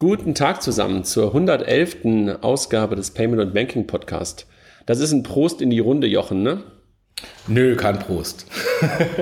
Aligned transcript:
Guten 0.00 0.36
Tag 0.36 0.62
zusammen 0.62 1.02
zur 1.02 1.34
111. 1.34 2.38
Ausgabe 2.40 2.94
des 2.94 3.10
Payment 3.10 3.42
und 3.42 3.52
Banking 3.52 3.88
Podcast. 3.88 4.46
Das 4.86 5.00
ist 5.00 5.10
ein 5.10 5.24
Prost 5.24 5.60
in 5.60 5.70
die 5.70 5.80
Runde, 5.80 6.06
Jochen, 6.06 6.44
ne? 6.44 6.62
Nö, 7.48 7.76
kein 7.76 7.98
Prost. 7.98 8.46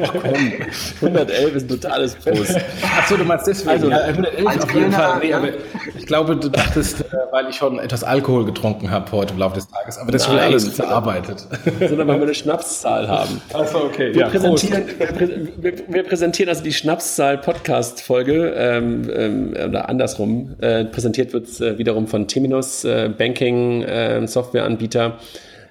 Ach 0.02 0.12
komm, 0.12 0.52
111 1.00 1.54
ist 1.54 1.62
ein 1.64 1.68
totales 1.68 2.14
Prost. 2.16 2.56
Achso, 2.98 3.16
du 3.16 3.24
meinst 3.24 3.46
deswegen. 3.46 3.70
Also, 3.70 3.90
ja, 3.90 3.98
111 3.98 4.64
auf 4.64 4.74
jeden 4.74 4.92
Fall. 4.92 5.18
Nee, 5.20 5.32
aber 5.32 5.48
ich 5.96 6.06
glaube, 6.06 6.36
du 6.36 6.48
dachtest, 6.48 7.00
äh, 7.00 7.04
weil 7.30 7.48
ich 7.48 7.56
schon 7.56 7.78
etwas 7.78 8.02
Alkohol 8.02 8.44
getrunken 8.44 8.90
habe 8.90 9.12
heute 9.12 9.34
im 9.34 9.38
Laufe 9.38 9.54
des 9.56 9.68
Tages. 9.68 9.98
Aber 9.98 10.10
das 10.10 10.22
ist 10.22 10.28
schon 10.28 10.38
alles 10.38 10.68
verarbeitet. 10.68 11.46
Sondern 11.78 12.08
weil 12.08 12.16
wir 12.16 12.24
eine 12.24 12.34
Schnapszahl 12.34 13.08
haben. 13.08 13.40
Achso, 13.52 13.84
okay. 13.84 14.12
Wir, 14.12 14.22
ja, 14.22 14.28
präsentieren, 14.28 14.84
wir, 15.58 15.72
wir, 15.88 16.02
präsentieren 16.02 16.48
also 16.48 16.64
die 16.64 16.72
Schnapszahl-Podcast-Folge 16.72 18.54
ähm, 18.56 19.08
ähm, 19.14 19.54
oder 19.68 19.88
andersrum. 19.88 20.56
Äh, 20.60 20.86
präsentiert 20.86 21.32
wird 21.32 21.46
es 21.46 21.60
äh, 21.60 21.78
wiederum 21.78 22.08
von 22.08 22.26
Teminus, 22.26 22.84
äh, 22.84 23.08
Banking-Softwareanbieter. 23.16 25.06
Äh, 25.06 25.12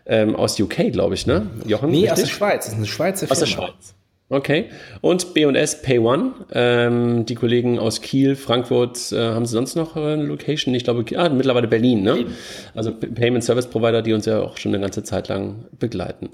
ähm, 0.05 0.35
aus 0.35 0.59
UK, 0.59 0.91
glaube 0.91 1.15
ich, 1.15 1.27
ne? 1.27 1.47
Jochen? 1.65 1.89
Nee, 1.89 2.01
richtig? 2.01 2.11
aus 2.11 2.19
der 2.19 2.27
Schweiz. 2.27 2.65
Das 2.65 2.73
ist 2.73 2.77
eine 2.77 2.85
Schweizer 2.85 3.27
Firma. 3.27 3.31
Aus 3.31 3.39
der 3.39 3.45
Schweiz. 3.47 3.95
Okay. 4.27 4.65
Und 5.01 5.35
B&S 5.35 5.83
Pay 5.83 5.99
One, 5.99 6.31
ähm, 6.51 7.27
die 7.27 7.35
Kollegen 7.35 7.77
aus 7.77 8.01
Kiel, 8.01 8.35
Frankfurt, 8.35 9.11
äh, 9.11 9.19
haben 9.19 9.45
sie 9.45 9.51
sonst 9.51 9.75
noch 9.75 9.95
eine 9.95 10.23
Location? 10.23 10.73
Ich 10.73 10.83
glaube, 10.83 11.05
ah, 11.15 11.29
mittlerweile 11.29 11.67
Berlin, 11.67 12.01
ne? 12.01 12.25
Also 12.73 12.91
Payment 12.91 13.43
Service 13.43 13.67
Provider, 13.67 14.01
die 14.01 14.13
uns 14.13 14.25
ja 14.25 14.41
auch 14.41 14.57
schon 14.57 14.73
eine 14.73 14.81
ganze 14.81 15.03
Zeit 15.03 15.27
lang 15.27 15.65
begleiten. 15.77 16.29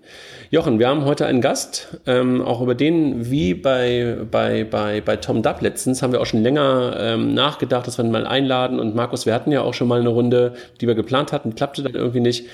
Jochen, 0.51 0.79
wir 0.79 0.87
haben 0.87 1.03
heute 1.03 1.25
einen 1.25 1.41
Gast, 1.41 1.97
ähm, 2.07 2.41
auch 2.41 2.61
über 2.61 2.75
den, 2.75 3.29
wie 3.29 3.53
bei, 3.55 4.19
bei, 4.31 4.63
bei, 4.63 5.01
bei 5.01 5.17
Tom 5.17 5.41
Dubb 5.41 5.61
letztens, 5.61 6.01
haben 6.01 6.13
wir 6.13 6.21
auch 6.21 6.25
schon 6.25 6.43
länger 6.43 6.95
ähm, 6.97 7.33
nachgedacht, 7.33 7.87
dass 7.87 7.97
wir 7.97 8.05
ihn 8.05 8.11
mal 8.11 8.25
einladen. 8.25 8.79
Und 8.79 8.95
Markus, 8.95 9.25
wir 9.25 9.33
hatten 9.33 9.51
ja 9.51 9.63
auch 9.63 9.73
schon 9.73 9.89
mal 9.89 9.99
eine 9.99 10.09
Runde, 10.09 10.53
die 10.79 10.87
wir 10.87 10.95
geplant 10.95 11.33
hatten, 11.33 11.55
klappte 11.55 11.83
dann 11.83 11.95
irgendwie 11.95 12.21
nicht. 12.21 12.45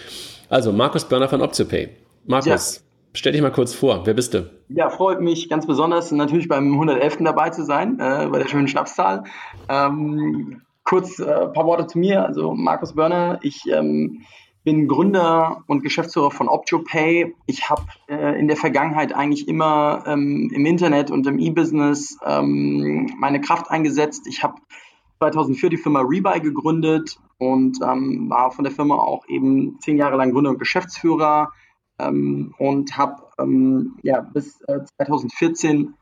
Also, 0.49 0.71
Markus 0.71 1.05
Börner 1.05 1.27
von 1.27 1.41
OptioPay. 1.41 1.89
Markus, 2.25 2.75
ja. 2.75 2.81
stell 3.13 3.33
dich 3.33 3.41
mal 3.41 3.51
kurz 3.51 3.73
vor. 3.73 4.05
Wer 4.05 4.13
bist 4.13 4.33
du? 4.33 4.49
Ja, 4.69 4.89
freut 4.89 5.19
mich 5.19 5.49
ganz 5.49 5.67
besonders, 5.67 6.11
natürlich 6.11 6.47
beim 6.47 6.73
111. 6.73 7.17
dabei 7.21 7.49
zu 7.49 7.65
sein, 7.65 7.99
äh, 7.99 8.27
bei 8.31 8.39
der 8.39 8.47
schönen 8.47 8.67
Schnapszahl. 8.67 9.25
Ähm, 9.67 10.61
kurz 10.83 11.19
äh, 11.19 11.25
ein 11.25 11.53
paar 11.53 11.65
Worte 11.65 11.87
zu 11.87 11.99
mir. 11.99 12.25
Also, 12.25 12.53
Markus 12.53 12.95
Börner, 12.95 13.39
ich 13.41 13.63
ähm, 13.69 14.23
bin 14.63 14.87
Gründer 14.87 15.63
und 15.67 15.83
Geschäftsführer 15.83 16.31
von 16.31 16.47
OptioPay. 16.47 17.35
Ich 17.45 17.69
habe 17.69 17.83
äh, 18.07 18.39
in 18.39 18.47
der 18.47 18.57
Vergangenheit 18.57 19.13
eigentlich 19.13 19.47
immer 19.47 20.03
ähm, 20.07 20.49
im 20.53 20.65
Internet 20.65 21.11
und 21.11 21.27
im 21.27 21.39
E-Business 21.39 22.17
ähm, 22.25 23.09
meine 23.19 23.41
Kraft 23.41 23.69
eingesetzt. 23.69 24.27
Ich 24.27 24.43
habe 24.43 24.55
2004 25.19 25.69
die 25.69 25.77
Firma 25.77 26.01
Rebuy 26.01 26.39
gegründet 26.39 27.17
und 27.38 27.80
ähm, 27.83 28.30
war 28.30 28.52
von 28.52 28.63
der 28.63 28.73
Firma 28.73 28.95
auch 28.95 29.27
eben 29.27 29.80
zehn 29.80 29.97
Jahre 29.97 30.17
lang 30.17 30.31
Gründer 30.31 30.52
und 30.52 30.59
Geschäftsführer 30.59 31.52
ähm, 31.99 32.53
und 32.57 32.97
habe 32.97 33.23
ähm, 33.39 33.97
ja, 34.02 34.21
bis 34.21 34.61
äh, 34.61 34.80
2014 34.97 35.93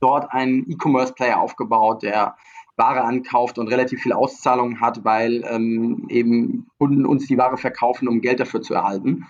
dort 0.00 0.30
einen 0.32 0.70
E-Commerce-Player 0.70 1.40
aufgebaut, 1.40 2.02
der 2.02 2.36
Ware 2.76 3.02
ankauft 3.04 3.58
und 3.58 3.68
relativ 3.68 4.02
viele 4.02 4.16
Auszahlungen 4.16 4.80
hat, 4.80 5.04
weil 5.04 5.44
ähm, 5.48 6.06
eben 6.08 6.66
Kunden 6.78 7.06
uns 7.06 7.26
die 7.26 7.38
Ware 7.38 7.56
verkaufen, 7.56 8.08
um 8.08 8.20
Geld 8.20 8.40
dafür 8.40 8.62
zu 8.62 8.74
erhalten. 8.74 9.26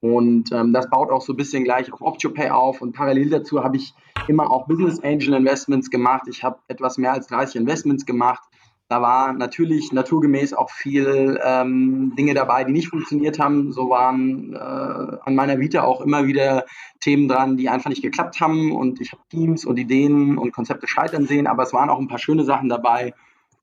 Und 0.00 0.52
ähm, 0.52 0.72
das 0.72 0.90
baut 0.90 1.10
auch 1.10 1.22
so 1.22 1.32
ein 1.32 1.36
bisschen 1.36 1.64
gleich 1.64 1.92
auf 1.92 2.00
OptioPay 2.00 2.50
auf. 2.50 2.82
Und 2.82 2.92
parallel 2.92 3.30
dazu 3.30 3.62
habe 3.64 3.76
ich 3.76 3.94
immer 4.26 4.50
auch 4.50 4.66
Business 4.66 5.00
Angel 5.00 5.34
Investments 5.34 5.90
gemacht. 5.90 6.26
Ich 6.28 6.44
habe 6.44 6.58
etwas 6.68 6.98
mehr 6.98 7.12
als 7.12 7.28
30 7.28 7.56
Investments 7.56 8.04
gemacht 8.04 8.47
da 8.88 9.02
war 9.02 9.34
natürlich 9.34 9.92
naturgemäß 9.92 10.54
auch 10.54 10.70
viel 10.70 11.38
ähm, 11.44 12.14
Dinge 12.16 12.32
dabei, 12.32 12.64
die 12.64 12.72
nicht 12.72 12.88
funktioniert 12.88 13.38
haben. 13.38 13.70
So 13.70 13.90
waren 13.90 14.54
äh, 14.54 14.56
an 14.56 15.34
meiner 15.34 15.58
Vita 15.58 15.82
auch 15.82 16.00
immer 16.00 16.26
wieder 16.26 16.64
Themen 17.00 17.28
dran, 17.28 17.58
die 17.58 17.68
einfach 17.68 17.90
nicht 17.90 18.02
geklappt 18.02 18.40
haben. 18.40 18.72
Und 18.72 19.00
ich 19.02 19.12
habe 19.12 19.22
Teams 19.28 19.66
und 19.66 19.78
Ideen 19.78 20.38
und 20.38 20.52
Konzepte 20.52 20.88
scheitern 20.88 21.26
sehen, 21.26 21.46
aber 21.46 21.64
es 21.64 21.74
waren 21.74 21.90
auch 21.90 21.98
ein 21.98 22.08
paar 22.08 22.18
schöne 22.18 22.44
Sachen 22.44 22.70
dabei. 22.70 23.12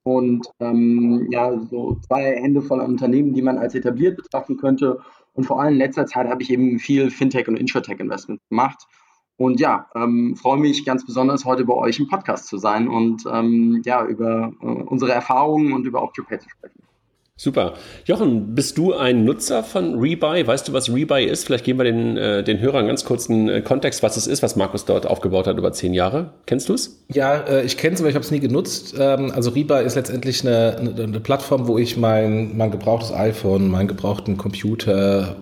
Und 0.03 0.45
ähm, 0.59 1.27
ja, 1.31 1.59
so 1.71 1.97
zwei 2.07 2.35
Hände 2.35 2.61
voll 2.61 2.79
Unternehmen, 2.79 3.33
die 3.33 3.41
man 3.41 3.57
als 3.57 3.73
etabliert 3.73 4.17
betrachten 4.17 4.57
könnte. 4.57 5.00
Und 5.33 5.45
vor 5.45 5.59
allem 5.59 5.73
in 5.73 5.79
letzter 5.79 6.05
Zeit 6.05 6.27
habe 6.27 6.44
ich 6.44 6.51
eben 6.51 6.77
viel 6.77 7.09
Fintech 7.09 7.47
und 7.47 7.57
Insurtech 7.57 8.00
Investments 8.00 8.44
gemacht. 8.47 8.85
Und 9.38 9.59
ja, 9.59 9.88
ähm, 9.96 10.35
freue 10.35 10.57
mich 10.57 10.85
ganz 10.85 11.06
besonders, 11.06 11.44
heute 11.44 11.66
bei 11.66 11.73
euch 11.73 12.00
im 12.00 12.07
Podcast 12.07 12.47
zu 12.47 12.57
sein 12.57 12.88
und 12.88 13.23
ähm, 13.31 13.81
ja, 13.84 14.06
über 14.06 14.53
äh, 14.62 14.66
unsere 14.66 15.12
Erfahrungen 15.12 15.73
und 15.73 15.85
über 15.85 16.03
OptioPay 16.03 16.40
zu 16.40 16.50
sprechen. 16.50 16.81
Super. 17.38 17.74
Jochen, 18.06 18.56
bist 18.56 18.78
du 18.78 18.94
ein 18.94 19.25
Nutzer 19.25 19.62
von 19.62 20.00
Rebuy? 20.00 20.47
Weißt 20.47 20.69
du, 20.69 20.72
was 20.72 20.90
Rebuy 20.90 21.25
ist? 21.25 21.44
Vielleicht 21.44 21.66
geben 21.66 21.79
wir 21.79 21.84
den, 21.84 22.16
äh, 22.16 22.45
den 22.45 22.62
Hörern 22.62 22.88
ganz 22.88 23.03
kurz 23.03 23.29
einen 23.29 23.50
äh, 23.50 23.62
Kontext, 23.62 24.01
was 24.03 24.16
es 24.16 24.25
ist, 24.25 24.41
was 24.41 24.56
Markus 24.56 24.85
dort 24.85 25.06
aufgebaut 25.06 25.45
hat 25.45 25.57
über 25.57 25.74
zehn 25.74 25.94
Jahre. 25.94 26.31
Kennst 26.45 26.69
du 26.69 26.74
es? 26.74 27.03
Ja, 27.09 27.35
äh, 27.41 27.66
ich 27.66 27.75
kenne 27.75 27.95
es, 27.95 28.00
aber 28.00 28.07
ich 28.07 28.16
habe 28.16 28.24
es 28.24 28.31
nie 28.31 28.40
genutzt. 28.40 28.95
Ähm, 28.97 29.34
also 29.35 29.50
Rebuy 29.50 29.84
ist 29.84 29.95
letztendlich 29.95 30.47
eine, 30.47 30.78
eine, 30.78 31.03
eine 31.03 31.19
Plattform, 31.19 31.68
wo 31.68 31.78
ich 31.78 31.97
mein, 31.97 32.56
mein 32.56 32.72
gebrauchtes 32.72 33.12
iPhone, 33.12 33.69
meinen 33.69 33.90
gebrauchten 33.90 34.38
Computer, 34.38 35.35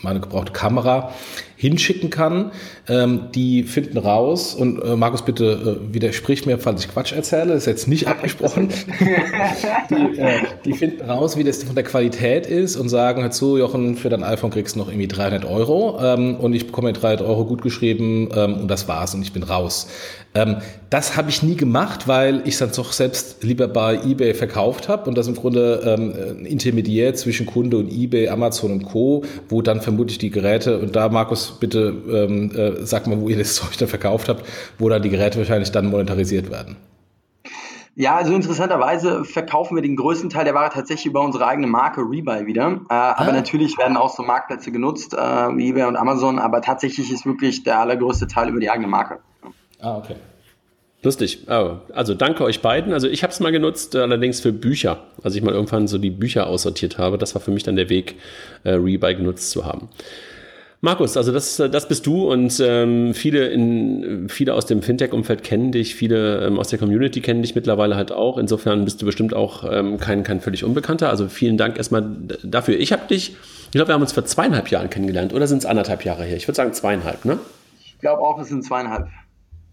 meine 0.00 0.20
gebrauchte 0.20 0.52
Kamera 0.52 1.12
hinschicken 1.56 2.10
kann. 2.10 2.52
Ähm, 2.88 3.28
die 3.34 3.62
finden 3.62 3.98
raus 3.98 4.54
und 4.54 4.82
äh, 4.82 4.96
Markus, 4.96 5.22
bitte 5.22 5.80
äh, 5.90 5.94
widersprich 5.94 6.46
mir, 6.46 6.58
falls 6.58 6.84
ich 6.84 6.90
Quatsch 6.90 7.12
erzähle, 7.12 7.54
ist 7.54 7.66
jetzt 7.66 7.88
nicht 7.88 8.08
abgesprochen. 8.08 8.68
die, 9.90 10.18
äh, 10.18 10.40
die, 10.64 10.72
finden 10.74 11.08
raus, 11.08 11.36
wie 11.36 11.44
das 11.44 11.62
von 11.62 11.74
der 11.74 11.84
Qualität 11.84 12.46
ist 12.46 12.76
und 12.76 12.88
sagen, 12.88 13.22
hör 13.22 13.30
zu, 13.30 13.56
Jochen, 13.56 13.96
für 13.96 14.08
dein 14.08 14.22
iPhone 14.22 14.50
kriegst 14.50 14.74
du 14.74 14.80
noch 14.80 14.88
irgendwie 14.88 15.08
300 15.08 15.44
Euro 15.44 15.98
ähm, 16.02 16.36
und 16.36 16.54
ich 16.54 16.66
bekomme 16.66 16.92
300 16.92 17.26
Euro 17.26 17.44
gut 17.44 17.62
geschrieben 17.62 18.28
ähm, 18.34 18.54
und 18.54 18.68
das 18.68 18.88
war's 18.88 19.14
und 19.14 19.22
ich 19.22 19.32
bin 19.32 19.42
raus. 19.42 19.88
Ähm, 20.34 20.56
das 20.90 21.16
habe 21.16 21.30
ich 21.30 21.42
nie 21.42 21.54
gemacht, 21.54 22.08
weil 22.08 22.42
ich 22.44 22.58
dann 22.58 22.70
doch 22.74 22.92
selbst 22.92 23.44
lieber 23.44 23.68
bei 23.68 23.94
eBay 23.94 24.34
verkauft 24.34 24.88
habe 24.88 25.08
und 25.08 25.16
das 25.16 25.28
im 25.28 25.36
Grunde 25.36 25.82
ähm, 25.84 26.12
ein 26.40 26.46
Intermediär 26.46 27.14
zwischen 27.14 27.46
Kunde 27.46 27.78
und 27.78 27.90
eBay, 27.90 28.28
Amazon 28.28 28.72
und 28.72 28.84
Co., 28.84 29.24
wo 29.48 29.62
dann 29.62 29.80
vermutlich 29.80 30.18
die 30.18 30.30
Geräte 30.30 30.78
und 30.78 30.96
da 30.96 31.08
Markus 31.08 31.43
bitte 31.52 31.94
ähm, 32.08 32.50
äh, 32.54 32.84
sag 32.84 33.06
mal, 33.06 33.20
wo 33.20 33.28
ihr 33.28 33.38
das 33.38 33.54
Zeug 33.56 33.76
dann 33.78 33.88
verkauft 33.88 34.28
habt, 34.28 34.44
wo 34.78 34.88
dann 34.88 35.02
die 35.02 35.10
Geräte 35.10 35.38
wahrscheinlich 35.38 35.70
dann 35.72 35.86
monetarisiert 35.86 36.50
werden. 36.50 36.76
Ja, 37.96 38.16
also 38.16 38.34
interessanterweise 38.34 39.24
verkaufen 39.24 39.76
wir 39.76 39.82
den 39.82 39.94
größten 39.94 40.28
Teil 40.28 40.44
der 40.44 40.54
Ware 40.54 40.70
tatsächlich 40.72 41.06
über 41.06 41.20
unsere 41.20 41.46
eigene 41.46 41.68
Marke 41.68 42.00
Rebuy 42.00 42.44
wieder. 42.46 42.72
Äh, 42.72 42.94
ah. 42.94 43.14
Aber 43.16 43.32
natürlich 43.32 43.78
werden 43.78 43.96
auch 43.96 44.12
so 44.14 44.24
Marktplätze 44.24 44.72
genutzt, 44.72 45.14
äh, 45.14 45.16
wie 45.16 45.68
eBay 45.68 45.84
und 45.84 45.96
Amazon, 45.96 46.40
aber 46.40 46.60
tatsächlich 46.60 47.12
ist 47.12 47.24
wirklich 47.24 47.62
der 47.62 47.78
allergrößte 47.78 48.26
Teil 48.26 48.48
über 48.48 48.58
die 48.58 48.68
eigene 48.68 48.88
Marke. 48.88 49.20
Ah, 49.80 49.98
okay. 49.98 50.16
Lustig. 51.04 51.46
Oh, 51.48 51.76
also 51.92 52.14
danke 52.14 52.44
euch 52.44 52.62
beiden. 52.62 52.94
Also 52.94 53.08
ich 53.08 53.22
habe 53.22 53.30
es 53.30 53.38
mal 53.38 53.52
genutzt, 53.52 53.94
allerdings 53.94 54.40
für 54.40 54.52
Bücher. 54.52 55.04
Als 55.22 55.34
ich 55.34 55.42
mal 55.42 55.52
irgendwann 55.52 55.86
so 55.86 55.98
die 55.98 56.10
Bücher 56.10 56.46
aussortiert 56.46 56.96
habe, 56.96 57.18
das 57.18 57.34
war 57.34 57.42
für 57.42 57.50
mich 57.50 57.62
dann 57.62 57.76
der 57.76 57.90
Weg, 57.90 58.16
äh, 58.64 58.70
Rebuy 58.70 59.14
genutzt 59.14 59.50
zu 59.50 59.66
haben. 59.66 59.90
Markus, 60.84 61.16
also 61.16 61.32
das, 61.32 61.56
das 61.56 61.88
bist 61.88 62.06
du 62.06 62.30
und 62.30 62.60
ähm, 62.62 63.14
viele, 63.14 63.48
in, 63.48 64.28
viele 64.28 64.52
aus 64.52 64.66
dem 64.66 64.82
Fintech-Umfeld 64.82 65.42
kennen 65.42 65.72
dich, 65.72 65.94
viele 65.94 66.44
ähm, 66.44 66.58
aus 66.58 66.68
der 66.68 66.78
Community 66.78 67.22
kennen 67.22 67.40
dich 67.40 67.54
mittlerweile 67.54 67.96
halt 67.96 68.12
auch. 68.12 68.36
Insofern 68.36 68.84
bist 68.84 69.00
du 69.00 69.06
bestimmt 69.06 69.32
auch 69.32 69.64
ähm, 69.64 69.96
kein, 69.96 70.24
kein 70.24 70.42
völlig 70.42 70.62
Unbekannter. 70.62 71.08
Also 71.08 71.28
vielen 71.28 71.56
Dank 71.56 71.78
erstmal 71.78 72.04
dafür. 72.42 72.78
Ich 72.78 72.92
habe 72.92 73.06
dich, 73.08 73.30
ich 73.30 73.70
glaube, 73.70 73.88
wir 73.88 73.94
haben 73.94 74.02
uns 74.02 74.12
vor 74.12 74.26
zweieinhalb 74.26 74.68
Jahren 74.68 74.90
kennengelernt 74.90 75.32
oder 75.32 75.46
sind 75.46 75.58
es 75.58 75.66
anderthalb 75.66 76.04
Jahre 76.04 76.24
her? 76.24 76.36
Ich 76.36 76.46
würde 76.46 76.56
sagen 76.56 76.74
zweieinhalb, 76.74 77.24
ne? 77.24 77.38
Ich 77.82 77.98
glaube 78.00 78.20
auch, 78.20 78.38
es 78.38 78.48
sind 78.48 78.62
zweieinhalb 78.62 79.08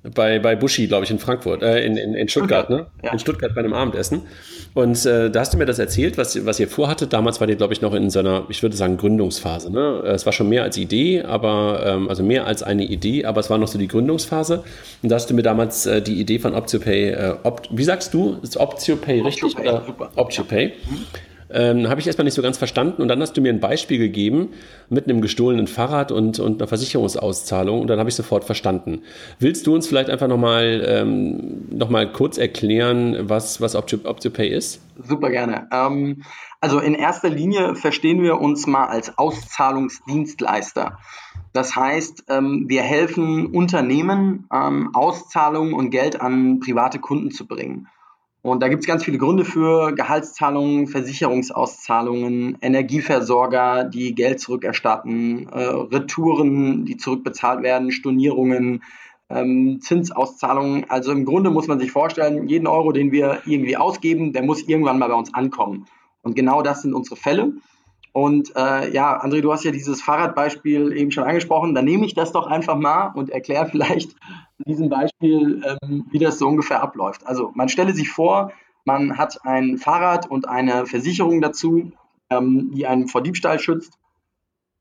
bei, 0.04 0.40
bei 0.40 0.56
Buschi, 0.56 0.88
glaube 0.88 1.06
ich, 1.06 1.12
in 1.12 1.20
Frankfurt, 1.20 1.62
äh, 1.62 1.86
in, 1.86 1.96
in, 1.96 2.16
in 2.16 2.28
Stuttgart, 2.28 2.70
ne? 2.70 2.88
Ja. 3.04 3.14
In 3.14 3.20
Stuttgart 3.20 3.54
bei 3.54 3.60
einem 3.60 3.74
Abendessen. 3.74 4.24
Und 4.74 5.06
äh, 5.06 5.30
da 5.30 5.42
hast 5.42 5.54
du 5.54 5.58
mir 5.58 5.66
das 5.66 5.78
erzählt, 5.78 6.18
was, 6.18 6.44
was 6.46 6.60
ihr 6.60 6.68
vorhattet. 6.68 7.14
Damals 7.14 7.40
war 7.40 7.48
ihr, 7.48 7.56
glaube 7.56 7.74
ich, 7.74 7.82
noch 7.82 7.94
in 7.94 8.10
so 8.10 8.20
einer, 8.20 8.46
ich 8.50 8.64
würde 8.64 8.76
sagen, 8.76 8.98
Gründungsphase. 8.98 9.72
Ne? 9.72 10.02
Es 10.06 10.26
war 10.26 10.34
schon 10.34 10.50
mehr 10.50 10.64
als 10.64 10.78
Idee, 10.78 11.22
aber 11.22 11.84
ähm, 11.86 12.10
also 12.10 12.24
mehr 12.24 12.48
als 12.48 12.64
eine 12.64 12.86
Idee, 12.86 13.26
aber 13.26 13.42
es 13.42 13.50
war 13.50 13.60
noch 13.60 13.68
so 13.68 13.78
die 13.78 13.88
Gründungsphase. 13.88 14.64
Und 15.04 15.10
da 15.10 15.16
hast 15.16 15.30
du 15.30 15.36
mir 15.36 15.44
damals 15.44 15.86
äh, 15.86 16.02
die 16.02 16.20
Idee 16.20 16.40
von 16.40 16.56
OptioPay, 16.56 17.10
äh, 17.10 17.36
Opt, 17.44 17.70
wie 17.72 17.84
sagst 17.84 18.14
du? 18.14 18.38
Ist 18.42 18.58
OptioPay 18.58 19.22
richtig? 19.22 19.44
OptioPay, 19.44 19.70
oder? 19.70 19.84
super. 19.86 20.12
OptioPay. 20.16 20.66
Ja. 20.66 20.98
Ähm, 21.54 21.90
Habe 21.90 22.00
ich 22.00 22.08
erstmal 22.08 22.26
nicht 22.26 22.34
so 22.34 22.42
ganz 22.42 22.58
verstanden. 22.58 23.02
Und 23.02 23.08
dann 23.08 23.22
hast 23.22 23.34
du 23.34 23.42
mir 23.42 23.52
ein 23.52 23.60
Beispiel 23.60 23.98
gegeben 23.98 24.50
mit 24.90 25.10
einem 25.10 25.22
gestohlenen 25.22 25.68
Fahrrad 25.68 26.12
und, 26.12 26.40
und 26.40 26.62
einer 26.62 26.68
Versicherungsauszahlung. 26.68 27.82
Und 27.82 27.88
dann 27.88 28.00
habe 28.00 28.10
ich 28.10 28.16
sofort 28.16 28.44
verstanden. 28.44 29.02
Willst 29.40 29.68
du 29.68 29.74
uns 29.74 29.88
vielleicht 29.88 30.10
einfach 30.10 30.28
nochmal 30.28 30.84
ähm, 30.86 31.68
noch 31.70 31.90
kurz 32.14 32.38
erklären, 32.38 33.30
was, 33.30 33.62
was 33.62 33.76
OptioPay 33.76 34.48
ist? 34.48 34.82
Super 35.08 35.30
gerne. 35.30 35.68
Ähm, 35.72 36.24
also 36.60 36.80
in 36.80 36.94
erster 36.94 37.30
Linie 37.30 37.76
verstehen 37.76 38.22
wir 38.22 38.40
uns 38.40 38.68
mal 38.68 38.86
als 38.86 39.18
Auszahlungsdienstleister. 39.18 40.98
Das 41.54 41.76
heißt, 41.76 42.26
ähm, 42.30 42.66
wir 42.68 42.82
helfen 42.82 43.48
Unternehmen, 43.48 44.48
ähm, 44.54 44.92
Auszahlungen 44.94 45.74
und 45.74 45.90
Geld 45.90 46.22
an 46.22 46.60
private 46.60 47.00
Kunden 47.00 47.32
zu 47.32 47.48
bringen. 47.48 47.88
Und 48.44 48.64
da 48.64 48.70
gibt 48.70 48.82
es 48.82 48.88
ganz 48.88 49.04
viele 49.04 49.20
Gründe 49.20 49.46
für 49.46 49.94
Gehaltszahlungen, 49.94 50.88
Versicherungsauszahlungen, 50.88 52.58
Energieversorger, 52.62 53.84
die 53.84 54.16
Geld 54.16 54.40
zurückerstatten, 54.40 55.48
äh, 55.50 55.64
Retouren, 55.64 56.86
die 56.86 56.98
zurückbezahlt 56.98 57.62
werden, 57.62 57.92
Stornierungen, 57.92 58.84
ähm, 59.30 59.80
Zinsauszahlungen. 59.80 60.90
Also 60.90 61.12
im 61.12 61.26
Grunde 61.26 61.52
muss 61.52 61.68
man 61.68 61.80
sich 61.80 61.92
vorstellen, 61.92 62.48
jeden 62.48 62.66
Euro, 62.66 62.92
den 62.92 63.12
wir 63.12 63.42
irgendwie 63.46 63.78
ausgeben, 63.78 64.34
der 64.34 64.42
muss 64.42 64.68
irgendwann 64.68 64.98
mal 64.98 65.10
bei 65.10 65.16
uns 65.16 65.34
ankommen. 65.36 65.86
Und 66.24 66.36
genau 66.36 66.64
das 66.64 66.82
sind 66.82 66.96
unsere 66.96 67.18
Fälle. 67.18 67.54
Und 68.14 68.54
äh, 68.58 68.92
ja, 68.92 69.24
André, 69.24 69.42
du 69.42 69.54
hast 69.54 69.64
ja 69.64 69.72
dieses 69.72 70.02
Fahrradbeispiel 70.02 70.92
eben 70.98 71.12
schon 71.12 71.24
angesprochen. 71.24 71.74
Dann 71.74 71.86
nehme 71.86 72.06
ich 72.06 72.14
das 72.14 72.32
doch 72.34 72.48
einfach 72.48 72.76
mal 72.76 73.12
und 73.16 73.30
erkläre 73.30 73.66
vielleicht 73.72 74.16
diesem 74.66 74.90
Beispiel, 74.90 75.64
ähm, 75.66 76.06
wie 76.12 76.20
das 76.20 76.40
so 76.40 76.48
ungefähr 76.48 76.82
abläuft. 76.82 77.26
Also 77.26 77.52
man 77.56 77.70
stelle 77.70 77.94
sich 77.94 78.10
vor, 78.10 78.52
man 78.86 79.18
hat 79.18 79.46
ein 79.46 79.78
Fahrrad 79.78 80.30
und 80.30 80.48
eine 80.48 80.86
Versicherung 80.86 81.42
dazu, 81.42 81.92
ähm, 82.30 82.72
die 82.74 82.88
einen 82.88 83.08
vor 83.08 83.22
Diebstahl 83.22 83.60
schützt. 83.60 83.98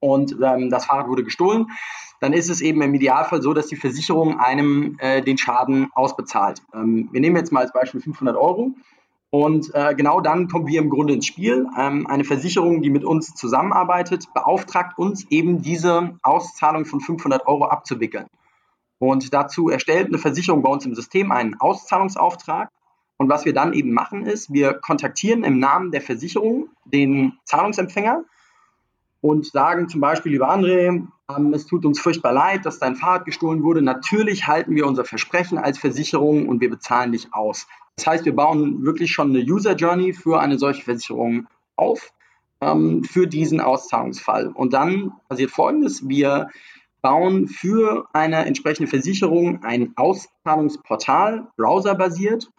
Und 0.00 0.36
ähm, 0.42 0.70
das 0.70 0.86
Fahrrad 0.86 1.08
wurde 1.08 1.24
gestohlen. 1.24 1.66
Dann 2.20 2.32
ist 2.32 2.50
es 2.50 2.60
eben 2.60 2.80
im 2.82 2.94
Idealfall 2.94 3.42
so, 3.42 3.54
dass 3.54 3.66
die 3.66 3.76
Versicherung 3.76 4.38
einem 4.40 4.96
äh, 4.98 5.22
den 5.22 5.38
Schaden 5.38 5.88
ausbezahlt. 5.94 6.62
Ähm, 6.74 7.08
wir 7.12 7.20
nehmen 7.20 7.36
jetzt 7.36 7.52
mal 7.52 7.60
als 7.60 7.72
Beispiel 7.72 8.00
500 8.00 8.36
Euro. 8.36 8.74
Und 9.30 9.72
äh, 9.74 9.94
genau 9.94 10.20
dann 10.20 10.48
kommen 10.48 10.66
wir 10.66 10.80
im 10.80 10.90
Grunde 10.90 11.14
ins 11.14 11.26
Spiel. 11.26 11.66
Ähm, 11.78 12.06
eine 12.06 12.24
Versicherung, 12.24 12.82
die 12.82 12.90
mit 12.90 13.04
uns 13.04 13.34
zusammenarbeitet, 13.34 14.26
beauftragt 14.34 14.98
uns 14.98 15.26
eben 15.30 15.62
diese 15.62 16.16
Auszahlung 16.22 16.84
von 16.84 17.00
500 17.00 17.46
Euro 17.46 17.66
abzuwickeln. 17.66 18.26
Und 19.00 19.32
dazu 19.32 19.70
erstellt 19.70 20.08
eine 20.08 20.18
Versicherung 20.18 20.62
bei 20.62 20.70
uns 20.70 20.84
im 20.84 20.94
System 20.94 21.32
einen 21.32 21.58
Auszahlungsauftrag. 21.58 22.68
Und 23.16 23.30
was 23.30 23.46
wir 23.46 23.54
dann 23.54 23.72
eben 23.72 23.92
machen 23.92 24.26
ist, 24.26 24.52
wir 24.52 24.74
kontaktieren 24.74 25.42
im 25.42 25.58
Namen 25.58 25.90
der 25.90 26.02
Versicherung 26.02 26.68
den 26.84 27.32
Zahlungsempfänger 27.44 28.24
und 29.22 29.46
sagen 29.46 29.88
zum 29.88 30.02
Beispiel, 30.02 30.32
lieber 30.32 30.50
André, 30.50 31.06
ähm, 31.34 31.54
es 31.54 31.66
tut 31.66 31.86
uns 31.86 31.98
furchtbar 31.98 32.32
leid, 32.32 32.66
dass 32.66 32.78
dein 32.78 32.94
Fahrrad 32.94 33.24
gestohlen 33.24 33.62
wurde. 33.62 33.80
Natürlich 33.80 34.46
halten 34.46 34.74
wir 34.74 34.86
unser 34.86 35.06
Versprechen 35.06 35.56
als 35.56 35.78
Versicherung 35.78 36.46
und 36.46 36.60
wir 36.60 36.68
bezahlen 36.68 37.12
dich 37.12 37.32
aus. 37.32 37.66
Das 37.96 38.06
heißt, 38.06 38.24
wir 38.26 38.36
bauen 38.36 38.84
wirklich 38.84 39.12
schon 39.12 39.30
eine 39.30 39.42
User 39.42 39.76
Journey 39.76 40.12
für 40.12 40.40
eine 40.40 40.58
solche 40.58 40.82
Versicherung 40.82 41.46
auf, 41.76 42.12
ähm, 42.60 43.02
für 43.04 43.26
diesen 43.26 43.62
Auszahlungsfall. 43.62 44.48
Und 44.48 44.74
dann 44.74 45.12
passiert 45.28 45.50
Folgendes. 45.50 46.06
Wir 46.06 46.48
bauen 47.00 47.48
für 47.48 48.06
eine 48.12 48.44
entsprechende 48.46 48.88
Versicherung 48.88 49.62
ein 49.62 49.92
Auszahlungsportal, 49.96 51.48
browserbasiert. 51.56 52.50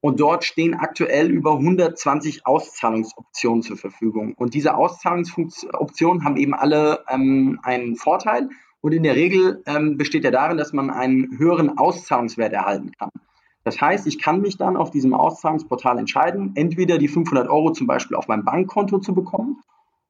Und 0.00 0.20
dort 0.20 0.44
stehen 0.44 0.74
aktuell 0.74 1.28
über 1.28 1.54
120 1.54 2.46
Auszahlungsoptionen 2.46 3.62
zur 3.62 3.76
Verfügung. 3.76 4.34
Und 4.34 4.54
diese 4.54 4.76
Auszahlungsoptionen 4.76 6.24
haben 6.24 6.36
eben 6.36 6.54
alle 6.54 7.04
ähm, 7.08 7.58
einen 7.64 7.96
Vorteil. 7.96 8.48
Und 8.80 8.92
in 8.92 9.02
der 9.02 9.16
Regel 9.16 9.60
ähm, 9.66 9.96
besteht 9.96 10.24
er 10.24 10.30
darin, 10.30 10.56
dass 10.56 10.72
man 10.72 10.90
einen 10.90 11.36
höheren 11.36 11.78
Auszahlungswert 11.78 12.52
erhalten 12.52 12.92
kann. 12.92 13.10
Das 13.64 13.80
heißt, 13.80 14.06
ich 14.06 14.20
kann 14.20 14.40
mich 14.40 14.56
dann 14.56 14.76
auf 14.76 14.92
diesem 14.92 15.14
Auszahlungsportal 15.14 15.98
entscheiden, 15.98 16.52
entweder 16.54 16.98
die 16.98 17.08
500 17.08 17.48
Euro 17.48 17.72
zum 17.72 17.88
Beispiel 17.88 18.16
auf 18.16 18.28
mein 18.28 18.44
Bankkonto 18.44 18.98
zu 18.98 19.14
bekommen 19.14 19.62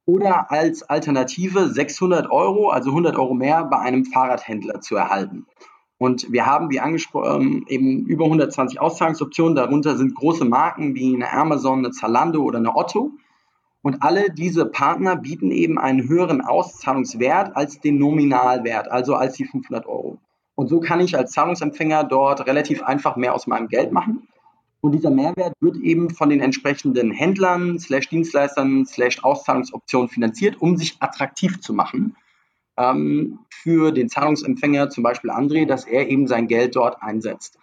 oder 0.09 0.51
als 0.51 0.83
Alternative 0.85 1.69
600 1.69 2.31
Euro, 2.31 2.71
also 2.71 2.89
100 2.89 3.17
Euro 3.17 3.35
mehr, 3.35 3.65
bei 3.65 3.79
einem 3.79 4.07
Fahrradhändler 4.07 4.81
zu 4.81 4.97
erhalten. 4.97 5.45
Und 5.99 6.33
wir 6.33 6.47
haben, 6.47 6.71
wie 6.71 6.81
angesprochen, 6.81 7.67
eben 7.69 8.07
über 8.07 8.25
120 8.25 8.81
Auszahlungsoptionen. 8.81 9.55
Darunter 9.55 9.99
sind 9.99 10.15
große 10.15 10.47
Marken 10.47 10.95
wie 10.95 11.15
eine 11.15 11.31
Amazon, 11.31 11.81
eine 11.81 11.91
Zalando 11.91 12.43
oder 12.43 12.57
eine 12.57 12.75
Otto. 12.75 13.13
Und 13.83 14.03
alle 14.03 14.31
diese 14.31 14.65
Partner 14.65 15.15
bieten 15.15 15.51
eben 15.51 15.79
einen 15.79 16.09
höheren 16.09 16.41
Auszahlungswert 16.41 17.55
als 17.55 17.79
den 17.81 17.99
Nominalwert, 17.99 18.91
also 18.91 19.15
als 19.15 19.35
die 19.35 19.45
500 19.45 19.85
Euro. 19.87 20.17
Und 20.55 20.69
so 20.69 20.81
kann 20.81 21.01
ich 21.01 21.19
als 21.19 21.33
Zahlungsempfänger 21.33 22.05
dort 22.05 22.47
relativ 22.47 22.83
einfach 22.83 23.17
mehr 23.17 23.35
aus 23.35 23.47
meinem 23.47 23.69
Geld 23.69 23.93
machen. 23.93 24.27
Und 24.81 24.93
dieser 24.93 25.11
Mehrwert 25.11 25.55
wird 25.61 25.77
eben 25.79 26.11
von 26.11 26.31
den 26.31 26.41
entsprechenden 26.41 27.11
Händlern, 27.11 27.79
slash 27.79 28.09
Dienstleistern, 28.09 28.87
slash 28.87 29.25
Auszahlungsoptionen 29.25 30.09
finanziert, 30.09 30.61
um 30.61 30.77
sich 30.77 30.97
attraktiv 31.01 31.61
zu 31.61 31.73
machen 31.73 32.17
ähm, 32.77 33.41
für 33.51 33.91
den 33.91 34.09
Zahlungsempfänger, 34.09 34.91
zum 34.91 35.03
Beispiel 35.03 35.31
André, 35.31 35.67
dass 35.67 35.85
er 35.85 36.09
eben 36.09 36.29
sein 36.29 36.47
Geld 36.47 36.77
dort 36.77 37.03
einsetzt. 37.03 37.59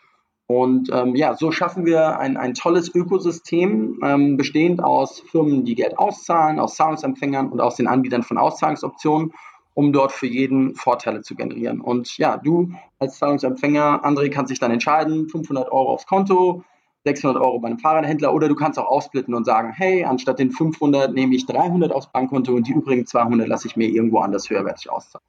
Und 0.47 0.89
ähm, 0.91 1.15
ja, 1.15 1.35
so 1.35 1.51
schaffen 1.51 1.85
wir 1.85 2.19
ein, 2.19 2.38
ein 2.38 2.53
tolles 2.53 2.94
Ökosystem, 2.94 4.00
ähm, 4.03 4.38
bestehend 4.38 4.83
aus 4.83 5.21
Firmen, 5.21 5.65
die 5.65 5.73
Geld 5.73 5.97
auszahlen, 5.97 6.59
aus 6.59 6.75
Zahlungsempfängern 6.75 7.50
und 7.50 7.62
aus 7.62 7.77
den 7.77 7.88
Anbietern 7.88 8.23
von 8.23 8.38
Auszahlungsoptionen 8.38 9.33
um 9.75 9.91
dort 9.91 10.13
für 10.13 10.25
jeden 10.25 10.73
Vorteile 10.73 11.21
zu 11.21 11.35
generieren. 11.35 11.81
Und 11.81 12.17
ja, 12.17 12.38
du 12.38 12.71
als 12.97 13.19
Zahlungsempfänger, 13.19 14.03
André, 14.03 14.29
kannst 14.29 14.50
dich 14.50 14.59
dann 14.59 14.71
entscheiden, 14.71 15.27
500 15.27 15.69
Euro 15.69 15.91
aufs 15.91 16.07
Konto, 16.07 16.63
600 17.06 17.42
Euro 17.42 17.60
bei 17.60 17.68
einem 17.68 17.80
Fahrradhändler 17.80 18.34
oder 18.34 18.48
du 18.48 18.56
kannst 18.56 18.80
auch 18.80 18.88
aufsplitten 18.88 19.34
und 19.36 19.46
sagen, 19.46 19.72
hey, 19.75 20.04
anstatt 20.04 20.40
den 20.40 20.52
500 20.52 21.13
nehme 21.13 21.36
ich 21.36 21.46
300 21.46 21.92
aufs 21.92 22.07
Bankkonto 22.12 22.52
und 22.54 22.68
die 22.68 22.74
übrigen 22.74 23.06
200 23.06 23.48
lasse 23.48 23.68
ich 23.68 23.75
mir 23.75 23.88
irgendwo 23.88 24.19
anders 24.19 24.50
höherwertig 24.50 24.90
auszahlen. 24.90 25.24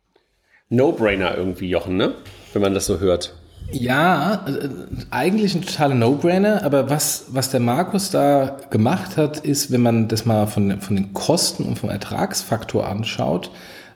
No-Brainer 0.70 1.36
irgendwie, 1.36 1.68
Jochen, 1.68 1.96
ne? 1.96 2.14
Wenn 2.52 2.62
man 2.62 2.74
das 2.74 2.86
so 2.86 2.98
hört. 2.98 3.34
Ja, 3.72 4.46
äh, 4.46 4.68
eigentlich 5.10 5.54
ein 5.54 5.62
totaler 5.62 5.94
No-Brainer, 5.94 6.64
aber 6.64 6.88
was, 6.88 7.26
was 7.30 7.50
der 7.50 7.60
Markus 7.60 8.10
da 8.10 8.56
gemacht 8.70 9.16
hat, 9.16 9.38
ist, 9.40 9.70
wenn 9.70 9.82
man 9.82 10.08
das 10.08 10.24
mal 10.24 10.46
von, 10.46 10.80
von 10.80 10.96
den 10.96 11.12
Kosten 11.12 11.64
und 11.64 11.78
vom 11.78 11.90
Ertragsfaktor 11.90 12.86
anschaut, 12.86 13.50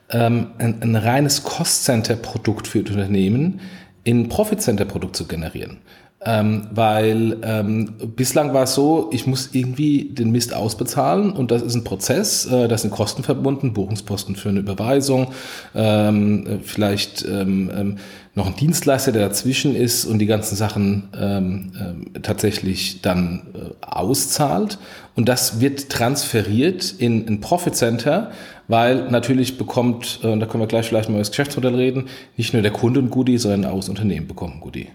ähm, 0.09 0.47
ein, 0.59 0.81
ein 0.81 0.95
reines 0.95 1.43
Cost-Center-Produkt 1.43 2.67
für 2.67 2.83
das 2.83 2.95
Unternehmen 2.95 3.61
in 4.03 4.21
ein 4.21 4.29
Profit-Center-Produkt 4.29 5.15
zu 5.15 5.27
generieren. 5.27 5.79
Ähm, 6.23 6.67
weil 6.69 7.37
ähm, 7.41 7.95
bislang 8.15 8.53
war 8.53 8.63
es 8.63 8.75
so, 8.75 9.09
ich 9.11 9.25
muss 9.25 9.49
irgendwie 9.53 10.09
den 10.13 10.29
Mist 10.31 10.53
ausbezahlen 10.53 11.31
und 11.31 11.49
das 11.49 11.63
ist 11.63 11.73
ein 11.73 11.83
Prozess, 11.83 12.45
äh, 12.45 12.67
da 12.67 12.77
sind 12.77 12.91
Kosten 12.91 13.23
verbunden, 13.23 13.73
Buchungsposten 13.73 14.35
für 14.35 14.49
eine 14.49 14.59
Überweisung, 14.59 15.33
ähm, 15.73 16.59
vielleicht 16.63 17.25
ähm, 17.25 17.71
ähm, 17.75 17.97
noch 18.35 18.45
ein 18.45 18.55
Dienstleister, 18.55 19.11
der 19.11 19.29
dazwischen 19.29 19.75
ist 19.75 20.05
und 20.05 20.19
die 20.19 20.27
ganzen 20.27 20.55
Sachen 20.55 21.09
ähm, 21.19 21.71
ähm, 21.81 22.21
tatsächlich 22.21 23.01
dann 23.01 23.41
äh, 23.55 23.83
auszahlt. 23.83 24.77
Und 25.15 25.27
das 25.27 25.59
wird 25.59 25.89
transferiert 25.89 26.93
in 26.99 27.27
ein 27.27 27.41
Profit 27.41 27.75
Center, 27.75 28.29
weil 28.67 29.09
natürlich 29.09 29.57
bekommt, 29.57 30.19
äh, 30.21 30.27
und 30.27 30.39
da 30.39 30.45
können 30.45 30.61
wir 30.61 30.67
gleich 30.67 30.87
vielleicht 30.87 31.09
mal 31.09 31.15
über 31.15 31.21
das 31.21 31.31
Geschäftsmodell 31.31 31.73
reden, 31.73 32.09
nicht 32.37 32.53
nur 32.53 32.61
der 32.61 32.71
Kunde 32.71 32.99
ein 32.99 33.09
Goodie, 33.09 33.39
sondern 33.39 33.65
auch 33.65 33.77
das 33.77 33.89
Unternehmen 33.89 34.27
bekommt 34.27 34.57
ein 34.57 34.61
Goodie. 34.61 34.89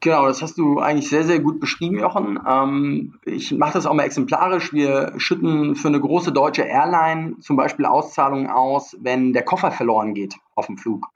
Genau, 0.00 0.26
das 0.26 0.42
hast 0.42 0.58
du 0.58 0.78
eigentlich 0.78 1.08
sehr, 1.08 1.24
sehr 1.24 1.40
gut 1.40 1.58
beschrieben, 1.58 1.98
Jochen. 1.98 2.38
Ähm, 2.46 3.18
ich 3.24 3.52
mache 3.52 3.72
das 3.72 3.86
auch 3.86 3.94
mal 3.94 4.04
exemplarisch. 4.04 4.72
Wir 4.72 5.12
schütten 5.16 5.74
für 5.74 5.88
eine 5.88 6.00
große 6.00 6.30
deutsche 6.30 6.62
Airline 6.62 7.38
zum 7.40 7.56
Beispiel 7.56 7.84
Auszahlungen 7.84 8.48
aus, 8.48 8.96
wenn 9.00 9.32
der 9.32 9.42
Koffer 9.42 9.72
verloren 9.72 10.14
geht 10.14 10.36
auf 10.54 10.66
dem 10.66 10.78
Flug. 10.78 11.08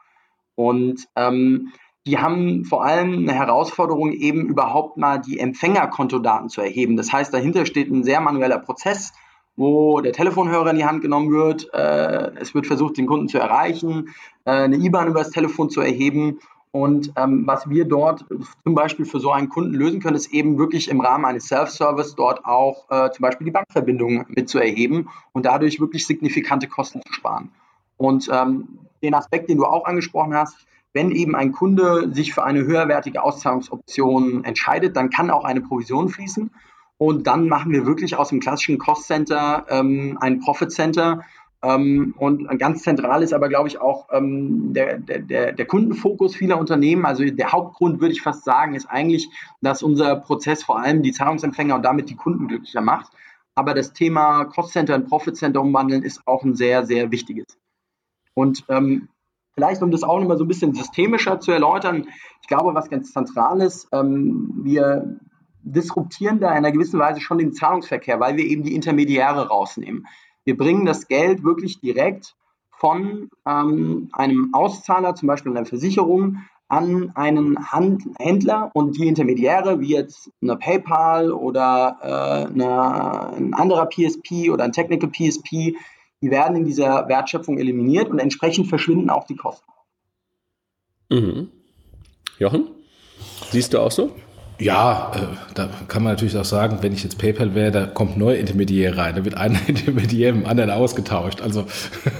Und 0.57 1.07
ähm, 1.15 1.73
die 2.07 2.19
haben 2.19 2.65
vor 2.65 2.85
allem 2.85 3.21
eine 3.21 3.33
Herausforderung, 3.33 4.11
eben 4.11 4.47
überhaupt 4.47 4.97
mal 4.97 5.19
die 5.19 5.39
Empfängerkontodaten 5.39 6.49
zu 6.49 6.61
erheben. 6.61 6.97
Das 6.97 7.13
heißt, 7.13 7.33
dahinter 7.33 7.67
steht 7.67 7.89
ein 7.89 8.03
sehr 8.03 8.21
manueller 8.21 8.59
Prozess, 8.59 9.13
wo 9.55 10.01
der 10.01 10.13
Telefonhörer 10.13 10.71
in 10.71 10.79
die 10.79 10.85
Hand 10.85 11.03
genommen 11.03 11.31
wird. 11.31 11.73
Äh, 11.73 12.33
es 12.41 12.53
wird 12.55 12.67
versucht, 12.67 12.97
den 12.97 13.07
Kunden 13.07 13.29
zu 13.29 13.39
erreichen, 13.39 14.09
äh, 14.45 14.51
eine 14.51 14.77
IBAN 14.77 15.07
über 15.07 15.21
das 15.21 15.31
Telefon 15.31 15.71
zu 15.71 15.81
erheben. 15.81 16.41
Und 16.73 17.13
ähm, 17.17 17.47
was 17.47 17.69
wir 17.69 17.85
dort 17.85 18.25
zum 18.65 18.75
Beispiel 18.75 19.05
für 19.05 19.21
so 19.21 19.31
einen 19.31 19.51
Kunden 19.51 19.75
lösen 19.75 20.01
können, 20.01 20.17
ist 20.17 20.33
eben 20.33 20.59
wirklich 20.59 20.89
im 20.89 21.03
Rahmen 21.03 21.27
eines 21.27 21.47
Self-Service 21.49 22.15
dort 22.15 22.47
auch 22.47 22.91
äh, 22.91 23.11
zum 23.11 23.23
Beispiel 23.23 23.45
die 23.45 23.51
Bankverbindung 23.51 24.25
mit 24.29 24.49
zu 24.49 24.59
erheben 24.59 25.11
und 25.33 25.45
dadurch 25.45 25.81
wirklich 25.81 26.07
signifikante 26.07 26.69
Kosten 26.69 27.03
zu 27.03 27.13
sparen. 27.13 27.51
Und 27.99 28.29
ähm, 28.33 28.79
den 29.03 29.15
Aspekt, 29.15 29.51
den 29.51 29.59
du 29.59 29.67
auch 29.67 29.85
angesprochen 29.85 30.35
hast, 30.35 30.67
wenn 30.95 31.11
eben 31.11 31.37
ein 31.37 31.53
Kunde 31.53 32.11
sich 32.13 32.33
für 32.33 32.45
eine 32.45 32.65
höherwertige 32.65 33.23
Auszahlungsoption 33.23 34.45
entscheidet, 34.45 34.97
dann 34.97 35.11
kann 35.11 35.31
auch 35.31 35.45
eine 35.45 35.61
Provision 35.61 36.09
fließen. 36.09 36.51
Und 36.97 37.27
dann 37.27 37.49
machen 37.49 37.73
wir 37.73 37.85
wirklich 37.85 38.17
aus 38.17 38.29
dem 38.29 38.41
klassischen 38.41 38.79
Cost 38.79 39.09
Center 39.09 39.67
ähm, 39.69 40.17
ein 40.21 40.41
Profit 40.41 40.71
Center. 40.71 41.23
Ähm, 41.63 42.15
und 42.19 42.49
ganz 42.59 42.83
zentral 42.83 43.23
ist 43.23 43.33
aber, 43.33 43.49
glaube 43.49 43.69
ich, 43.69 43.81
auch 43.81 44.09
ähm, 44.11 44.73
der, 44.73 44.99
der, 44.99 45.53
der 45.53 45.67
Kundenfokus 45.67 46.35
vieler 46.35 46.59
Unternehmen. 46.59 47.07
Also 47.07 47.25
der 47.25 47.53
Hauptgrund, 47.53 48.01
würde 48.01 48.13
ich 48.13 48.23
fast 48.23 48.45
sagen, 48.45 48.75
ist 48.75 48.87
eigentlich, 48.87 49.29
dass 49.61 49.83
unser 49.83 50.17
Prozess 50.17 50.65
vor 50.65 50.81
allem 50.81 51.03
die 51.03 51.13
Zahlungsempfänger 51.13 51.77
und 51.77 51.85
damit 51.85 52.11
die 52.11 52.17
Kunden 52.17 52.49
glücklicher 52.49 52.81
macht. 52.81 53.13
Aber 53.55 53.75
das 53.75 53.93
Thema 53.93 54.45
Cost 54.47 54.73
Center 54.73 54.95
in 54.95 55.05
Profit 55.05 55.37
Center 55.37 55.61
umwandeln 55.61 56.03
ist 56.03 56.27
auch 56.27 56.43
ein 56.43 56.55
sehr, 56.55 56.85
sehr 56.85 57.11
wichtiges. 57.13 57.47
Und 58.35 58.65
ähm, 58.69 59.09
vielleicht, 59.55 59.83
um 59.83 59.91
das 59.91 60.03
auch 60.03 60.19
nochmal 60.19 60.39
so 60.39 60.45
ein 60.45 60.49
bisschen 60.49 60.75
systemischer 60.75 61.39
zu 61.39 61.53
erläutern, 61.53 62.09
ich 62.41 62.49
glaube, 62.49 62.75
was 62.75 62.91
ganz 62.91 63.13
zentral 63.13 63.61
ist, 63.61 63.89
ähm, 63.93 64.61
wir 64.65 65.21
disruptieren 65.63 66.41
da 66.41 66.51
in 66.51 66.57
einer 66.57 66.73
gewissen 66.73 66.99
Weise 66.99 67.21
schon 67.21 67.39
den 67.39 67.53
Zahlungsverkehr, 67.53 68.19
weil 68.19 68.37
wir 68.37 68.45
eben 68.45 68.65
die 68.65 68.75
Intermediäre 68.75 69.49
rausnehmen. 69.49 70.07
Wir 70.45 70.57
bringen 70.57 70.87
das 70.87 71.09
Geld 71.09 71.45
wirklich 71.45 71.81
direkt 71.81 72.35
von 72.71 73.31
ähm, 73.47 74.09
einem 74.13 74.53
Auszahler, 74.55 75.15
zum 75.15 75.29
Beispiel 75.29 75.53
einer 75.53 75.67
Versicherung, 75.67 76.39
an 76.69 77.13
einen 77.15 77.71
Hand 77.71 78.05
Händler 78.19 78.71
und 78.73 78.97
die 78.97 79.07
Intermediäre, 79.07 79.81
wie 79.81 79.91
jetzt 79.91 80.31
eine 80.41 80.57
PayPal 80.57 81.31
oder 81.31 81.99
äh, 82.01 82.51
eine, 82.51 83.37
ein 83.37 83.55
anderer 83.55 83.87
PSP 83.87 84.51
oder 84.51 84.65
ein 84.65 84.73
Technical 84.73 85.11
PSP, 85.11 85.77
die 86.23 86.31
werden 86.31 86.57
in 86.57 86.65
dieser 86.65 87.09
Wertschöpfung 87.09 87.59
eliminiert 87.59 88.09
und 88.09 88.19
entsprechend 88.19 88.69
verschwinden 88.69 89.11
auch 89.11 89.25
die 89.25 89.37
Kosten. 89.37 89.71
Mhm. 91.11 91.51
Jochen, 92.39 92.69
siehst 93.51 93.75
du 93.75 93.79
auch 93.79 93.91
so? 93.91 94.11
Ja, 94.63 95.13
äh, 95.15 95.37
da 95.55 95.69
kann 95.89 96.03
man 96.03 96.13
natürlich 96.13 96.37
auch 96.37 96.45
sagen, 96.45 96.79
wenn 96.83 96.93
ich 96.93 97.03
jetzt 97.03 97.19
PayPal 97.19 97.55
wäre, 97.55 97.73
da 97.73 97.87
kommt 97.87 98.17
neue 98.17 98.37
Intermediär 98.37 98.97
rein, 98.97 99.17
da 99.17 99.25
wird 99.25 99.37
ein 99.37 99.59
Intermediär 99.67 100.31
im 100.31 100.47
anderen 100.47 100.71
ausgetauscht. 100.71 101.41
Also, 101.41 101.67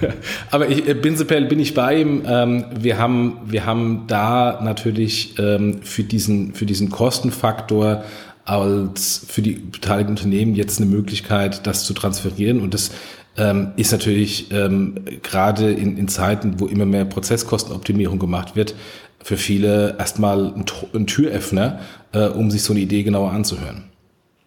aber 0.51 0.67
ich, 0.67 0.87
äh, 0.87 0.95
prinzipiell 0.95 1.45
bin 1.45 1.59
ich 1.59 1.73
bei 1.73 2.01
ihm. 2.01 2.23
Ähm, 2.27 2.65
wir 2.77 2.97
haben, 2.97 3.37
wir 3.45 3.65
haben 3.65 4.03
da 4.07 4.59
natürlich 4.61 5.39
ähm, 5.39 5.81
für 5.83 6.03
diesen, 6.03 6.53
für 6.53 6.65
diesen 6.65 6.89
Kostenfaktor 6.89 8.03
als 8.45 9.25
für 9.25 9.41
die 9.41 9.53
beteiligten 9.53 10.11
Unternehmen 10.11 10.53
jetzt 10.53 10.81
eine 10.81 10.89
Möglichkeit, 10.89 11.65
das 11.65 11.85
zu 11.85 11.93
transferieren 11.93 12.59
und 12.59 12.73
das 12.73 12.91
ähm, 13.37 13.71
ist 13.77 13.91
natürlich 13.91 14.51
ähm, 14.51 14.95
gerade 15.23 15.71
in, 15.71 15.97
in 15.97 16.07
Zeiten, 16.07 16.59
wo 16.59 16.67
immer 16.67 16.85
mehr 16.85 17.05
Prozesskostenoptimierung 17.05 18.19
gemacht 18.19 18.55
wird, 18.55 18.75
für 19.23 19.37
viele 19.37 19.97
erstmal 19.97 20.53
ein, 20.53 20.65
ein 20.93 21.07
Türöffner, 21.07 21.79
äh, 22.11 22.27
um 22.27 22.51
sich 22.51 22.63
so 22.63 22.73
eine 22.73 22.81
Idee 22.81 23.03
genauer 23.03 23.31
anzuhören. 23.31 23.85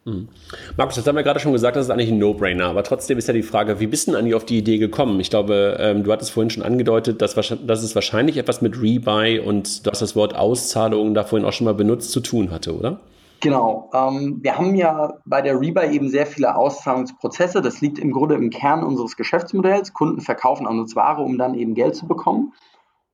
Hm. 0.04 0.28
Markus, 0.76 0.94
das 0.94 1.06
haben 1.06 1.16
wir 1.16 1.24
gerade 1.24 1.40
schon 1.40 1.52
gesagt, 1.52 1.76
das 1.76 1.86
ist 1.86 1.90
eigentlich 1.90 2.10
ein 2.12 2.18
No-Brainer. 2.18 2.66
Aber 2.66 2.84
trotzdem 2.84 3.18
ist 3.18 3.26
ja 3.26 3.34
die 3.34 3.42
Frage, 3.42 3.80
wie 3.80 3.88
bist 3.88 4.06
du 4.06 4.12
denn 4.12 4.20
eigentlich 4.20 4.36
auf 4.36 4.44
die 4.44 4.58
Idee 4.58 4.78
gekommen? 4.78 5.18
Ich 5.18 5.30
glaube, 5.30 5.76
ähm, 5.80 6.04
du 6.04 6.12
hattest 6.12 6.30
vorhin 6.30 6.50
schon 6.50 6.62
angedeutet, 6.62 7.20
dass, 7.20 7.34
dass 7.34 7.82
es 7.82 7.94
wahrscheinlich 7.96 8.36
etwas 8.36 8.62
mit 8.62 8.80
Rebuy 8.80 9.40
und 9.40 9.84
du 9.84 9.90
hast 9.90 10.02
das 10.02 10.14
Wort 10.14 10.36
Auszahlungen 10.36 11.14
da 11.14 11.24
vorhin 11.24 11.46
auch 11.46 11.52
schon 11.52 11.64
mal 11.64 11.74
benutzt 11.74 12.12
zu 12.12 12.20
tun 12.20 12.52
hatte, 12.52 12.76
oder? 12.76 13.00
Genau. 13.40 13.90
Ähm, 13.92 14.38
wir 14.42 14.56
haben 14.56 14.76
ja 14.76 15.14
bei 15.24 15.42
der 15.42 15.60
Rebuy 15.60 15.92
eben 15.92 16.08
sehr 16.08 16.26
viele 16.26 16.54
Auszahlungsprozesse. 16.54 17.60
Das 17.60 17.80
liegt 17.80 17.98
im 17.98 18.12
Grunde 18.12 18.36
im 18.36 18.50
Kern 18.50 18.84
unseres 18.84 19.16
Geschäftsmodells. 19.16 19.92
Kunden 19.92 20.20
verkaufen 20.20 20.68
an 20.68 20.78
uns 20.78 20.94
Ware, 20.94 21.22
um 21.22 21.36
dann 21.36 21.54
eben 21.54 21.74
Geld 21.74 21.96
zu 21.96 22.06
bekommen. 22.06 22.52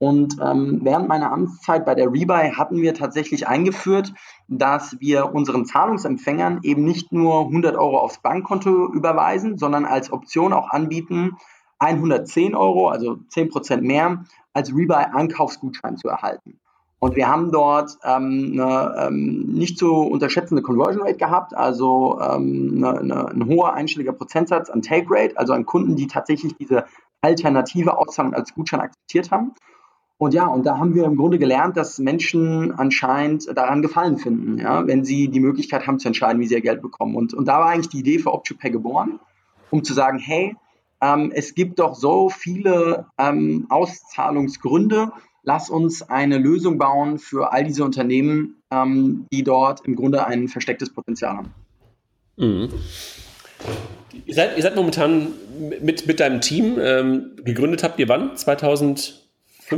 Und 0.03 0.39
ähm, 0.43 0.81
während 0.83 1.07
meiner 1.07 1.31
Amtszeit 1.31 1.87
bei 1.87 1.95
der 1.95 2.13
Rebuy 2.13 2.51
hatten 2.51 2.83
wir 2.83 2.93
tatsächlich 2.93 3.47
eingeführt, 3.47 4.13
dass 4.49 4.99
wir 4.99 5.33
unseren 5.33 5.65
Zahlungsempfängern 5.65 6.59
eben 6.65 6.83
nicht 6.83 7.13
nur 7.13 7.43
100 7.43 7.77
Euro 7.77 7.99
aufs 7.99 8.19
Bankkonto 8.19 8.93
überweisen, 8.93 9.59
sondern 9.59 9.85
als 9.85 10.13
Option 10.13 10.53
auch 10.53 10.71
anbieten, 10.71 11.37
110 11.79 12.57
Euro, 12.57 12.89
also 12.89 13.19
10 13.29 13.51
Prozent 13.51 13.85
mehr, 13.85 14.25
als 14.53 14.75
Rebuy-Einkaufsgutschein 14.75 15.97
zu 15.97 16.09
erhalten. 16.09 16.59
Und 16.99 17.15
wir 17.15 17.29
haben 17.29 17.53
dort 17.53 17.97
ähm, 18.03 18.59
eine 18.59 19.07
ähm, 19.07 19.53
nicht 19.53 19.79
zu 19.79 19.95
unterschätzende 19.95 20.63
Conversion 20.63 21.07
Rate 21.07 21.19
gehabt, 21.19 21.55
also 21.55 22.19
ähm, 22.21 22.75
eine, 22.79 22.99
eine, 22.99 23.29
ein 23.29 23.47
hoher 23.47 23.75
einstelliger 23.75 24.15
Prozentsatz 24.15 24.69
an 24.69 24.83
Take 24.83 25.07
Rate, 25.11 25.39
also 25.39 25.53
an 25.53 25.65
Kunden, 25.65 25.95
die 25.95 26.09
tatsächlich 26.09 26.57
diese 26.57 26.87
alternative 27.21 27.97
Auszahlung 27.97 28.35
als 28.35 28.53
Gutschein 28.53 28.81
akzeptiert 28.81 29.31
haben. 29.31 29.53
Und 30.23 30.35
ja, 30.35 30.47
und 30.47 30.65
da 30.65 30.79
haben 30.79 30.95
wir 30.95 31.03
im 31.03 31.17
Grunde 31.17 31.37
gelernt, 31.41 31.77
dass 31.77 31.99
Menschen 31.99 32.71
anscheinend 32.71 33.49
daran 33.57 33.83
Gefallen 33.83 34.19
finden, 34.19 34.59
ja, 34.59 34.87
wenn 34.87 35.05
sie 35.05 35.27
die 35.27 35.41
Möglichkeit 35.41 35.89
haben 35.89 35.99
zu 35.99 36.07
entscheiden, 36.07 36.41
wie 36.41 36.47
sie 36.47 36.55
ihr 36.55 36.61
Geld 36.61 36.81
bekommen. 36.81 37.17
Und, 37.17 37.35
und 37.35 37.49
da 37.49 37.59
war 37.59 37.67
eigentlich 37.67 37.89
die 37.89 37.99
Idee 37.99 38.21
für 38.21 38.33
OptuPay 38.33 38.71
geboren, 38.71 39.19
um 39.71 39.83
zu 39.83 39.95
sagen, 39.95 40.21
hey, 40.21 40.55
ähm, 41.01 41.33
es 41.35 41.57
gibt 41.57 41.81
doch 41.81 41.97
so 41.97 42.29
viele 42.29 43.07
ähm, 43.19 43.67
Auszahlungsgründe, 43.69 45.11
lass 45.43 45.69
uns 45.69 46.09
eine 46.09 46.39
Lösung 46.39 46.79
bauen 46.79 47.19
für 47.19 47.53
all 47.53 47.65
diese 47.65 47.83
Unternehmen, 47.83 48.63
ähm, 48.71 49.27
die 49.33 49.43
dort 49.43 49.85
im 49.85 49.97
Grunde 49.97 50.25
ein 50.25 50.47
verstecktes 50.47 50.91
Potenzial 50.91 51.39
haben. 51.39 51.51
Mhm. 52.37 52.69
Ihr 54.25 54.35
seid, 54.35 54.57
ihr 54.57 54.63
seid 54.63 54.77
momentan 54.77 55.33
mit, 55.81 56.07
mit 56.07 56.21
deinem 56.21 56.41
Team 56.41 56.79
ähm, 56.79 57.33
gegründet 57.45 57.83
habt 57.83 57.99
ihr 57.99 58.09
wann? 58.09 58.37
2000 58.37 59.22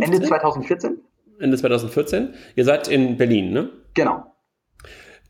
Ende 0.03 0.23
2014. 0.23 0.99
Ende 1.41 1.57
2014. 1.57 2.35
Ihr 2.57 2.65
seid 2.65 2.89
in 2.89 3.17
Berlin, 3.17 3.53
ne? 3.53 3.71
Genau. 3.95 4.25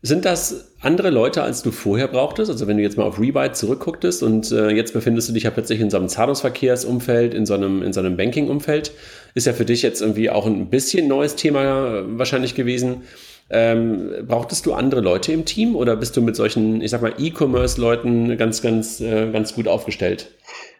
Sind 0.01 0.23
das 0.23 0.75
andere 0.81 1.09
Leute, 1.09 1.41
als 1.41 1.63
du 1.63 1.71
vorher 1.71 2.07
brauchtest? 2.07 2.51
Also 2.51 2.67
wenn 2.67 2.77
du 2.77 2.83
jetzt 2.83 2.95
mal 2.95 3.05
auf 3.05 3.19
Rebyte 3.19 3.55
zurückgucktest 3.55 4.21
und 4.21 4.51
äh, 4.51 4.69
jetzt 4.69 4.93
befindest 4.93 5.29
du 5.29 5.33
dich 5.33 5.43
ja 5.43 5.49
plötzlich 5.49 5.79
in 5.79 5.89
so 5.89 5.97
einem 5.97 6.09
Zahlungsverkehrsumfeld, 6.09 7.33
in 7.33 7.47
so 7.47 7.55
einem, 7.55 7.81
in 7.81 7.91
so 7.91 8.01
einem 8.01 8.15
Banking-Umfeld, 8.15 8.91
ist 9.33 9.47
ja 9.47 9.53
für 9.53 9.65
dich 9.65 9.81
jetzt 9.81 10.01
irgendwie 10.01 10.29
auch 10.29 10.45
ein 10.45 10.69
bisschen 10.69 11.07
neues 11.07 11.35
Thema 11.35 12.01
äh, 12.01 12.19
wahrscheinlich 12.19 12.53
gewesen. 12.53 13.01
Ähm, 13.49 14.11
brauchtest 14.27 14.67
du 14.67 14.73
andere 14.73 15.01
Leute 15.01 15.31
im 15.31 15.45
Team 15.45 15.75
oder 15.75 15.95
bist 15.95 16.15
du 16.15 16.21
mit 16.21 16.35
solchen, 16.35 16.81
ich 16.81 16.91
sag 16.91 17.01
mal, 17.01 17.13
E-Commerce-Leuten 17.17 18.37
ganz, 18.37 18.61
ganz, 18.61 19.01
äh, 19.01 19.31
ganz 19.31 19.55
gut 19.55 19.67
aufgestellt? 19.67 20.31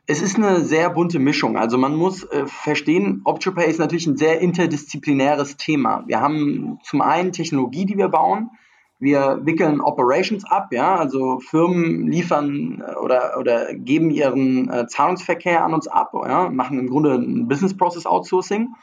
Es 0.08 0.22
ist 0.22 0.38
eine 0.38 0.62
sehr 0.62 0.92
bunte 0.92 1.18
Mischung. 1.18 1.58
Also 1.58 1.80
man 1.80 1.96
muss 1.96 2.24
äh, 2.26 2.46
verstehen, 2.46 3.22
OptioPay 3.24 3.68
ist 3.68 3.80
natürlich 3.80 4.06
ein 4.06 4.18
sehr 4.18 4.40
interdisziplinäres 4.40 5.58
Thema. 5.58 6.04
Wir 6.06 6.22
haben 6.22 6.80
zum 6.84 7.02
einen 7.02 7.32
Technologie, 7.32 7.86
die 7.86 7.98
wir 7.98 8.10
bauen. 8.10 8.52
Wir 9.00 9.42
wickeln 9.44 9.82
Operations 9.82 10.46
ab, 10.46 10.68
ja, 10.72 10.96
also 10.96 11.40
Firmen 11.40 12.08
liefern 12.08 12.84
äh, 12.88 12.96
oder, 12.96 13.38
oder 13.40 13.74
geben 13.74 14.12
ihren 14.12 14.70
äh, 14.70 14.88
Zahlungsverkehr 14.88 15.66
an 15.66 15.74
uns 15.74 15.88
ab, 15.88 16.14
ja, 16.14 16.50
machen 16.50 16.80
im 16.80 16.88
Grunde 16.88 17.16
ein 17.16 17.48
Business 17.48 17.76
Process 17.76 18.06
Outsourcing. 18.06 18.76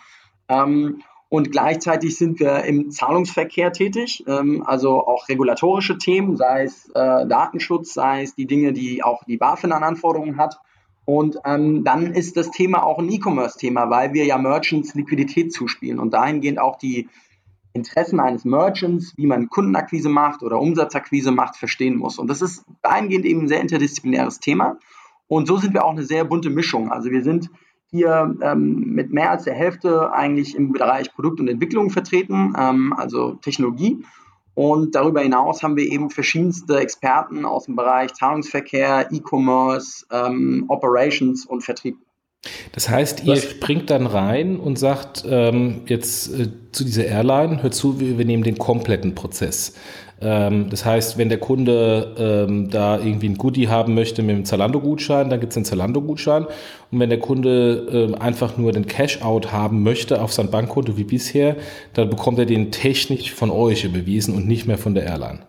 Ähm, 0.48 1.02
und 1.28 1.50
gleichzeitig 1.50 2.18
sind 2.18 2.40
wir 2.40 2.64
im 2.64 2.90
Zahlungsverkehr 2.90 3.72
tätig, 3.72 4.24
ähm, 4.26 4.64
also 4.66 5.06
auch 5.06 5.28
regulatorische 5.28 5.96
Themen, 5.98 6.36
sei 6.36 6.64
es 6.64 6.90
äh, 6.90 7.26
Datenschutz, 7.26 7.94
sei 7.94 8.24
es 8.24 8.34
die 8.34 8.46
Dinge, 8.46 8.72
die 8.72 9.02
auch 9.04 9.24
die 9.24 9.38
BaFin 9.38 9.72
an 9.72 9.84
Anforderungen 9.84 10.36
hat. 10.36 10.58
Und 11.04 11.38
ähm, 11.44 11.84
dann 11.84 12.14
ist 12.14 12.36
das 12.36 12.50
Thema 12.50 12.84
auch 12.84 12.98
ein 12.98 13.10
E-Commerce-Thema, 13.10 13.90
weil 13.90 14.12
wir 14.12 14.24
ja 14.24 14.38
Merchants 14.38 14.94
Liquidität 14.94 15.52
zuspielen 15.52 15.98
und 15.98 16.12
dahingehend 16.12 16.60
auch 16.60 16.78
die 16.78 17.08
Interessen 17.72 18.20
eines 18.20 18.44
Merchants, 18.44 19.14
wie 19.16 19.26
man 19.26 19.48
Kundenakquise 19.48 20.08
macht 20.08 20.42
oder 20.42 20.60
Umsatzakquise 20.60 21.32
macht, 21.32 21.56
verstehen 21.56 21.96
muss. 21.96 22.18
Und 22.18 22.28
das 22.28 22.42
ist 22.42 22.64
dahingehend 22.82 23.24
eben 23.24 23.42
ein 23.42 23.48
sehr 23.48 23.60
interdisziplinäres 23.60 24.40
Thema. 24.40 24.78
Und 25.26 25.46
so 25.46 25.56
sind 25.56 25.72
wir 25.72 25.84
auch 25.84 25.92
eine 25.92 26.04
sehr 26.04 26.24
bunte 26.24 26.50
Mischung. 26.50 26.92
Also 26.92 27.10
wir 27.10 27.22
sind 27.22 27.50
hier 27.86 28.36
ähm, 28.42 28.84
mit 28.86 29.12
mehr 29.12 29.30
als 29.30 29.44
der 29.44 29.54
Hälfte 29.54 30.12
eigentlich 30.12 30.54
im 30.54 30.72
Bereich 30.72 31.14
Produkt 31.14 31.40
und 31.40 31.48
Entwicklung 31.48 31.90
vertreten, 31.90 32.54
ähm, 32.58 32.92
also 32.92 33.34
Technologie. 33.34 34.04
Und 34.54 34.94
darüber 34.94 35.20
hinaus 35.20 35.62
haben 35.62 35.76
wir 35.76 35.90
eben 35.90 36.10
verschiedenste 36.10 36.78
Experten 36.78 37.44
aus 37.44 37.64
dem 37.64 37.76
Bereich 37.76 38.12
Zahlungsverkehr, 38.14 39.08
E-Commerce, 39.10 40.04
ähm, 40.10 40.66
Operations 40.68 41.46
und 41.46 41.62
Vertrieb. 41.62 41.96
Das 42.72 42.88
heißt, 42.88 43.24
ihr 43.24 43.36
springt 43.36 43.88
dann 43.90 44.06
rein 44.06 44.58
und 44.58 44.78
sagt 44.78 45.24
ähm, 45.28 45.82
jetzt 45.86 46.28
äh, 46.28 46.48
zu 46.72 46.84
dieser 46.84 47.06
Airline, 47.06 47.62
hört 47.62 47.74
zu, 47.74 48.00
wir 48.00 48.08
übernehmen 48.08 48.42
den 48.42 48.58
kompletten 48.58 49.14
Prozess. 49.14 49.74
Ähm, 50.20 50.68
das 50.68 50.84
heißt, 50.84 51.18
wenn 51.18 51.28
der 51.28 51.38
Kunde 51.38 52.14
ähm, 52.48 52.68
da 52.68 52.98
irgendwie 52.98 53.28
ein 53.28 53.36
Goodie 53.36 53.68
haben 53.68 53.94
möchte 53.94 54.22
mit 54.22 54.36
dem 54.36 54.44
Zalando-Gutschein, 54.44 55.30
dann 55.30 55.40
gibt 55.40 55.52
es 55.52 55.56
einen 55.56 55.64
Zalando-Gutschein. 55.64 56.46
Und 56.92 57.00
wenn 57.00 57.08
der 57.08 57.18
Kunde 57.18 58.12
äh, 58.12 58.20
einfach 58.20 58.58
nur 58.58 58.70
den 58.70 58.86
Cash-out 58.86 59.50
haben 59.50 59.82
möchte 59.82 60.20
auf 60.20 60.32
sein 60.32 60.50
Bankkonto 60.50 60.98
wie 60.98 61.04
bisher, 61.04 61.56
dann 61.94 62.10
bekommt 62.10 62.38
er 62.38 62.44
den 62.46 62.70
technisch 62.70 63.32
von 63.32 63.50
euch 63.50 63.84
überwiesen 63.84 64.36
und 64.36 64.46
nicht 64.46 64.66
mehr 64.66 64.76
von 64.76 64.94
der 64.94 65.04
Airline. 65.04 65.46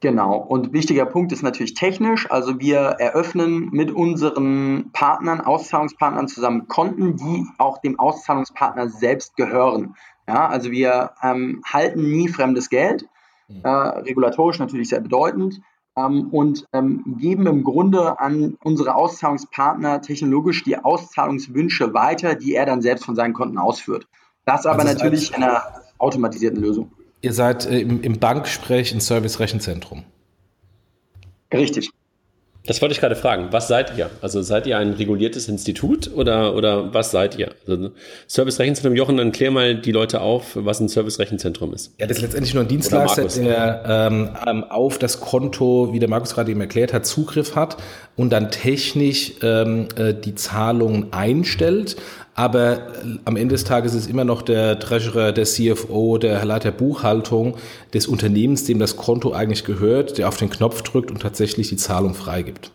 Genau. 0.00 0.36
Und 0.36 0.72
wichtiger 0.72 1.04
Punkt 1.04 1.32
ist 1.32 1.42
natürlich 1.42 1.74
technisch. 1.74 2.30
Also 2.30 2.58
wir 2.60 2.78
eröffnen 2.78 3.68
mit 3.72 3.90
unseren 3.90 4.90
Partnern, 4.92 5.40
Auszahlungspartnern 5.40 6.28
zusammen 6.28 6.68
Konten, 6.68 7.16
die 7.16 7.44
auch 7.58 7.78
dem 7.78 7.98
Auszahlungspartner 7.98 8.88
selbst 8.88 9.36
gehören. 9.36 9.94
Ja, 10.26 10.48
also 10.48 10.70
wir 10.70 11.10
ähm, 11.22 11.62
halten 11.66 12.10
nie 12.10 12.28
fremdes 12.28 12.70
Geld, 12.70 13.06
mhm. 13.48 13.60
äh, 13.64 13.68
regulatorisch 13.68 14.60
natürlich 14.60 14.88
sehr 14.88 15.00
bedeutend, 15.00 15.60
und 16.06 16.66
ähm, 16.72 17.16
geben 17.18 17.46
im 17.46 17.64
Grunde 17.64 18.18
an 18.20 18.56
unsere 18.62 18.94
Auszahlungspartner 18.94 20.02
technologisch 20.02 20.64
die 20.64 20.76
Auszahlungswünsche 20.76 21.94
weiter, 21.94 22.34
die 22.34 22.54
er 22.54 22.66
dann 22.66 22.82
selbst 22.82 23.04
von 23.04 23.16
seinen 23.16 23.34
Konten 23.34 23.58
ausführt. 23.58 24.06
Das 24.44 24.66
aber 24.66 24.80
also 24.80 24.92
natürlich 24.94 25.34
in 25.36 25.42
einer 25.42 25.62
automatisierten 25.98 26.60
Lösung. 26.60 26.92
Ihr 27.22 27.32
seid 27.32 27.66
äh, 27.66 27.80
im, 27.80 28.02
im 28.02 28.18
Banksprech 28.18 28.94
ein 28.94 29.00
Service-Rechenzentrum. 29.00 30.04
Richtig. 31.52 31.90
Das 32.66 32.82
wollte 32.82 32.92
ich 32.92 33.00
gerade 33.00 33.16
fragen. 33.16 33.48
Was 33.52 33.68
seid 33.68 33.96
ihr? 33.96 34.10
Also 34.20 34.42
seid 34.42 34.66
ihr 34.66 34.76
ein 34.76 34.92
reguliertes 34.92 35.48
Institut 35.48 36.10
oder, 36.14 36.54
oder 36.54 36.92
was 36.92 37.10
seid 37.10 37.38
ihr? 37.38 37.52
Also 37.66 37.90
Service-Rechenzentrum, 38.28 38.94
Jochen, 38.94 39.16
dann 39.16 39.32
klär 39.32 39.50
mal 39.50 39.74
die 39.74 39.92
Leute 39.92 40.20
auf, 40.20 40.52
was 40.54 40.78
ein 40.80 40.88
Service-Rechenzentrum 40.88 41.72
ist. 41.72 41.94
Ja, 41.98 42.06
das 42.06 42.18
ist 42.18 42.22
letztendlich 42.22 42.52
nur 42.52 42.64
ein 42.64 42.68
Dienstleister, 42.68 43.24
der 43.42 43.82
ähm, 43.86 44.30
ähm, 44.46 44.64
auf 44.64 44.98
das 44.98 45.20
Konto, 45.20 45.92
wie 45.92 45.98
der 45.98 46.10
Markus 46.10 46.34
gerade 46.34 46.50
eben 46.50 46.60
erklärt 46.60 46.92
hat, 46.92 47.06
Zugriff 47.06 47.56
hat 47.56 47.78
und 48.16 48.30
dann 48.30 48.50
technisch 48.50 49.32
ähm, 49.42 49.88
äh, 49.96 50.12
die 50.12 50.34
Zahlungen 50.34 51.12
einstellt. 51.12 51.96
Aber 52.34 52.78
äh, 52.78 53.18
am 53.24 53.36
Ende 53.36 53.54
des 53.54 53.64
Tages 53.64 53.94
ist 53.94 54.02
es 54.02 54.06
immer 54.06 54.24
noch 54.24 54.42
der 54.42 54.78
Treasurer, 54.78 55.32
der 55.32 55.44
CFO, 55.44 56.18
der 56.18 56.44
Leiter 56.44 56.70
Buchhaltung 56.70 57.56
des 57.92 58.06
Unternehmens, 58.06 58.64
dem 58.64 58.78
das 58.78 58.96
Konto 58.96 59.32
eigentlich 59.32 59.64
gehört, 59.64 60.18
der 60.18 60.28
auf 60.28 60.36
den 60.36 60.50
Knopf 60.50 60.82
drückt 60.82 61.10
und 61.10 61.20
tatsächlich 61.20 61.68
die 61.68 61.76
Zahlung 61.76 62.14
freigibt. 62.14 62.72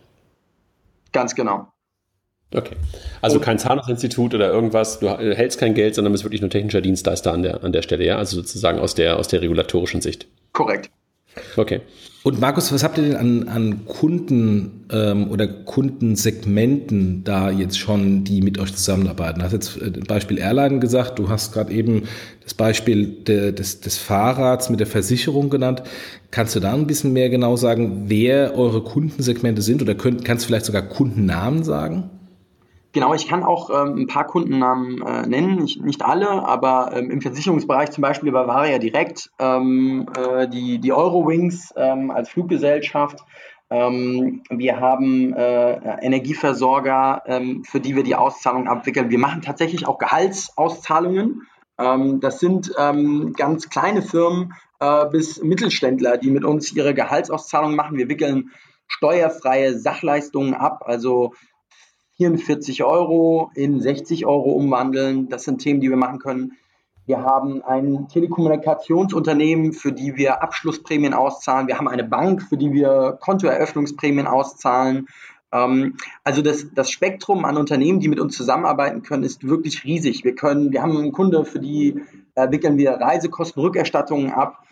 Ganz 1.12 1.34
genau. 1.34 1.68
Okay. 2.54 2.76
Also 3.22 3.40
kein 3.40 3.58
Zahlungsinstitut 3.58 4.34
oder 4.34 4.52
irgendwas, 4.52 5.00
du 5.00 5.08
hältst 5.08 5.58
kein 5.58 5.74
Geld, 5.74 5.94
sondern 5.94 6.12
bist 6.12 6.24
wirklich 6.24 6.40
nur 6.40 6.50
technischer 6.50 6.80
Dienstleister 6.80 7.32
an 7.32 7.42
der, 7.42 7.64
an 7.64 7.72
der 7.72 7.82
Stelle, 7.82 8.04
ja? 8.04 8.18
Also 8.18 8.36
sozusagen 8.36 8.78
aus 8.78 8.94
der, 8.94 9.18
aus 9.18 9.26
der 9.28 9.42
regulatorischen 9.42 10.00
Sicht. 10.00 10.28
Korrekt. 10.52 10.90
Okay. 11.56 11.80
Und 12.26 12.40
Markus, 12.40 12.72
was 12.72 12.82
habt 12.82 12.98
ihr 12.98 13.04
denn 13.04 13.14
an, 13.14 13.48
an 13.48 13.86
Kunden 13.86 14.84
ähm, 14.90 15.30
oder 15.30 15.46
Kundensegmenten 15.46 17.22
da 17.22 17.52
jetzt 17.52 17.78
schon, 17.78 18.24
die 18.24 18.42
mit 18.42 18.58
euch 18.58 18.74
zusammenarbeiten? 18.74 19.38
Du 19.38 19.44
hast 19.44 19.52
jetzt 19.52 19.80
äh, 19.80 19.90
Beispiel 19.90 20.38
Airline 20.38 20.80
gesagt, 20.80 21.20
du 21.20 21.28
hast 21.28 21.52
gerade 21.52 21.72
eben 21.72 22.08
das 22.42 22.52
Beispiel 22.54 23.06
de, 23.06 23.52
des, 23.52 23.80
des 23.80 23.98
Fahrrads 23.98 24.70
mit 24.70 24.80
der 24.80 24.88
Versicherung 24.88 25.50
genannt. 25.50 25.84
Kannst 26.32 26.56
du 26.56 26.58
da 26.58 26.74
ein 26.74 26.88
bisschen 26.88 27.12
mehr 27.12 27.30
genau 27.30 27.54
sagen, 27.54 28.06
wer 28.08 28.58
eure 28.58 28.82
Kundensegmente 28.82 29.62
sind 29.62 29.80
oder 29.80 29.94
könnt, 29.94 30.24
kannst 30.24 30.44
du 30.44 30.46
vielleicht 30.48 30.66
sogar 30.66 30.82
Kundennamen 30.82 31.62
sagen? 31.62 32.10
Genau, 32.96 33.12
ich 33.12 33.28
kann 33.28 33.42
auch 33.44 33.68
ähm, 33.68 33.94
ein 33.98 34.06
paar 34.06 34.26
Kundennamen 34.26 35.02
äh, 35.02 35.26
nennen, 35.26 35.56
nicht, 35.56 35.84
nicht 35.84 36.02
alle, 36.02 36.30
aber 36.30 36.92
ähm, 36.94 37.10
im 37.10 37.20
Versicherungsbereich 37.20 37.90
zum 37.90 38.00
Beispiel 38.00 38.32
Bavaria 38.32 38.78
Direkt, 38.78 39.30
ähm, 39.38 40.06
äh, 40.16 40.48
die, 40.48 40.78
die 40.78 40.94
Eurowings 40.94 41.74
ähm, 41.76 42.10
als 42.10 42.30
Fluggesellschaft. 42.30 43.22
Ähm, 43.68 44.44
wir 44.48 44.80
haben 44.80 45.34
äh, 45.34 45.74
Energieversorger, 46.06 47.22
ähm, 47.26 47.64
für 47.64 47.80
die 47.80 47.94
wir 47.96 48.02
die 48.02 48.14
Auszahlung 48.14 48.66
abwickeln. 48.66 49.10
Wir 49.10 49.18
machen 49.18 49.42
tatsächlich 49.42 49.86
auch 49.86 49.98
Gehaltsauszahlungen. 49.98 51.42
das 51.76 52.40
sind 52.40 52.72
ganz 53.36 53.68
kleine 53.68 54.00
Firmen 54.00 54.54
äh, 54.80 55.04
bis 55.10 55.42
Mittelständler, 55.42 56.16
die 56.16 56.30
mit 56.30 56.46
uns 56.46 56.72
ihre 56.72 56.94
Gehaltsauszahlungen 56.94 57.76
machen. 57.76 57.98
Wir 57.98 58.08
wickeln 58.08 58.52
steuerfreie 58.88 59.78
Sachleistungen 59.78 60.54
ab, 60.54 60.84
also 60.86 61.34
44 62.16 62.84
Euro 62.84 63.50
in 63.54 63.80
60 63.80 64.26
Euro 64.26 64.52
umwandeln. 64.52 65.28
Das 65.28 65.44
sind 65.44 65.58
Themen, 65.58 65.80
die 65.80 65.90
wir 65.90 65.96
machen 65.96 66.18
können. 66.18 66.52
Wir 67.06 67.22
haben 67.22 67.62
ein 67.62 68.08
Telekommunikationsunternehmen, 68.08 69.72
für 69.72 69.92
die 69.92 70.16
wir 70.16 70.42
Abschlussprämien 70.42 71.14
auszahlen. 71.14 71.68
Wir 71.68 71.78
haben 71.78 71.88
eine 71.88 72.02
Bank, 72.02 72.42
für 72.42 72.56
die 72.56 72.72
wir 72.72 73.16
Kontoeröffnungsprämien 73.20 74.26
auszahlen. 74.26 75.06
Ähm, 75.52 75.96
also 76.24 76.42
das, 76.42 76.66
das 76.74 76.90
Spektrum 76.90 77.44
an 77.44 77.58
Unternehmen, 77.58 78.00
die 78.00 78.08
mit 78.08 78.18
uns 78.18 78.36
zusammenarbeiten 78.36 79.02
können, 79.02 79.22
ist 79.22 79.46
wirklich 79.46 79.84
riesig. 79.84 80.24
Wir 80.24 80.34
können, 80.34 80.72
wir 80.72 80.82
haben 80.82 80.96
einen 80.96 81.12
Kunde, 81.12 81.44
für 81.44 81.60
die 81.60 82.02
äh, 82.34 82.50
wickeln 82.50 82.76
wir 82.76 82.92
Reisekostenrückerstattungen 82.92 84.32
ab. 84.32 84.64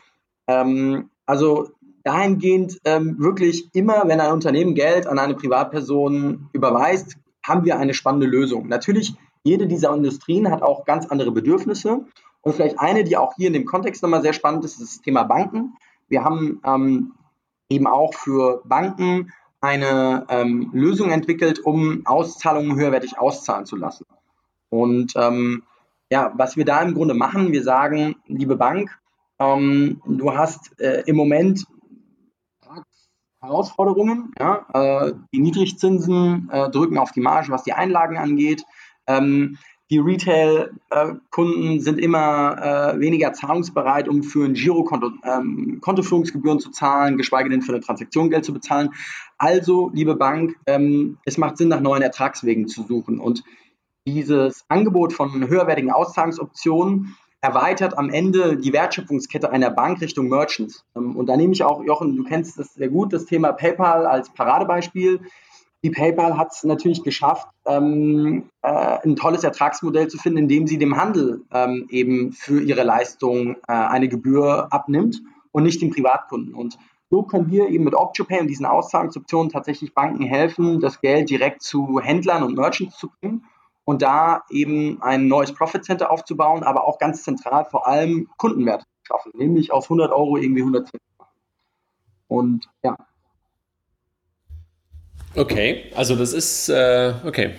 Ähm, 0.48 1.10
also 1.26 1.68
dahingehend 2.02 2.80
ähm, 2.84 3.16
wirklich 3.18 3.68
immer, 3.74 4.02
wenn 4.06 4.20
ein 4.20 4.32
Unternehmen 4.32 4.74
Geld 4.74 5.06
an 5.06 5.18
eine 5.18 5.34
Privatperson 5.34 6.48
überweist, 6.52 7.16
haben 7.44 7.64
wir 7.64 7.78
eine 7.78 7.94
spannende 7.94 8.26
Lösung. 8.26 8.66
Natürlich, 8.66 9.14
jede 9.44 9.66
dieser 9.66 9.94
Industrien 9.94 10.50
hat 10.50 10.62
auch 10.62 10.84
ganz 10.84 11.06
andere 11.06 11.30
Bedürfnisse. 11.30 12.04
Und 12.40 12.54
vielleicht 12.54 12.80
eine, 12.80 13.04
die 13.04 13.16
auch 13.16 13.34
hier 13.36 13.46
in 13.46 13.52
dem 13.52 13.64
Kontext 13.66 14.02
nochmal 14.02 14.22
sehr 14.22 14.32
spannend 14.32 14.64
ist, 14.64 14.80
ist 14.80 14.96
das 14.96 15.02
Thema 15.02 15.22
Banken. 15.22 15.74
Wir 16.08 16.24
haben 16.24 16.60
ähm, 16.64 17.12
eben 17.68 17.86
auch 17.86 18.14
für 18.14 18.62
Banken 18.64 19.32
eine 19.60 20.26
ähm, 20.28 20.70
Lösung 20.72 21.10
entwickelt, 21.10 21.60
um 21.60 22.02
Auszahlungen 22.04 22.76
höherwertig 22.76 23.18
auszahlen 23.18 23.64
zu 23.64 23.76
lassen. 23.76 24.04
Und 24.68 25.14
ähm, 25.16 25.62
ja, 26.10 26.32
was 26.36 26.56
wir 26.56 26.64
da 26.64 26.82
im 26.82 26.94
Grunde 26.94 27.14
machen, 27.14 27.52
wir 27.52 27.62
sagen, 27.62 28.16
liebe 28.26 28.56
Bank, 28.56 28.90
ähm, 29.38 30.02
du 30.06 30.34
hast 30.34 30.78
äh, 30.80 31.02
im 31.06 31.16
Moment 31.16 31.66
Herausforderungen. 33.44 34.32
Ja? 34.38 34.66
Äh, 34.72 35.12
die 35.32 35.40
Niedrigzinsen 35.40 36.48
äh, 36.52 36.70
drücken 36.70 36.98
auf 36.98 37.12
die 37.12 37.20
Marge, 37.20 37.50
was 37.50 37.64
die 37.64 37.72
Einlagen 37.72 38.16
angeht. 38.16 38.64
Ähm, 39.06 39.58
die 39.90 39.98
Retail-Kunden 39.98 41.80
sind 41.80 41.98
immer 41.98 42.94
äh, 42.94 43.00
weniger 43.00 43.34
zahlungsbereit, 43.34 44.08
um 44.08 44.22
für 44.22 44.46
ein 44.46 44.54
Girokonto 44.54 45.10
ähm, 45.24 45.78
Kontoführungsgebühren 45.82 46.58
zu 46.58 46.70
zahlen, 46.70 47.18
geschweige 47.18 47.50
denn 47.50 47.60
für 47.60 47.72
eine 47.72 47.82
Transaktion 47.82 48.30
Geld 48.30 48.46
zu 48.46 48.54
bezahlen. 48.54 48.90
Also, 49.36 49.90
liebe 49.92 50.16
Bank, 50.16 50.56
ähm, 50.66 51.18
es 51.26 51.36
macht 51.36 51.58
Sinn, 51.58 51.68
nach 51.68 51.80
neuen 51.80 52.02
Ertragswegen 52.02 52.66
zu 52.66 52.82
suchen. 52.84 53.20
Und 53.20 53.44
dieses 54.06 54.64
Angebot 54.68 55.12
von 55.12 55.48
höherwertigen 55.48 55.90
Auszahlungsoptionen 55.90 57.16
erweitert 57.44 57.98
am 57.98 58.08
Ende 58.08 58.56
die 58.56 58.72
Wertschöpfungskette 58.72 59.50
einer 59.50 59.70
Bank 59.70 60.00
Richtung 60.00 60.28
Merchants. 60.28 60.86
Ähm, 60.96 61.14
und 61.14 61.26
da 61.26 61.36
nehme 61.36 61.52
ich 61.52 61.62
auch, 61.62 61.84
Jochen, 61.84 62.16
du 62.16 62.24
kennst 62.24 62.58
das 62.58 62.72
sehr 62.72 62.88
gut, 62.88 63.12
das 63.12 63.26
Thema 63.26 63.52
PayPal 63.52 64.06
als 64.06 64.30
Paradebeispiel. 64.30 65.20
Die 65.82 65.90
PayPal 65.90 66.38
hat 66.38 66.52
es 66.52 66.64
natürlich 66.64 67.02
geschafft, 67.02 67.46
ähm, 67.66 68.44
äh, 68.62 68.98
ein 69.04 69.16
tolles 69.16 69.44
Ertragsmodell 69.44 70.08
zu 70.08 70.16
finden, 70.16 70.38
indem 70.38 70.66
sie 70.66 70.78
dem 70.78 70.96
Handel 70.96 71.42
ähm, 71.52 71.86
eben 71.90 72.32
für 72.32 72.62
ihre 72.62 72.82
Leistung 72.82 73.56
äh, 73.68 73.72
eine 73.72 74.08
Gebühr 74.08 74.68
abnimmt 74.72 75.20
und 75.52 75.64
nicht 75.64 75.82
dem 75.82 75.90
Privatkunden. 75.90 76.54
Und 76.54 76.78
so 77.10 77.24
können 77.24 77.50
wir 77.50 77.68
eben 77.68 77.84
mit 77.84 77.94
OptioPay 77.94 78.40
und 78.40 78.46
diesen 78.46 78.64
Auszahlungsoptionen 78.64 79.52
tatsächlich 79.52 79.92
Banken 79.92 80.24
helfen, 80.24 80.80
das 80.80 81.02
Geld 81.02 81.28
direkt 81.28 81.60
zu 81.60 82.00
Händlern 82.00 82.42
und 82.42 82.56
Merchants 82.56 82.96
zu 82.96 83.10
bringen 83.20 83.44
und 83.84 84.02
da 84.02 84.42
eben 84.50 85.02
ein 85.02 85.28
neues 85.28 85.52
Profit 85.52 85.84
Center 85.84 86.10
aufzubauen, 86.10 86.62
aber 86.62 86.84
auch 86.84 86.98
ganz 86.98 87.22
zentral 87.22 87.64
vor 87.66 87.86
allem 87.86 88.28
Kundenwert 88.36 88.82
zu 88.82 88.88
schaffen, 89.04 89.32
nämlich 89.34 89.72
aus 89.72 89.84
100 89.84 90.12
Euro 90.12 90.36
irgendwie 90.36 90.62
110. 90.62 91.00
Und 92.28 92.68
ja. 92.82 92.96
Okay, 95.36 95.84
also 95.94 96.14
das 96.16 96.32
ist, 96.32 96.68
äh, 96.68 97.12
okay, 97.24 97.50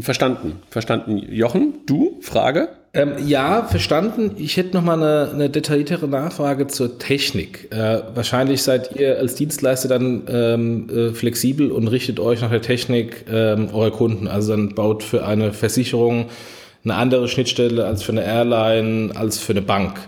verstanden, 0.00 0.60
verstanden. 0.70 1.18
Jochen, 1.30 1.74
du, 1.86 2.18
Frage? 2.20 2.68
Ähm, 2.94 3.14
ja, 3.26 3.64
verstanden. 3.64 4.32
Ich 4.38 4.56
hätte 4.56 4.76
noch 4.76 4.82
mal 4.82 4.94
eine, 4.94 5.30
eine 5.32 5.50
detailliertere 5.50 6.08
Nachfrage 6.08 6.68
zur 6.68 6.98
Technik. 6.98 7.68
Äh, 7.70 8.00
wahrscheinlich 8.14 8.62
seid 8.62 8.96
ihr 8.96 9.18
als 9.18 9.34
Dienstleister 9.34 9.88
dann 9.88 10.22
ähm, 10.28 10.88
äh, 10.88 11.10
flexibel 11.10 11.70
und 11.70 11.88
richtet 11.88 12.18
euch 12.18 12.40
nach 12.40 12.50
der 12.50 12.62
Technik 12.62 13.26
ähm, 13.30 13.68
eurer 13.72 13.90
Kunden. 13.90 14.26
Also 14.26 14.52
dann 14.52 14.74
baut 14.74 15.02
für 15.02 15.26
eine 15.26 15.52
Versicherung 15.52 16.26
eine 16.84 16.94
andere 16.94 17.28
Schnittstelle 17.28 17.84
als 17.84 18.02
für 18.02 18.12
eine 18.12 18.24
Airline, 18.24 19.10
als 19.14 19.38
für 19.38 19.52
eine 19.52 19.62
Bank. 19.62 19.98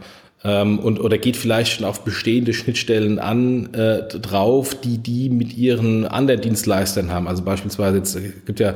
Ähm, 0.43 0.79
und 0.79 1.01
oder 1.01 1.19
geht 1.19 1.37
vielleicht 1.37 1.73
schon 1.73 1.85
auf 1.85 2.03
bestehende 2.03 2.55
Schnittstellen 2.55 3.19
an 3.19 3.75
äh, 3.75 4.09
drauf, 4.09 4.75
die 4.75 4.99
die 4.99 5.29
mit 5.29 5.57
ihren 5.57 6.07
anderen 6.07 6.41
Dienstleistern 6.41 7.11
haben. 7.11 7.29
Also 7.29 7.43
beispielsweise 7.43 7.99
jetzt 7.99 8.17
äh, 8.17 8.33
gibt 8.47 8.59
ja, 8.59 8.71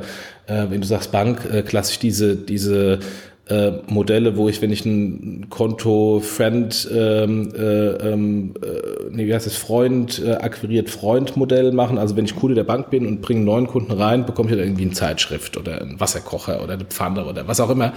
äh, 0.45 0.69
wenn 0.69 0.81
du 0.81 0.87
sagst 0.87 1.11
Bank, 1.11 1.39
äh, 1.51 1.63
klassisch 1.63 1.97
diese 1.97 2.35
diese 2.35 2.99
äh, 3.47 3.73
Modelle, 3.87 4.37
wo 4.37 4.49
ich, 4.49 4.61
wenn 4.61 4.71
ich 4.71 4.85
ein 4.85 5.47
Konto 5.49 6.19
Friend, 6.19 6.89
ähm, 6.91 7.53
äh, 7.55 7.61
ähm, 7.61 8.53
äh, 8.61 9.11
nee, 9.11 9.27
wie 9.27 9.33
heißt 9.33 9.45
es, 9.45 9.55
Freund, 9.55 10.21
äh, 10.25 10.33
akquiriert 10.33 10.89
Freund-Modell 10.89 11.71
machen. 11.71 11.99
Also 11.99 12.15
wenn 12.15 12.25
ich 12.25 12.35
Kunde 12.35 12.55
der 12.55 12.63
Bank 12.63 12.89
bin 12.89 13.05
und 13.05 13.21
bringe 13.21 13.41
neuen 13.41 13.67
Kunden 13.67 13.91
rein, 13.91 14.25
bekomme 14.25 14.49
ich 14.49 14.55
dann 14.55 14.65
irgendwie 14.65 14.85
eine 14.85 14.93
Zeitschrift 14.93 15.57
oder 15.57 15.79
einen 15.79 15.99
Wasserkocher 15.99 16.63
oder 16.63 16.73
eine 16.73 16.85
Pfanne 16.85 17.25
oder 17.25 17.47
was 17.47 17.59
auch 17.59 17.69
immer. 17.69 17.93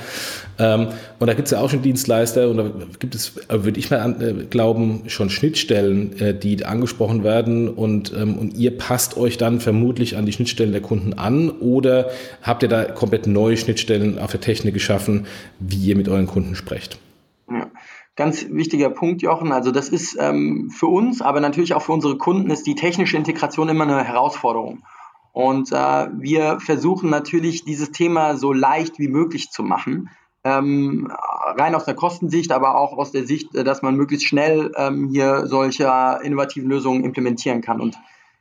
Ähm, 0.59 0.89
und 1.19 1.27
da 1.27 1.33
gibt 1.33 1.47
es 1.47 1.53
ja 1.53 1.61
auch 1.61 1.71
schon 1.71 1.81
Dienstleister 1.81 2.51
und 2.51 2.57
da 2.59 2.71
gibt 2.99 3.15
es, 3.15 3.33
würde 3.49 3.79
ich 3.79 3.91
mal 3.91 4.01
an, 4.01 4.21
äh, 4.21 4.33
glauben, 4.51 5.05
schon 5.07 5.31
Schnittstellen, 5.31 6.19
äh, 6.21 6.35
die 6.35 6.63
angesprochen 6.65 7.25
werden 7.25 7.69
und, 7.69 8.13
ähm, 8.13 8.37
und 8.37 8.55
ihr 8.57 8.77
passt 8.77 9.17
euch 9.17 9.39
dann 9.39 9.61
vermutlich 9.61 10.17
an 10.17 10.27
die 10.27 10.33
Schnittstellen 10.33 10.73
der 10.73 10.83
Kunden 10.83 11.15
an 11.15 11.49
oder 11.51 12.11
habt 12.43 12.63
ihr 12.63 12.69
da 12.69 12.85
komplett 12.85 13.27
neue 13.27 13.57
Schnittstellen 13.57 14.19
auf 14.19 14.31
der 14.31 14.41
Technik 14.41 14.75
geschaffen, 14.75 15.27
wie 15.59 15.89
ihr 15.89 15.97
mit 15.97 16.09
euren 16.09 16.27
Kunden 16.27 16.55
sprecht. 16.55 16.99
Ja. 17.51 17.71
Ganz 18.17 18.47
wichtiger 18.51 18.91
Punkt, 18.91 19.23
Jochen. 19.23 19.53
Also 19.53 19.71
das 19.71 19.89
ist 19.89 20.17
ähm, 20.19 20.71
für 20.71 20.89
uns, 20.89 21.23
aber 21.23 21.39
natürlich 21.41 21.75
auch 21.75 21.83
für 21.83 21.93
unsere 21.93 22.19
Kunden 22.19 22.51
ist 22.51 22.67
die 22.67 22.75
technische 22.75 23.17
Integration 23.17 23.69
immer 23.69 23.85
eine 23.85 24.03
Herausforderung. 24.03 24.83
Und 25.33 25.71
äh, 25.71 26.09
wir 26.19 26.59
versuchen 26.59 27.11
natürlich 27.11 27.65
dieses 27.65 27.93
Thema 27.93 28.37
so 28.37 28.53
leicht 28.53 28.99
wie 28.99 29.07
möglich 29.07 29.51
zu 29.51 29.63
machen. 29.63 30.11
Ähm, 30.43 31.13
rein 31.13 31.77
aus 31.77 31.85
der 31.85 31.95
Kostensicht, 31.95 32.51
aber 32.51 32.77
auch 32.77 32.99
aus 32.99 33.13
der 33.13 33.25
Sicht, 33.25 33.55
äh, 33.55 33.63
dass 33.63 33.83
man 33.83 33.95
möglichst 33.95 34.27
schnell 34.27 34.73
ähm, 34.77 35.11
hier 35.13 35.47
solche 35.47 36.19
innovativen 36.25 36.69
Lösungen 36.69 37.05
implementieren 37.05 37.61
kann. 37.61 37.81
Und 37.81 37.97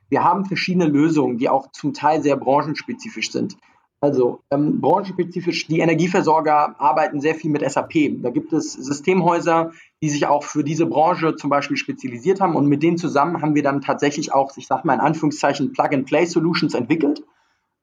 Wir 0.10 0.24
haben 0.24 0.46
verschiedene 0.46 0.88
Lösungen, 0.88 1.38
die 1.38 1.50
auch 1.50 1.72
zum 1.72 1.94
Teil 1.94 2.24
sehr 2.24 2.38
branchenspezifisch 2.38 3.32
sind. 3.32 3.58
Also 4.00 4.42
ähm, 4.52 4.80
branchenspezifisch, 4.80 5.66
die 5.68 5.80
Energieversorger 5.80 6.80
arbeiten 6.80 7.20
sehr 7.20 7.34
viel 7.34 7.50
mit 7.50 7.68
SAP. 7.68 8.22
Da 8.22 8.30
gibt 8.30 8.54
es 8.54 8.74
Systemhäuser, 8.74 9.72
die 10.04 10.10
sich 10.10 10.28
auch 10.28 10.44
für 10.44 10.64
diese 10.64 10.86
Branche 10.86 11.36
zum 11.36 11.50
Beispiel 11.50 11.78
spezialisiert 11.78 12.40
haben. 12.40 12.56
Und 12.56 12.68
mit 12.68 12.84
denen 12.84 12.98
zusammen 12.98 13.42
haben 13.42 13.56
wir 13.56 13.64
dann 13.64 13.82
tatsächlich 13.82 14.32
auch, 14.34 14.56
ich 14.56 14.68
sage 14.68 14.86
mal 14.86 14.94
in 14.94 15.00
Anführungszeichen, 15.00 15.74
Plug-and-Play-Solutions 15.74 16.76
entwickelt. 16.76 17.24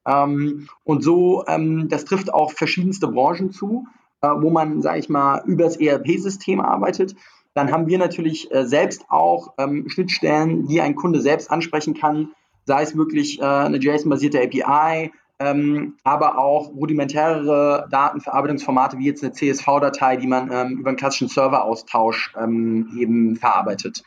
Ähm, 0.07 0.69
und 0.85 1.03
so, 1.03 1.43
ähm, 1.47 1.89
das 1.89 2.05
trifft 2.05 2.33
auch 2.33 2.51
verschiedenste 2.51 3.09
Branchen 3.09 3.51
zu, 3.51 3.85
äh, 4.21 4.29
wo 4.29 4.49
man, 4.49 4.81
sage 4.81 4.99
ich 4.99 5.09
mal, 5.09 5.43
übers 5.45 5.75
ERP-System 5.75 6.61
arbeitet. 6.61 7.15
Dann 7.53 7.71
haben 7.71 7.87
wir 7.87 7.97
natürlich 7.97 8.49
äh, 8.53 8.65
selbst 8.65 9.05
auch 9.09 9.53
ähm, 9.57 9.89
Schnittstellen, 9.89 10.67
die 10.67 10.79
ein 10.79 10.95
Kunde 10.95 11.19
selbst 11.19 11.51
ansprechen 11.51 11.93
kann, 11.93 12.31
sei 12.65 12.83
es 12.83 12.95
wirklich 12.95 13.39
äh, 13.39 13.43
eine 13.43 13.77
JSON-basierte 13.77 14.41
API, 14.41 15.11
ähm, 15.39 15.95
aber 16.03 16.37
auch 16.37 16.69
rudimentärere 16.69 17.87
Datenverarbeitungsformate 17.91 18.97
wie 18.97 19.05
jetzt 19.05 19.23
eine 19.23 19.33
CSV-Datei, 19.33 20.17
die 20.17 20.27
man 20.27 20.49
ähm, 20.51 20.79
über 20.79 20.89
einen 20.89 20.97
klassischen 20.97 21.27
Serveraustausch 21.27 22.33
ähm, 22.37 22.89
eben 22.97 23.35
verarbeitet. 23.35 24.03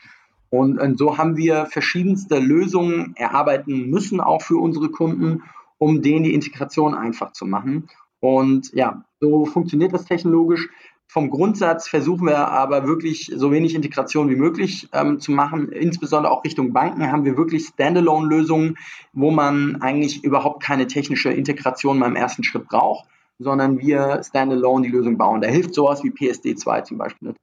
Und, 0.49 0.79
und, 0.79 0.97
so 0.97 1.17
haben 1.17 1.37
wir 1.37 1.67
verschiedenste 1.67 2.39
Lösungen 2.39 3.13
erarbeiten 3.15 3.89
müssen, 3.89 4.19
auch 4.19 4.41
für 4.41 4.57
unsere 4.57 4.89
Kunden, 4.89 5.43
um 5.77 6.01
denen 6.01 6.23
die 6.23 6.33
Integration 6.33 6.95
einfach 6.95 7.33
zu 7.33 7.45
machen. 7.45 7.87
Und 8.19 8.73
ja, 8.73 9.03
so 9.19 9.45
funktioniert 9.45 9.93
das 9.93 10.05
technologisch. 10.05 10.69
Vom 11.11 11.31
Grundsatz 11.31 11.87
versuchen 11.87 12.27
wir 12.27 12.49
aber 12.49 12.85
wirklich 12.85 13.31
so 13.35 13.51
wenig 13.51 13.73
Integration 13.73 14.29
wie 14.29 14.35
möglich 14.35 14.87
ähm, 14.93 15.19
zu 15.19 15.31
machen. 15.31 15.71
Insbesondere 15.71 16.31
auch 16.31 16.43
Richtung 16.43 16.71
Banken 16.71 17.11
haben 17.11 17.25
wir 17.25 17.35
wirklich 17.35 17.65
Standalone-Lösungen, 17.65 18.77
wo 19.13 19.31
man 19.31 19.81
eigentlich 19.81 20.23
überhaupt 20.23 20.61
keine 20.61 20.85
technische 20.85 21.31
Integration 21.31 21.97
mal 21.97 22.09
im 22.09 22.15
ersten 22.15 22.43
Schritt 22.43 22.67
braucht, 22.67 23.09
sondern 23.39 23.79
wir 23.79 24.21
Standalone 24.23 24.85
die 24.85 24.91
Lösung 24.91 25.17
bauen. 25.17 25.41
Da 25.41 25.47
hilft 25.47 25.73
sowas 25.73 26.03
wie 26.03 26.11
PSD2 26.11 26.83
zum 26.83 26.99
Beispiel. 26.99 27.33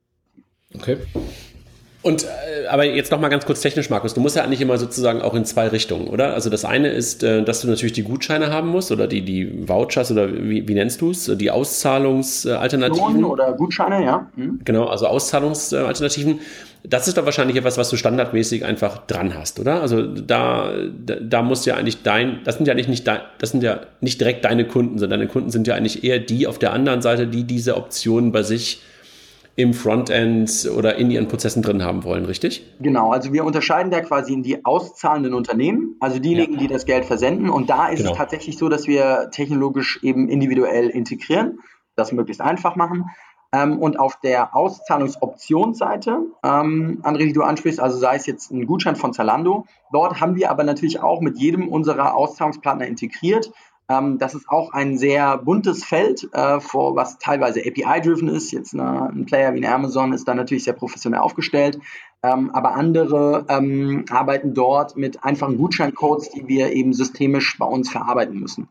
Okay. 0.72 0.98
Und 2.06 2.22
äh, 2.22 2.68
aber 2.68 2.84
jetzt 2.84 3.10
noch 3.10 3.18
mal 3.18 3.30
ganz 3.30 3.46
kurz 3.46 3.60
technisch, 3.60 3.90
Markus. 3.90 4.14
Du 4.14 4.20
musst 4.20 4.36
ja 4.36 4.44
eigentlich 4.44 4.60
immer 4.60 4.78
sozusagen 4.78 5.22
auch 5.22 5.34
in 5.34 5.44
zwei 5.44 5.66
Richtungen, 5.66 6.06
oder? 6.06 6.34
Also 6.34 6.50
das 6.50 6.64
eine 6.64 6.88
ist, 6.88 7.24
äh, 7.24 7.42
dass 7.42 7.62
du 7.62 7.66
natürlich 7.66 7.94
die 7.94 8.04
Gutscheine 8.04 8.52
haben 8.52 8.68
musst 8.68 8.92
oder 8.92 9.08
die, 9.08 9.22
die 9.22 9.66
Vouchers 9.66 10.12
oder 10.12 10.32
wie, 10.32 10.68
wie 10.68 10.74
nennst 10.74 11.00
du 11.00 11.10
es? 11.10 11.24
Die 11.24 11.50
Auszahlungsalternativen. 11.50 13.24
Oder 13.24 13.54
Gutscheine, 13.54 14.04
ja. 14.04 14.30
Mhm. 14.36 14.60
Genau, 14.64 14.84
also 14.84 15.08
Auszahlungsalternativen. 15.08 16.38
Das 16.84 17.08
ist 17.08 17.18
doch 17.18 17.24
wahrscheinlich 17.24 17.56
etwas, 17.56 17.76
was 17.76 17.90
du 17.90 17.96
standardmäßig 17.96 18.64
einfach 18.64 19.04
dran 19.08 19.34
hast, 19.36 19.58
oder? 19.58 19.82
Also 19.82 20.02
da, 20.06 20.74
da, 21.04 21.16
da 21.16 21.42
musst 21.42 21.66
ja 21.66 21.74
eigentlich 21.74 22.04
dein, 22.04 22.38
das 22.44 22.54
sind 22.54 22.68
ja 22.68 22.74
nicht, 22.74 22.88
nicht 22.88 23.04
dein, 23.08 23.18
das 23.38 23.50
sind 23.50 23.64
ja 23.64 23.80
nicht 24.00 24.20
direkt 24.20 24.44
deine 24.44 24.64
Kunden, 24.64 25.00
sondern 25.00 25.18
deine 25.18 25.28
Kunden 25.28 25.50
sind 25.50 25.66
ja 25.66 25.74
eigentlich 25.74 26.04
eher 26.04 26.20
die 26.20 26.46
auf 26.46 26.60
der 26.60 26.72
anderen 26.72 27.02
Seite, 27.02 27.26
die 27.26 27.42
diese 27.42 27.76
Optionen 27.76 28.30
bei 28.30 28.44
sich 28.44 28.80
im 29.56 29.72
Frontend 29.72 30.70
oder 30.76 30.96
in 30.96 31.10
ihren 31.10 31.28
Prozessen 31.28 31.62
drin 31.62 31.82
haben 31.82 32.04
wollen, 32.04 32.26
richtig? 32.26 32.66
Genau, 32.78 33.10
also 33.10 33.32
wir 33.32 33.44
unterscheiden 33.44 33.90
da 33.90 34.02
quasi 34.02 34.34
in 34.34 34.42
die 34.42 34.64
auszahlenden 34.66 35.32
Unternehmen, 35.32 35.96
also 35.98 36.18
diejenigen, 36.18 36.54
ja. 36.54 36.58
die 36.60 36.66
das 36.68 36.84
Geld 36.84 37.06
versenden. 37.06 37.48
Und 37.48 37.70
da 37.70 37.88
ist 37.88 38.00
genau. 38.00 38.12
es 38.12 38.18
tatsächlich 38.18 38.58
so, 38.58 38.68
dass 38.68 38.86
wir 38.86 39.30
technologisch 39.32 39.98
eben 40.02 40.28
individuell 40.28 40.90
integrieren, 40.90 41.60
das 41.96 42.12
möglichst 42.12 42.42
einfach 42.42 42.76
machen. 42.76 43.06
Ähm, 43.52 43.78
und 43.78 43.98
auf 43.98 44.20
der 44.20 44.54
Auszahlungsoptionsseite, 44.54 46.18
ähm, 46.44 47.00
André, 47.02 47.24
die 47.24 47.32
du 47.32 47.42
ansprichst, 47.42 47.80
also 47.80 47.96
sei 47.96 48.16
es 48.16 48.26
jetzt 48.26 48.50
ein 48.50 48.66
Gutschein 48.66 48.96
von 48.96 49.14
Zalando, 49.14 49.64
dort 49.90 50.20
haben 50.20 50.36
wir 50.36 50.50
aber 50.50 50.64
natürlich 50.64 51.00
auch 51.00 51.22
mit 51.22 51.38
jedem 51.38 51.68
unserer 51.68 52.14
Auszahlungspartner 52.14 52.86
integriert 52.86 53.50
ähm, 53.88 54.18
das 54.18 54.34
ist 54.34 54.48
auch 54.48 54.72
ein 54.72 54.98
sehr 54.98 55.38
buntes 55.38 55.84
Feld, 55.84 56.28
äh, 56.32 56.60
vor, 56.60 56.96
was 56.96 57.18
teilweise 57.18 57.60
API-driven 57.60 58.28
ist. 58.28 58.50
Jetzt 58.50 58.74
eine, 58.74 59.10
ein 59.10 59.26
Player 59.26 59.54
wie 59.54 59.58
eine 59.58 59.72
Amazon 59.72 60.12
ist 60.12 60.26
da 60.26 60.34
natürlich 60.34 60.64
sehr 60.64 60.72
professionell 60.72 61.20
aufgestellt. 61.20 61.78
Ähm, 62.22 62.50
aber 62.52 62.74
andere 62.74 63.44
ähm, 63.48 64.04
arbeiten 64.10 64.54
dort 64.54 64.96
mit 64.96 65.22
einfachen 65.22 65.56
Gutscheincodes, 65.56 66.30
die 66.30 66.48
wir 66.48 66.72
eben 66.72 66.92
systemisch 66.92 67.56
bei 67.58 67.66
uns 67.66 67.90
verarbeiten 67.90 68.40
müssen. 68.40 68.68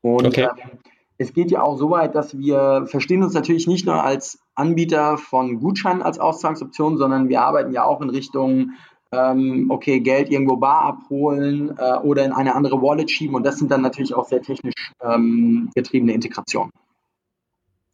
Und 0.00 0.26
okay. 0.26 0.42
ähm, 0.42 0.78
es 1.18 1.32
geht 1.32 1.50
ja 1.50 1.62
auch 1.62 1.76
so 1.76 1.90
weit, 1.90 2.14
dass 2.14 2.36
wir 2.36 2.84
verstehen 2.86 3.22
uns 3.22 3.34
natürlich 3.34 3.66
nicht 3.66 3.86
nur 3.86 4.02
als 4.02 4.40
Anbieter 4.54 5.18
von 5.18 5.60
Gutscheinen 5.60 6.02
als 6.02 6.18
Auszahlungsoption, 6.18 6.98
sondern 6.98 7.28
wir 7.28 7.42
arbeiten 7.42 7.72
ja 7.72 7.84
auch 7.84 8.00
in 8.00 8.10
Richtung 8.10 8.72
ähm, 9.12 9.66
okay, 9.70 10.00
Geld 10.00 10.30
irgendwo 10.30 10.56
bar 10.56 10.82
abholen 10.84 11.76
äh, 11.78 11.98
oder 11.98 12.24
in 12.24 12.32
eine 12.32 12.54
andere 12.54 12.80
Wallet 12.80 13.10
schieben. 13.10 13.36
Und 13.36 13.44
das 13.44 13.58
sind 13.58 13.70
dann 13.70 13.82
natürlich 13.82 14.14
auch 14.14 14.26
sehr 14.26 14.42
technisch 14.42 14.74
ähm, 15.02 15.70
getriebene 15.74 16.12
Integrationen. 16.14 16.72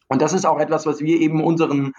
Und 0.08 0.22
das 0.22 0.32
ist 0.32 0.46
auch 0.46 0.58
etwas, 0.58 0.86
was 0.86 1.00
wir 1.00 1.20
eben 1.20 1.42
unseren 1.42 1.92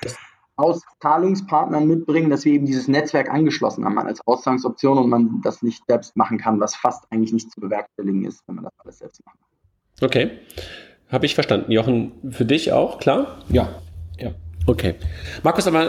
Auszahlungspartnern 0.56 1.88
mitbringen, 1.88 2.30
dass 2.30 2.44
wir 2.44 2.54
eben 2.54 2.66
dieses 2.66 2.88
Netzwerk 2.88 3.30
angeschlossen 3.30 3.86
haben 3.86 3.98
als 4.00 4.20
Auszahlungsoption 4.26 4.98
und 4.98 5.10
man 5.10 5.42
das 5.44 5.62
nicht 5.62 5.84
selbst 5.88 6.18
machen 6.18 6.38
kann, 6.38 6.60
was 6.60 6.76
fast 6.76 7.06
eigentlich 7.12 7.34
nicht 7.34 7.52
zu 7.52 7.62
bewerkstelligen 7.62 8.26
ist, 8.26 8.42
wenn 8.48 8.56
man 8.56 8.66
das 8.66 8.74
alles 8.80 9.00
selbst 9.00 9.26
macht. 9.26 9.38
Okay, 10.02 10.32
habe 11.10 11.26
ich 11.26 11.36
verstanden. 11.36 11.72
Jochen, 11.72 12.12
für 12.32 12.46
dich 12.46 12.72
auch, 12.72 13.00
klar? 13.00 13.40
Ja, 13.50 13.82
ja. 14.18 14.32
Okay. 14.68 14.96
Markus, 15.44 15.68
aber 15.68 15.86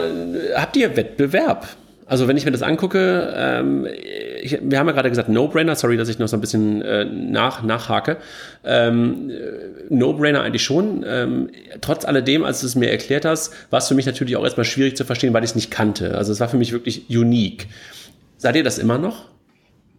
habt 0.55 0.75
ihr 0.77 0.95
Wettbewerb? 0.95 1.67
Also 2.05 2.27
wenn 2.27 2.35
ich 2.35 2.45
mir 2.45 2.51
das 2.51 2.61
angucke, 2.61 3.33
ähm, 3.35 3.87
ich, 4.41 4.59
wir 4.61 4.79
haben 4.79 4.87
ja 4.87 4.93
gerade 4.93 5.09
gesagt 5.09 5.29
No-Brainer, 5.29 5.75
sorry, 5.75 5.97
dass 5.97 6.09
ich 6.09 6.19
noch 6.19 6.27
so 6.27 6.37
ein 6.37 6.41
bisschen 6.41 6.81
äh, 6.81 7.05
nach, 7.05 7.63
nachhake. 7.63 8.17
Ähm, 8.63 9.31
No-Brainer 9.89 10.41
eigentlich 10.41 10.63
schon. 10.63 11.05
Ähm, 11.07 11.49
trotz 11.79 12.05
alledem, 12.05 12.43
als 12.43 12.61
du 12.61 12.67
es 12.67 12.75
mir 12.75 12.89
erklärt 12.89 13.25
hast, 13.25 13.53
war 13.71 13.79
es 13.79 13.87
für 13.87 13.95
mich 13.95 14.05
natürlich 14.05 14.35
auch 14.35 14.43
erstmal 14.43 14.65
schwierig 14.65 14.97
zu 14.97 15.05
verstehen, 15.05 15.33
weil 15.33 15.43
ich 15.43 15.51
es 15.51 15.55
nicht 15.55 15.71
kannte. 15.71 16.17
Also 16.17 16.31
es 16.31 16.39
war 16.39 16.49
für 16.49 16.57
mich 16.57 16.71
wirklich 16.71 17.09
unique. 17.09 17.67
Seid 18.37 18.55
ihr 18.55 18.63
das 18.63 18.77
immer 18.77 18.97
noch? 18.97 19.25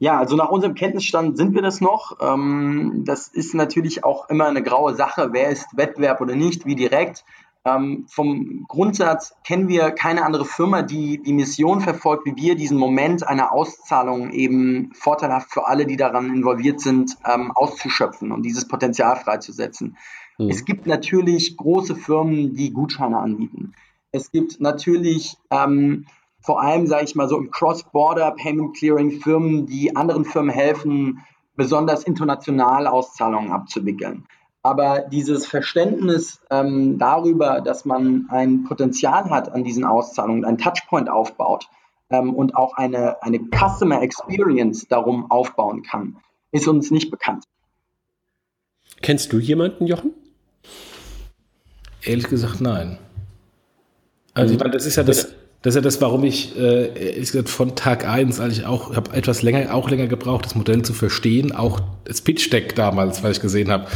Ja, 0.02 0.18
also 0.18 0.34
nach 0.34 0.48
unserem 0.48 0.74
Kenntnisstand 0.74 1.36
sind 1.36 1.54
wir 1.54 1.62
das 1.62 1.80
noch. 1.80 2.18
Ähm, 2.20 3.04
das 3.06 3.28
ist 3.28 3.54
natürlich 3.54 4.02
auch 4.02 4.28
immer 4.28 4.48
eine 4.48 4.62
graue 4.62 4.94
Sache, 4.96 5.28
wer 5.30 5.48
ist 5.48 5.66
Wettbewerb 5.76 6.20
oder 6.20 6.34
nicht, 6.34 6.66
wie 6.66 6.74
direkt. 6.74 7.24
Ähm, 7.64 8.06
vom 8.08 8.64
Grundsatz 8.66 9.34
kennen 9.44 9.68
wir 9.68 9.92
keine 9.92 10.24
andere 10.24 10.44
Firma, 10.44 10.82
die 10.82 11.22
die 11.22 11.32
Mission 11.32 11.80
verfolgt, 11.80 12.26
wie 12.26 12.34
wir 12.34 12.56
diesen 12.56 12.76
Moment 12.76 13.26
einer 13.26 13.52
Auszahlung 13.52 14.32
eben 14.32 14.90
vorteilhaft 14.94 15.52
für 15.52 15.68
alle, 15.68 15.86
die 15.86 15.96
daran 15.96 16.34
involviert 16.34 16.80
sind, 16.80 17.16
ähm, 17.24 17.52
auszuschöpfen 17.52 18.32
und 18.32 18.42
dieses 18.42 18.66
Potenzial 18.66 19.16
freizusetzen. 19.16 19.96
Mhm. 20.38 20.50
Es 20.50 20.64
gibt 20.64 20.86
natürlich 20.86 21.56
große 21.56 21.94
Firmen, 21.94 22.54
die 22.54 22.72
Gutscheine 22.72 23.18
anbieten. 23.18 23.74
Es 24.10 24.32
gibt 24.32 24.60
natürlich 24.60 25.36
ähm, 25.50 26.06
vor 26.40 26.60
allem, 26.60 26.88
sage 26.88 27.04
ich 27.04 27.14
mal 27.14 27.28
so, 27.28 27.38
im 27.38 27.50
Cross-Border 27.50 28.32
Payment 28.32 28.76
Clearing 28.76 29.20
Firmen, 29.20 29.66
die 29.66 29.94
anderen 29.94 30.24
Firmen 30.24 30.50
helfen, 30.50 31.22
besonders 31.54 32.02
international 32.04 32.88
Auszahlungen 32.88 33.52
abzuwickeln. 33.52 34.26
Aber 34.62 35.00
dieses 35.00 35.46
Verständnis 35.46 36.40
ähm, 36.50 36.98
darüber, 36.98 37.60
dass 37.60 37.84
man 37.84 38.26
ein 38.30 38.64
Potenzial 38.64 39.28
hat 39.30 39.52
an 39.52 39.64
diesen 39.64 39.84
Auszahlungen, 39.84 40.44
einen 40.44 40.58
Touchpoint 40.58 41.10
aufbaut 41.10 41.68
ähm, 42.10 42.32
und 42.34 42.54
auch 42.56 42.76
eine, 42.76 43.20
eine 43.22 43.40
Customer 43.40 44.00
Experience 44.02 44.86
darum 44.86 45.30
aufbauen 45.30 45.82
kann, 45.82 46.18
ist 46.52 46.68
uns 46.68 46.92
nicht 46.92 47.10
bekannt. 47.10 47.44
Kennst 49.00 49.32
du 49.32 49.38
jemanden, 49.38 49.86
Jochen? 49.86 50.12
Ehrlich 52.02 52.28
gesagt, 52.28 52.60
nein. 52.60 52.98
Also, 54.34 54.54
ich 54.54 54.60
meine, 54.60 54.70
das 54.70 54.86
ist 54.86 54.96
ja 54.96 55.02
das, 55.02 55.34
das 55.62 55.72
ist 55.72 55.76
ja 55.76 55.80
das, 55.80 56.00
warum 56.00 56.24
ich 56.24 56.58
äh, 56.58 57.20
gesagt, 57.20 57.48
von 57.48 57.76
Tag 57.76 58.04
1, 58.04 58.40
als 58.40 58.58
ich 58.58 58.66
auch, 58.66 58.96
habe 58.96 59.12
etwas 59.14 59.42
länger, 59.42 59.72
auch 59.72 59.88
länger 59.88 60.08
gebraucht, 60.08 60.44
das 60.44 60.56
Modell 60.56 60.82
zu 60.82 60.92
verstehen, 60.92 61.52
auch 61.52 61.80
das 62.04 62.20
Pitch 62.20 62.52
Deck 62.52 62.74
damals, 62.74 63.22
was 63.22 63.36
ich 63.36 63.40
gesehen 63.40 63.70
habe, 63.70 63.86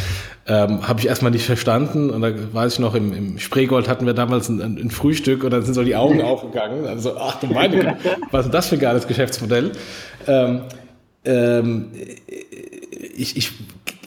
ähm, 0.47 0.87
habe 0.87 1.01
ich 1.01 1.09
erstmal 1.09 1.33
nicht 1.33 1.45
verstanden. 1.45 2.11
Und 2.11 2.23
da 2.23 2.33
weiß 2.53 2.75
ich 2.75 2.79
noch, 2.79 2.95
im, 2.95 3.13
im 3.13 3.39
Spreegold 3.41 3.89
hatten 3.89 4.07
wir 4.07 4.15
damals 4.15 4.49
ein, 4.49 4.61
ein 4.61 4.91
Frühstück 4.91 5.43
und 5.43 5.51
dann 5.51 5.63
sind 5.63 5.75
so 5.75 5.83
die 5.83 5.97
Augen 5.97 6.23
aufgegangen. 6.23 6.87
Also, 6.87 7.17
ach 7.19 7.41
du 7.41 7.49
meine, 7.49 7.97
was 8.31 8.47
ist 8.47 8.55
das 8.55 8.69
für 8.69 8.77
ein 8.77 8.81
geiles 8.81 9.09
Geschäftsmodell? 9.09 9.73
Ähm, 10.29 10.61
ähm, 11.25 11.91
ich, 13.17 13.37
ich 13.37 13.51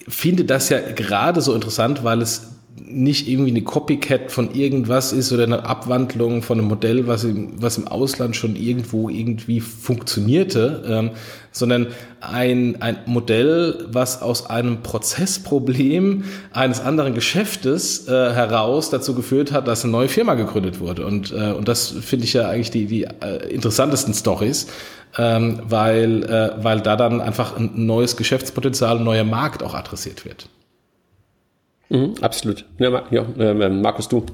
finde 0.08 0.46
das 0.46 0.70
ja 0.70 0.80
gerade 0.80 1.42
so 1.42 1.54
interessant, 1.54 2.06
weil 2.06 2.22
es 2.22 2.59
nicht 2.90 3.28
irgendwie 3.28 3.52
eine 3.52 3.62
Copycat 3.62 4.32
von 4.32 4.54
irgendwas 4.54 5.14
ist 5.14 5.32
oder 5.32 5.44
eine 5.44 5.66
Abwandlung 5.66 6.42
von 6.42 6.58
einem 6.58 6.68
Modell, 6.68 7.08
was 7.08 7.24
im, 7.24 7.62
was 7.62 7.78
im 7.78 7.88
Ausland 7.88 8.36
schon 8.36 8.56
irgendwo 8.56 9.10
irgendwie 9.10 9.60
funktionierte, 9.60 10.84
ähm, 10.88 11.12
sondern 11.52 11.88
ein, 12.20 12.82
ein 12.82 12.98
Modell, 13.06 13.86
was 13.92 14.22
aus 14.22 14.50
einem 14.50 14.82
Prozessproblem 14.82 16.24
eines 16.52 16.82
anderen 16.82 17.14
Geschäftes 17.14 18.08
äh, 18.08 18.12
heraus 18.12 18.90
dazu 18.90 19.14
geführt 19.14 19.52
hat, 19.52 19.68
dass 19.68 19.84
eine 19.84 19.92
neue 19.92 20.10
Firma 20.10 20.34
gegründet 20.34 20.80
wurde. 20.80 21.06
Und, 21.06 21.32
äh, 21.32 21.52
und 21.52 21.68
das 21.68 21.90
finde 21.90 22.26
ich 22.26 22.34
ja 22.34 22.50
eigentlich 22.50 22.72
die, 22.72 22.88
die 22.88 23.04
äh, 23.04 23.50
interessantesten 23.50 24.16
Stories, 24.16 24.68
ähm, 25.18 25.62
weil, 25.70 26.24
äh, 26.24 26.64
weil 26.64 26.82
da 26.82 26.96
dann 26.96 27.22
einfach 27.22 27.56
ein 27.56 27.86
neues 27.86 28.18
Geschäftspotenzial, 28.18 28.98
ein 28.98 29.04
neuer 29.04 29.24
Markt 29.24 29.62
auch 29.62 29.76
adressiert 29.76 30.26
wird. 30.26 30.50
Mhm, 31.90 32.16
absolut. 32.22 32.66
Ja, 32.78 33.04
ja, 33.10 33.22
äh, 33.38 33.70
Markus, 33.70 34.08
du. 34.08 34.26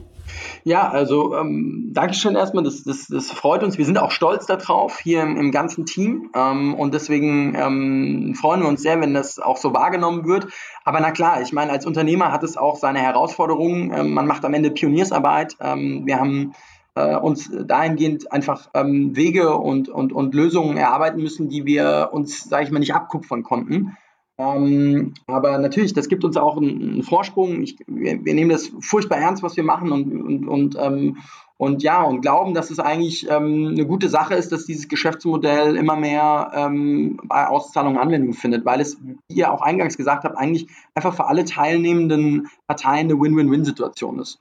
Ja, 0.63 0.89
also 0.89 1.35
ähm, 1.35 1.91
Dankeschön 1.93 2.35
erstmal, 2.35 2.63
das, 2.63 2.83
das, 2.83 3.07
das 3.07 3.31
freut 3.31 3.63
uns. 3.63 3.77
Wir 3.77 3.85
sind 3.85 3.97
auch 3.97 4.11
stolz 4.11 4.45
darauf 4.45 4.99
hier 4.99 5.21
im, 5.21 5.37
im 5.37 5.51
ganzen 5.51 5.85
Team 5.85 6.31
ähm, 6.35 6.73
und 6.73 6.93
deswegen 6.93 7.55
ähm, 7.55 8.35
freuen 8.35 8.61
wir 8.61 8.67
uns 8.67 8.81
sehr, 8.81 8.99
wenn 8.99 9.13
das 9.13 9.39
auch 9.39 9.57
so 9.57 9.73
wahrgenommen 9.73 10.27
wird. 10.27 10.47
Aber 10.83 10.99
na 10.99 11.11
klar, 11.11 11.41
ich 11.41 11.53
meine, 11.53 11.71
als 11.71 11.85
Unternehmer 11.85 12.31
hat 12.31 12.43
es 12.43 12.57
auch 12.57 12.77
seine 12.77 12.99
Herausforderungen. 12.99 13.93
Ähm, 13.95 14.13
man 14.13 14.27
macht 14.27 14.43
am 14.45 14.53
Ende 14.53 14.71
Pioniersarbeit. 14.71 15.55
Ähm, 15.61 16.05
wir 16.05 16.19
haben 16.19 16.53
äh, 16.95 17.15
uns 17.15 17.51
dahingehend 17.51 18.31
einfach 18.31 18.69
ähm, 18.73 19.15
Wege 19.15 19.55
und, 19.55 19.89
und, 19.89 20.11
und 20.13 20.33
Lösungen 20.33 20.77
erarbeiten 20.77 21.21
müssen, 21.21 21.49
die 21.49 21.65
wir 21.65 22.09
uns, 22.11 22.43
sage 22.43 22.63
ich 22.65 22.71
mal, 22.71 22.79
nicht 22.79 22.95
abkupfern 22.95 23.43
konnten. 23.43 23.95
Ähm, 24.37 25.13
aber 25.27 25.57
natürlich, 25.57 25.93
das 25.93 26.09
gibt 26.09 26.25
uns 26.25 26.35
auch 26.35 26.57
einen, 26.57 26.81
einen 26.81 27.03
Vorsprung. 27.03 27.63
Ich, 27.63 27.77
wir, 27.87 28.23
wir, 28.25 28.33
nehmen 28.33 28.49
das 28.49 28.71
furchtbar 28.81 29.17
ernst, 29.17 29.43
was 29.43 29.55
wir 29.55 29.63
machen 29.63 29.91
und, 29.91 30.21
und, 30.21 30.47
und, 30.47 30.77
ähm, 30.77 31.17
und 31.57 31.83
ja, 31.83 32.03
und 32.03 32.19
glauben, 32.19 32.53
dass 32.53 32.69
es 32.69 32.79
eigentlich 32.79 33.29
ähm, 33.29 33.69
eine 33.71 33.85
gute 33.85 34.09
Sache 34.09 34.35
ist, 34.35 34.51
dass 34.51 34.65
dieses 34.65 34.89
Geschäftsmodell 34.89 35.77
immer 35.77 35.95
mehr 35.95 36.51
ähm, 36.53 37.17
bei 37.23 37.47
Auszahlungen 37.47 37.97
Anwendung 37.97 38.33
findet, 38.33 38.65
weil 38.65 38.81
es, 38.81 38.97
wie 39.01 39.35
ihr 39.35 39.53
auch 39.53 39.61
eingangs 39.61 39.95
gesagt 39.95 40.25
habt, 40.25 40.37
eigentlich 40.37 40.67
einfach 40.95 41.13
für 41.13 41.27
alle 41.27 41.45
teilnehmenden 41.45 42.49
Parteien 42.67 43.09
eine 43.09 43.19
Win-Win-Win-Situation 43.19 44.19
ist. 44.19 44.39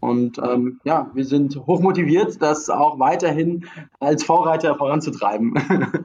Und 0.00 0.38
ähm, 0.38 0.80
ja, 0.84 1.10
wir 1.14 1.24
sind 1.24 1.56
hochmotiviert, 1.66 2.42
das 2.42 2.68
auch 2.68 2.98
weiterhin 2.98 3.66
als 3.98 4.24
Vorreiter 4.24 4.74
voranzutreiben. 4.74 5.54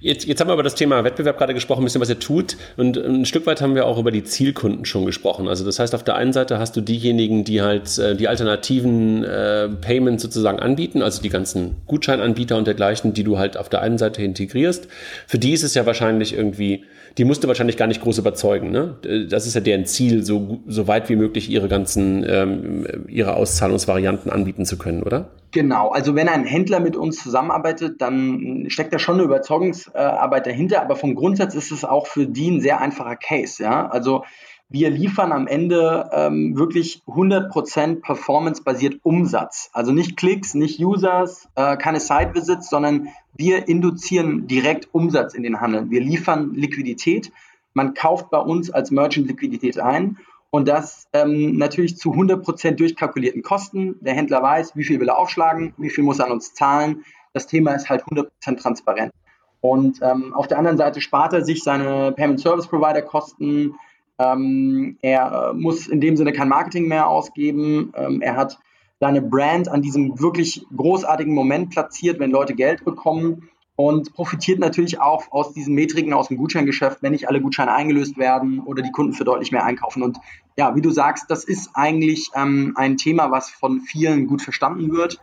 Jetzt, 0.00 0.26
jetzt 0.26 0.40
haben 0.40 0.48
wir 0.48 0.54
über 0.54 0.62
das 0.62 0.74
Thema 0.74 1.04
Wettbewerb 1.04 1.38
gerade 1.38 1.54
gesprochen, 1.54 1.82
ein 1.82 1.84
bisschen, 1.84 2.00
was 2.00 2.08
er 2.08 2.18
tut. 2.18 2.56
Und 2.76 2.96
ein 2.96 3.24
Stück 3.24 3.46
weit 3.46 3.60
haben 3.60 3.74
wir 3.74 3.86
auch 3.86 3.98
über 3.98 4.10
die 4.10 4.24
Zielkunden 4.24 4.84
schon 4.84 5.06
gesprochen. 5.06 5.48
Also 5.48 5.64
das 5.64 5.78
heißt, 5.78 5.94
auf 5.94 6.04
der 6.04 6.16
einen 6.16 6.32
Seite 6.32 6.58
hast 6.58 6.76
du 6.76 6.80
diejenigen, 6.80 7.44
die 7.44 7.62
halt 7.62 7.98
äh, 7.98 8.16
die 8.16 8.28
alternativen 8.28 9.24
äh, 9.24 9.68
Payments 9.68 10.22
sozusagen 10.22 10.58
anbieten, 10.58 11.02
also 11.02 11.22
die 11.22 11.28
ganzen 11.28 11.76
Gutscheinanbieter 11.86 12.56
und 12.56 12.66
dergleichen, 12.66 13.14
die 13.14 13.24
du 13.24 13.38
halt 13.38 13.56
auf 13.56 13.68
der 13.68 13.82
einen 13.82 13.98
Seite 13.98 14.22
integrierst. 14.22 14.88
Für 15.26 15.38
die 15.38 15.52
ist 15.52 15.62
es 15.62 15.74
ja 15.74 15.86
wahrscheinlich 15.86 16.34
irgendwie, 16.34 16.84
die 17.18 17.24
musst 17.24 17.42
du 17.42 17.48
wahrscheinlich 17.48 17.76
gar 17.76 17.88
nicht 17.88 18.00
groß 18.00 18.18
überzeugen. 18.18 18.70
Ne? 18.70 18.96
Das 19.28 19.46
ist 19.46 19.54
ja 19.54 19.60
deren 19.60 19.84
Ziel, 19.86 20.22
so, 20.22 20.60
so 20.66 20.86
weit 20.86 21.08
wie 21.08 21.16
möglich 21.16 21.50
ihre 21.50 21.68
ganzen, 21.68 22.24
ähm, 22.28 22.86
ihre 23.08 23.34
Auszahlungsvarianten 23.34 24.30
anbieten 24.30 24.64
zu 24.64 24.78
können, 24.78 25.02
oder? 25.02 25.28
Genau, 25.50 25.88
also 25.88 26.14
wenn 26.14 26.28
ein 26.28 26.44
Händler 26.44 26.78
mit 26.78 26.94
uns 26.94 27.22
zusammenarbeitet, 27.22 28.00
dann 28.00 28.66
steckt 28.68 28.92
da 28.92 28.98
schon 28.98 29.16
eine 29.16 29.24
Überzeugungsarbeit 29.24 30.46
dahinter, 30.46 30.80
aber 30.80 30.94
vom 30.94 31.14
Grundsatz 31.16 31.54
ist 31.54 31.72
es 31.72 31.84
auch 31.84 32.06
für 32.06 32.26
die 32.26 32.50
ein 32.50 32.60
sehr 32.60 32.80
einfacher 32.80 33.16
Case. 33.16 33.62
Ja? 33.62 33.88
Also 33.88 34.24
wir 34.70 34.90
liefern 34.90 35.32
am 35.32 35.46
Ende 35.46 36.10
ähm, 36.12 36.58
wirklich 36.58 37.02
100% 37.06 38.00
performance-basiert 38.02 39.00
Umsatz. 39.02 39.70
Also 39.72 39.92
nicht 39.92 40.16
Klicks, 40.16 40.54
nicht 40.54 40.78
Users, 40.78 41.48
äh, 41.54 41.76
keine 41.76 42.00
Site-Visits, 42.00 42.68
sondern 42.68 43.08
wir 43.34 43.68
induzieren 43.68 44.46
direkt 44.46 44.88
Umsatz 44.92 45.34
in 45.34 45.42
den 45.42 45.60
Handel. 45.60 45.90
Wir 45.90 46.00
liefern 46.00 46.54
Liquidität. 46.54 47.32
Man 47.72 47.94
kauft 47.94 48.30
bei 48.30 48.38
uns 48.38 48.70
als 48.70 48.90
Merchant 48.90 49.28
Liquidität 49.28 49.78
ein 49.78 50.18
und 50.50 50.68
das 50.68 51.08
ähm, 51.12 51.56
natürlich 51.56 51.96
zu 51.96 52.12
100% 52.12 52.72
durchkalkulierten 52.72 53.42
Kosten. 53.42 53.96
Der 54.00 54.14
Händler 54.14 54.42
weiß, 54.42 54.76
wie 54.76 54.84
viel 54.84 55.00
will 55.00 55.08
er 55.08 55.18
aufschlagen, 55.18 55.74
wie 55.76 55.90
viel 55.90 56.04
muss 56.04 56.18
er 56.18 56.26
an 56.26 56.32
uns 56.32 56.54
zahlen. 56.54 57.04
Das 57.32 57.46
Thema 57.46 57.72
ist 57.72 57.88
halt 57.88 58.04
100% 58.04 58.28
transparent. 58.60 59.12
Und 59.60 60.00
ähm, 60.02 60.34
auf 60.34 60.46
der 60.46 60.58
anderen 60.58 60.78
Seite 60.78 61.00
spart 61.00 61.32
er 61.32 61.44
sich 61.44 61.62
seine 61.62 62.12
Payment 62.12 62.40
Service 62.40 62.66
Provider 62.66 63.02
Kosten. 63.02 63.74
Ähm, 64.18 64.98
er 65.02 65.50
äh, 65.50 65.54
muss 65.54 65.86
in 65.86 66.00
dem 66.00 66.16
Sinne 66.16 66.32
kein 66.32 66.48
Marketing 66.48 66.88
mehr 66.88 67.08
ausgeben. 67.08 67.92
Ähm, 67.96 68.20
er 68.20 68.36
hat 68.36 68.58
seine 69.00 69.22
Brand 69.22 69.68
an 69.68 69.82
diesem 69.82 70.18
wirklich 70.20 70.66
großartigen 70.76 71.32
Moment 71.32 71.70
platziert, 71.70 72.18
wenn 72.18 72.30
Leute 72.30 72.54
Geld 72.54 72.84
bekommen 72.84 73.48
und 73.76 74.12
profitiert 74.12 74.58
natürlich 74.58 75.00
auch 75.00 75.30
aus 75.30 75.52
diesen 75.52 75.72
Metriken 75.74 76.12
aus 76.12 76.28
dem 76.28 76.36
Gutscheingeschäft, 76.36 77.00
wenn 77.00 77.12
nicht 77.12 77.28
alle 77.28 77.40
Gutscheine 77.40 77.72
eingelöst 77.72 78.18
werden 78.18 78.58
oder 78.58 78.82
die 78.82 78.90
Kunden 78.90 79.12
für 79.12 79.22
deutlich 79.22 79.52
mehr 79.52 79.64
einkaufen. 79.64 80.02
Und 80.02 80.18
ja, 80.56 80.74
wie 80.74 80.80
du 80.80 80.90
sagst, 80.90 81.30
das 81.30 81.44
ist 81.44 81.70
eigentlich 81.74 82.28
ähm, 82.34 82.72
ein 82.74 82.96
Thema, 82.96 83.30
was 83.30 83.50
von 83.50 83.80
vielen 83.82 84.26
gut 84.26 84.42
verstanden 84.42 84.92
wird. 84.92 85.20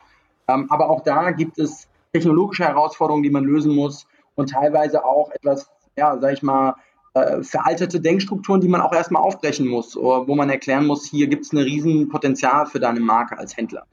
Ähm, 0.48 0.68
aber 0.70 0.90
auch 0.90 1.04
da 1.04 1.32
gibt 1.32 1.60
es 1.60 1.90
technologische 2.14 2.64
Herausforderungen, 2.64 3.24
die 3.24 3.30
man 3.30 3.44
lösen 3.44 3.76
muss 3.76 4.08
und 4.36 4.52
teilweise 4.52 5.04
auch 5.04 5.32
etwas, 5.32 5.70
ja, 5.98 6.18
sag 6.18 6.32
ich 6.32 6.42
mal, 6.42 6.76
äh, 7.16 7.42
veraltete 7.42 8.00
Denkstrukturen, 8.00 8.62
die 8.62 8.68
man 8.68 8.82
auch 8.82 8.94
erstmal 8.94 9.24
aufbrechen 9.24 9.68
muss, 9.68 9.96
wo 9.96 10.36
man 10.36 10.50
erklären 10.50 10.86
muss, 10.86 11.06
hier 11.06 11.28
gibt 11.28 11.46
es 11.46 11.54
ein 11.54 11.58
Riesenpotenzial 11.60 12.66
für 12.66 12.80
deine 12.80 13.00
Marke 13.00 13.38
als 13.38 13.56
Händler. 13.56 13.86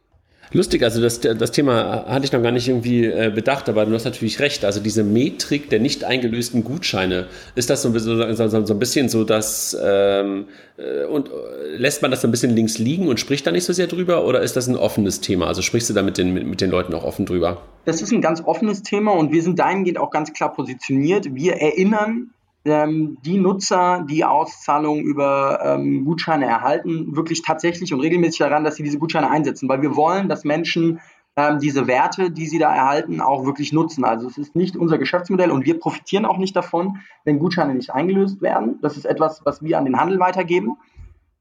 Lustig, 0.54 0.82
also 0.82 1.00
das, 1.00 1.20
das 1.20 1.50
Thema 1.50 2.04
hatte 2.06 2.26
ich 2.26 2.32
noch 2.32 2.42
gar 2.42 2.52
nicht 2.52 2.68
irgendwie 2.68 3.06
äh, 3.06 3.32
bedacht, 3.34 3.70
aber 3.70 3.86
du 3.86 3.94
hast 3.94 4.04
natürlich 4.04 4.38
recht. 4.38 4.66
Also 4.66 4.80
diese 4.80 5.02
Metrik 5.02 5.70
der 5.70 5.80
nicht 5.80 6.04
eingelösten 6.04 6.62
Gutscheine, 6.62 7.28
ist 7.54 7.70
das 7.70 7.82
so, 7.82 7.96
so, 7.98 8.32
so, 8.34 8.66
so 8.66 8.74
ein 8.74 8.78
bisschen 8.78 9.08
so, 9.08 9.24
dass 9.24 9.76
ähm, 9.82 10.46
äh, 10.76 11.06
und 11.06 11.28
äh, 11.28 11.76
lässt 11.76 12.02
man 12.02 12.10
das 12.10 12.20
so 12.20 12.28
ein 12.28 12.30
bisschen 12.30 12.54
links 12.54 12.78
liegen 12.78 13.08
und 13.08 13.18
spricht 13.18 13.46
da 13.46 13.50
nicht 13.50 13.64
so 13.64 13.72
sehr 13.72 13.86
drüber 13.86 14.26
oder 14.26 14.42
ist 14.42 14.56
das 14.56 14.66
ein 14.66 14.76
offenes 14.76 15.20
Thema? 15.20 15.46
Also 15.46 15.62
sprichst 15.62 15.88
du 15.88 15.94
da 15.94 16.02
mit 16.02 16.18
den, 16.18 16.34
mit, 16.34 16.46
mit 16.46 16.60
den 16.60 16.70
Leuten 16.70 16.92
auch 16.92 17.04
offen 17.04 17.24
drüber? 17.24 17.62
Das 17.86 18.02
ist 18.02 18.12
ein 18.12 18.20
ganz 18.20 18.42
offenes 18.44 18.82
Thema 18.82 19.12
und 19.12 19.32
wir 19.32 19.42
sind 19.42 19.58
dahingehend 19.58 19.98
auch 19.98 20.10
ganz 20.10 20.34
klar 20.34 20.52
positioniert. 20.52 21.34
Wir 21.34 21.54
erinnern 21.54 22.30
ähm, 22.64 23.18
die 23.24 23.38
Nutzer, 23.38 24.04
die 24.08 24.24
Auszahlungen 24.24 25.02
über 25.02 25.60
ähm, 25.64 26.04
Gutscheine 26.04 26.46
erhalten, 26.46 27.16
wirklich 27.16 27.42
tatsächlich 27.42 27.92
und 27.92 28.00
regelmäßig 28.00 28.38
daran, 28.38 28.64
dass 28.64 28.76
sie 28.76 28.82
diese 28.82 28.98
Gutscheine 28.98 29.30
einsetzen, 29.30 29.68
weil 29.68 29.82
wir 29.82 29.96
wollen, 29.96 30.28
dass 30.28 30.44
Menschen 30.44 31.00
ähm, 31.34 31.58
diese 31.58 31.86
Werte, 31.86 32.30
die 32.30 32.46
sie 32.46 32.58
da 32.58 32.74
erhalten, 32.74 33.20
auch 33.20 33.44
wirklich 33.46 33.72
nutzen. 33.72 34.04
Also 34.04 34.28
es 34.28 34.38
ist 34.38 34.54
nicht 34.54 34.76
unser 34.76 34.98
Geschäftsmodell 34.98 35.50
und 35.50 35.64
wir 35.64 35.80
profitieren 35.80 36.24
auch 36.24 36.38
nicht 36.38 36.54
davon, 36.54 36.98
wenn 37.24 37.38
Gutscheine 37.38 37.74
nicht 37.74 37.90
eingelöst 37.90 38.42
werden. 38.42 38.78
Das 38.82 38.96
ist 38.96 39.06
etwas, 39.06 39.40
was 39.44 39.62
wir 39.62 39.78
an 39.78 39.84
den 39.84 39.98
Handel 39.98 40.20
weitergeben. 40.20 40.76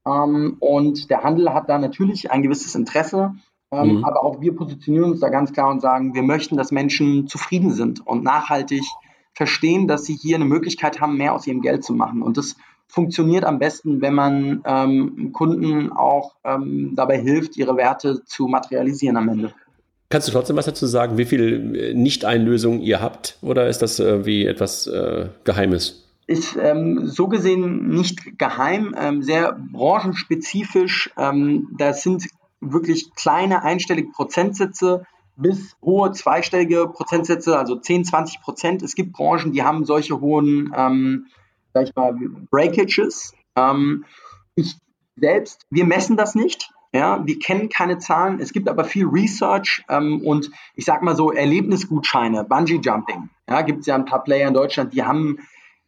Ähm, 0.06 0.56
und 0.60 1.10
der 1.10 1.22
Handel 1.22 1.52
hat 1.52 1.68
da 1.68 1.78
natürlich 1.78 2.30
ein 2.30 2.42
gewisses 2.42 2.74
Interesse, 2.74 3.34
ähm, 3.70 3.98
mhm. 3.98 4.04
aber 4.04 4.24
auch 4.24 4.40
wir 4.40 4.56
positionieren 4.56 5.12
uns 5.12 5.20
da 5.20 5.28
ganz 5.28 5.52
klar 5.52 5.70
und 5.70 5.80
sagen, 5.80 6.14
wir 6.14 6.22
möchten, 6.22 6.56
dass 6.56 6.72
Menschen 6.72 7.28
zufrieden 7.28 7.70
sind 7.70 8.04
und 8.04 8.24
nachhaltig 8.24 8.82
verstehen, 9.34 9.88
dass 9.88 10.04
sie 10.04 10.14
hier 10.14 10.36
eine 10.36 10.44
Möglichkeit 10.44 11.00
haben, 11.00 11.16
mehr 11.16 11.34
aus 11.34 11.46
ihrem 11.46 11.62
Geld 11.62 11.84
zu 11.84 11.94
machen. 11.94 12.22
Und 12.22 12.36
das 12.36 12.56
funktioniert 12.86 13.44
am 13.44 13.58
besten, 13.58 14.02
wenn 14.02 14.14
man 14.14 14.62
ähm, 14.66 15.32
Kunden 15.32 15.90
auch 15.90 16.34
ähm, 16.44 16.92
dabei 16.94 17.18
hilft, 17.18 17.56
ihre 17.56 17.76
Werte 17.76 18.22
zu 18.24 18.46
materialisieren 18.46 19.16
am 19.16 19.28
Ende. 19.30 19.54
Kannst 20.10 20.28
du 20.28 20.32
trotzdem 20.32 20.56
was 20.56 20.66
dazu 20.66 20.86
sagen, 20.86 21.16
wie 21.16 21.24
viel 21.24 21.74
äh, 21.74 21.94
Nicht-Einlösungen 21.94 22.82
ihr 22.82 23.00
habt? 23.00 23.38
Oder 23.40 23.68
ist 23.68 23.80
das 23.80 23.98
äh, 23.98 24.26
wie 24.26 24.44
etwas 24.44 24.86
äh, 24.86 25.28
Geheimes? 25.44 26.06
Ist 26.26 26.54
ähm, 26.60 27.06
so 27.06 27.28
gesehen 27.28 27.88
nicht 27.88 28.38
geheim, 28.38 28.94
ähm, 29.00 29.22
sehr 29.22 29.58
branchenspezifisch. 29.72 31.10
Ähm, 31.16 31.68
das 31.78 32.02
sind 32.02 32.26
wirklich 32.60 33.14
kleine 33.14 33.64
einstellige 33.64 34.10
Prozentsätze, 34.10 35.06
bis 35.42 35.76
hohe 35.82 36.12
zweistellige 36.12 36.88
Prozentsätze, 36.88 37.58
also 37.58 37.76
10, 37.76 38.04
20 38.04 38.40
Prozent. 38.40 38.82
Es 38.82 38.94
gibt 38.94 39.12
Branchen, 39.12 39.52
die 39.52 39.62
haben 39.62 39.84
solche 39.84 40.20
hohen, 40.20 40.72
ähm, 40.74 41.26
sag 41.74 41.84
ich 41.84 41.94
mal, 41.94 42.14
Breakages. 42.50 43.34
Ähm, 43.56 44.04
ich 44.54 44.76
selbst, 45.16 45.66
wir 45.70 45.84
messen 45.84 46.16
das 46.16 46.34
nicht. 46.34 46.70
Ja, 46.94 47.26
wir 47.26 47.38
kennen 47.38 47.70
keine 47.70 47.98
Zahlen. 47.98 48.38
Es 48.38 48.52
gibt 48.52 48.68
aber 48.68 48.84
viel 48.84 49.06
Research 49.06 49.82
ähm, 49.88 50.20
und 50.24 50.50
ich 50.74 50.84
sag 50.84 51.02
mal 51.02 51.16
so 51.16 51.32
Erlebnisgutscheine, 51.32 52.44
Bungee 52.44 52.80
Jumping. 52.82 53.30
Ja, 53.48 53.62
gibt 53.62 53.80
es 53.80 53.86
ja 53.86 53.94
ein 53.94 54.04
paar 54.04 54.22
Player 54.22 54.48
in 54.48 54.54
Deutschland, 54.54 54.92
die 54.92 55.02
haben 55.02 55.38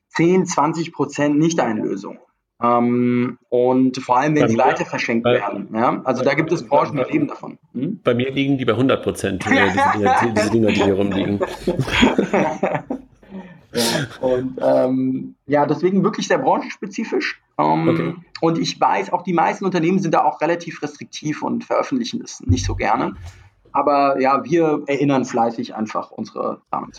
10, 0.09 0.47
20 0.47 0.93
Prozent 0.93 1.38
Nichteinlösung. 1.38 2.19
Ähm, 2.64 3.38
und 3.48 3.96
vor 3.98 4.18
allem, 4.18 4.35
wenn 4.35 4.42
bei 4.42 4.48
sie 4.48 4.57
mir, 4.57 4.64
weiter 4.64 4.85
verschenkt 4.85 5.24
bei, 5.24 5.35
werden. 5.35 5.68
Ja? 5.72 6.00
Also 6.05 6.22
da 6.22 6.35
gibt 6.35 6.53
es 6.53 6.66
Branchen, 6.66 6.96
die 6.96 7.12
leben 7.12 7.29
davon. 7.29 7.59
Hm? 7.72 8.00
Bei 8.03 8.14
mir 8.14 8.31
liegen 8.31 8.59
die 8.59 8.64
bei 8.64 8.72
100 8.72 9.03
Prozent, 9.03 9.44
diese, 9.44 9.72
diese, 10.35 10.50
Dinger, 10.50 10.68
die 10.68 10.83
hier 10.83 10.94
rumliegen. 10.94 11.40
ja, 12.22 12.85
und 14.20 14.59
ähm, 14.62 15.35
ja, 15.46 15.66
deswegen 15.66 16.05
wirklich 16.05 16.29
sehr 16.29 16.38
branchenspezifisch. 16.38 17.40
Ähm, 17.59 17.88
okay. 17.88 18.14
Und 18.40 18.59
ich 18.59 18.81
weiß, 18.81 19.12
auch 19.12 19.22
die 19.22 19.33
meisten 19.33 19.64
Unternehmen 19.64 19.98
sind 19.98 20.14
da 20.14 20.24
auch 20.24 20.40
relativ 20.40 20.83
restriktiv 20.83 21.42
und 21.42 21.64
veröffentlichen 21.64 22.20
es 22.22 22.40
nicht 22.40 22.64
so 22.64 22.74
gerne. 22.74 23.14
Aber 23.72 24.20
ja, 24.20 24.44
wir 24.44 24.85
erinnern 24.87 25.24
fleißig 25.24 25.74
einfach 25.74 26.12
unsere 26.12 26.61
Damen. 26.70 26.92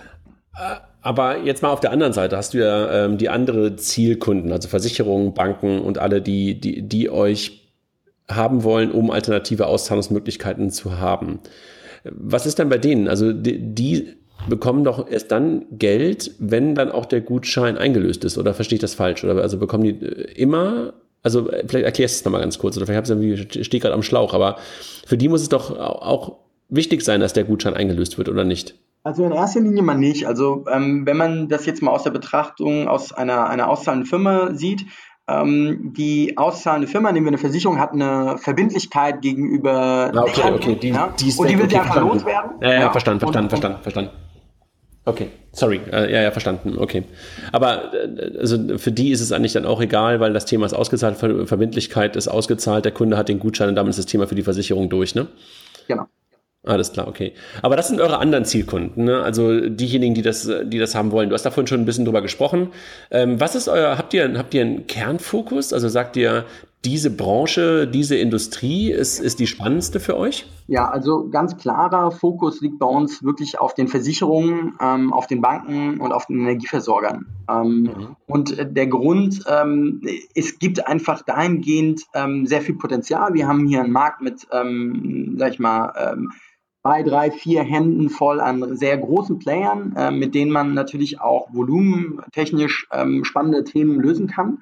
Aber 1.01 1.37
jetzt 1.39 1.61
mal 1.61 1.69
auf 1.69 1.81
der 1.81 1.91
anderen 1.91 2.13
Seite 2.13 2.35
hast 2.35 2.53
du 2.53 2.59
ja 2.59 3.05
ähm, 3.05 3.17
die 3.17 3.29
andere 3.29 3.75
Zielkunden, 3.75 4.51
also 4.51 4.67
Versicherungen, 4.67 5.33
Banken 5.33 5.79
und 5.79 5.99
alle, 5.99 6.21
die, 6.21 6.59
die, 6.59 6.81
die 6.81 7.09
euch 7.09 7.69
haben 8.27 8.63
wollen, 8.63 8.91
um 8.91 9.11
alternative 9.11 9.67
Auszahlungsmöglichkeiten 9.67 10.71
zu 10.71 10.97
haben. 10.99 11.39
Was 12.03 12.45
ist 12.45 12.57
denn 12.57 12.69
bei 12.69 12.77
denen? 12.77 13.07
Also 13.07 13.33
die, 13.33 13.59
die 13.59 14.15
bekommen 14.49 14.83
doch 14.83 15.09
erst 15.09 15.31
dann 15.31 15.65
Geld, 15.71 16.31
wenn 16.39 16.75
dann 16.75 16.91
auch 16.91 17.05
der 17.05 17.21
Gutschein 17.21 17.77
eingelöst 17.77 18.23
ist. 18.25 18.37
Oder 18.37 18.53
verstehe 18.53 18.77
ich 18.77 18.81
das 18.81 18.95
falsch? 18.95 19.23
Oder 19.23 19.41
also 19.41 19.57
bekommen 19.57 19.83
die 19.83 20.05
äh, 20.05 20.31
immer, 20.33 20.93
also 21.23 21.49
vielleicht 21.67 21.85
erklärst 21.85 22.15
du 22.15 22.19
es 22.19 22.25
nochmal 22.25 22.41
ganz 22.41 22.57
kurz, 22.59 22.77
oder 22.77 22.85
vielleicht 22.85 23.09
habe 23.09 23.25
ich 23.25 23.65
stehe 23.65 23.81
gerade 23.81 23.93
am 23.93 24.03
Schlauch, 24.03 24.33
aber 24.33 24.57
für 25.05 25.17
die 25.17 25.29
muss 25.29 25.41
es 25.41 25.49
doch 25.49 25.77
auch 25.77 26.37
wichtig 26.69 27.03
sein, 27.03 27.19
dass 27.19 27.33
der 27.33 27.43
Gutschein 27.43 27.73
eingelöst 27.73 28.17
wird, 28.17 28.29
oder 28.29 28.43
nicht? 28.43 28.75
Also 29.05 29.23
in 29.23 29.31
erster 29.31 29.61
Linie 29.61 29.83
mal 29.83 29.95
nicht. 29.95 30.25
Also 30.25 30.65
ähm, 30.67 31.05
wenn 31.05 31.15
man 31.15 31.47
das 31.47 31.67
jetzt 31.67 31.83
mal 31.83 31.91
aus 31.91 32.01
der 32.01 32.09
Betrachtung 32.09 32.87
aus 32.87 33.13
einer, 33.13 33.47
einer 33.47 33.69
auszahlenden 33.69 34.07
Firma 34.07 34.55
sieht, 34.55 34.87
ähm, 35.27 35.93
die 35.95 36.35
auszahlende 36.37 36.87
Firma, 36.87 37.11
nehmen 37.11 37.27
wir 37.27 37.29
eine 37.29 37.37
Versicherung, 37.37 37.79
hat 37.79 37.93
eine 37.93 38.39
Verbindlichkeit 38.39 39.21
gegenüber 39.21 40.11
ah, 40.11 40.21
okay, 40.21 40.51
okay, 40.51 40.75
die, 40.75 40.89
ja? 40.89 41.13
die 41.19 41.31
und 41.37 41.47
die 41.47 41.55
wird 41.55 41.67
okay, 41.67 41.75
ja 41.75 41.83
verlost 41.83 42.25
werden. 42.25 42.51
Ja, 42.61 42.73
ja, 42.73 42.79
ja, 42.81 42.91
verstanden, 42.91 43.19
verstanden, 43.19 43.49
verstanden, 43.49 43.81
verstanden. 43.83 44.11
Okay, 45.05 45.27
sorry, 45.51 45.81
äh, 45.91 46.11
ja, 46.11 46.23
ja, 46.23 46.31
verstanden, 46.31 46.75
okay. 46.79 47.03
Aber 47.51 47.93
äh, 47.93 48.39
also 48.39 48.79
für 48.79 48.91
die 48.91 49.11
ist 49.11 49.21
es 49.21 49.31
eigentlich 49.31 49.53
dann 49.53 49.67
auch 49.67 49.81
egal, 49.81 50.19
weil 50.19 50.33
das 50.33 50.45
Thema 50.45 50.65
ist 50.65 50.73
ausgezahlt, 50.73 51.17
Ver 51.17 51.45
Verbindlichkeit 51.45 52.15
ist 52.15 52.27
ausgezahlt, 52.27 52.85
der 52.85 52.91
Kunde 52.91 53.17
hat 53.17 53.29
den 53.29 53.37
Gutschein 53.37 53.69
und 53.69 53.75
damit 53.75 53.91
ist 53.91 53.99
das 53.99 54.07
Thema 54.07 54.25
für 54.25 54.33
die 54.33 54.41
Versicherung 54.41 54.89
durch, 54.89 55.13
ne? 55.13 55.27
Genau. 55.87 56.07
Alles 56.65 56.91
klar, 56.91 57.07
okay. 57.07 57.33
Aber 57.61 57.75
das 57.75 57.87
sind 57.89 58.01
eure 58.01 58.17
anderen 58.17 58.43
Zielkunden, 58.43 59.05
ne? 59.05 59.21
also 59.21 59.69
diejenigen, 59.69 60.15
die 60.15 60.23
das, 60.23 60.49
die 60.63 60.79
das 60.79 60.95
haben 60.95 61.11
wollen. 61.11 61.29
Du 61.29 61.35
hast 61.35 61.45
davon 61.45 61.67
schon 61.67 61.79
ein 61.79 61.85
bisschen 61.85 62.05
drüber 62.05 62.21
gesprochen. 62.21 62.69
Ähm, 63.11 63.39
was 63.39 63.55
ist 63.55 63.67
euer, 63.67 63.97
habt 63.97 64.13
ihr, 64.13 64.35
habt 64.37 64.53
ihr 64.53 64.61
einen 64.61 64.87
Kernfokus? 64.87 65.73
Also 65.73 65.89
sagt 65.89 66.17
ihr, 66.17 66.45
diese 66.85 67.09
Branche, 67.09 67.87
diese 67.87 68.15
Industrie 68.15 68.91
ist, 68.91 69.19
ist 69.19 69.39
die 69.39 69.47
spannendste 69.47 69.99
für 69.99 70.17
euch? 70.17 70.45
Ja, 70.67 70.89
also 70.89 71.29
ganz 71.29 71.57
klarer 71.57 72.11
Fokus 72.11 72.61
liegt 72.61 72.79
bei 72.79 72.85
uns 72.85 73.23
wirklich 73.23 73.59
auf 73.59 73.73
den 73.73 73.87
Versicherungen, 73.87 74.73
ähm, 74.79 75.11
auf 75.11 75.25
den 75.25 75.41
Banken 75.41 75.99
und 75.99 76.11
auf 76.11 76.27
den 76.27 76.39
Energieversorgern. 76.41 77.25
Ähm, 77.49 77.81
mhm. 77.81 78.15
Und 78.27 78.57
äh, 78.57 78.71
der 78.71 78.87
Grund, 78.87 79.43
ähm, 79.47 80.01
es 80.35 80.59
gibt 80.59 80.85
einfach 80.87 81.23
dahingehend 81.23 82.03
ähm, 82.13 82.45
sehr 82.45 82.61
viel 82.61 82.75
Potenzial. 82.75 83.33
Wir 83.33 83.47
haben 83.47 83.67
hier 83.67 83.83
einen 83.83 83.91
Markt 83.91 84.21
mit, 84.21 84.47
ähm, 84.51 85.35
sag 85.37 85.53
ich 85.53 85.59
mal, 85.59 85.91
ähm, 85.97 86.31
zwei, 86.85 87.01
drei, 87.01 87.31
vier 87.31 87.63
Händen 87.63 88.11
voll 88.11 88.39
an 88.39 88.77
sehr 88.77 88.95
großen 88.99 89.39
Playern, 89.39 89.95
äh, 89.95 90.11
mit 90.11 90.35
denen 90.35 90.51
man 90.51 90.75
natürlich 90.75 91.19
auch 91.19 91.47
volumentechnisch 91.51 92.87
ähm, 92.91 93.23
spannende 93.23 93.63
Themen 93.63 93.99
lösen 93.99 94.27
kann. 94.27 94.59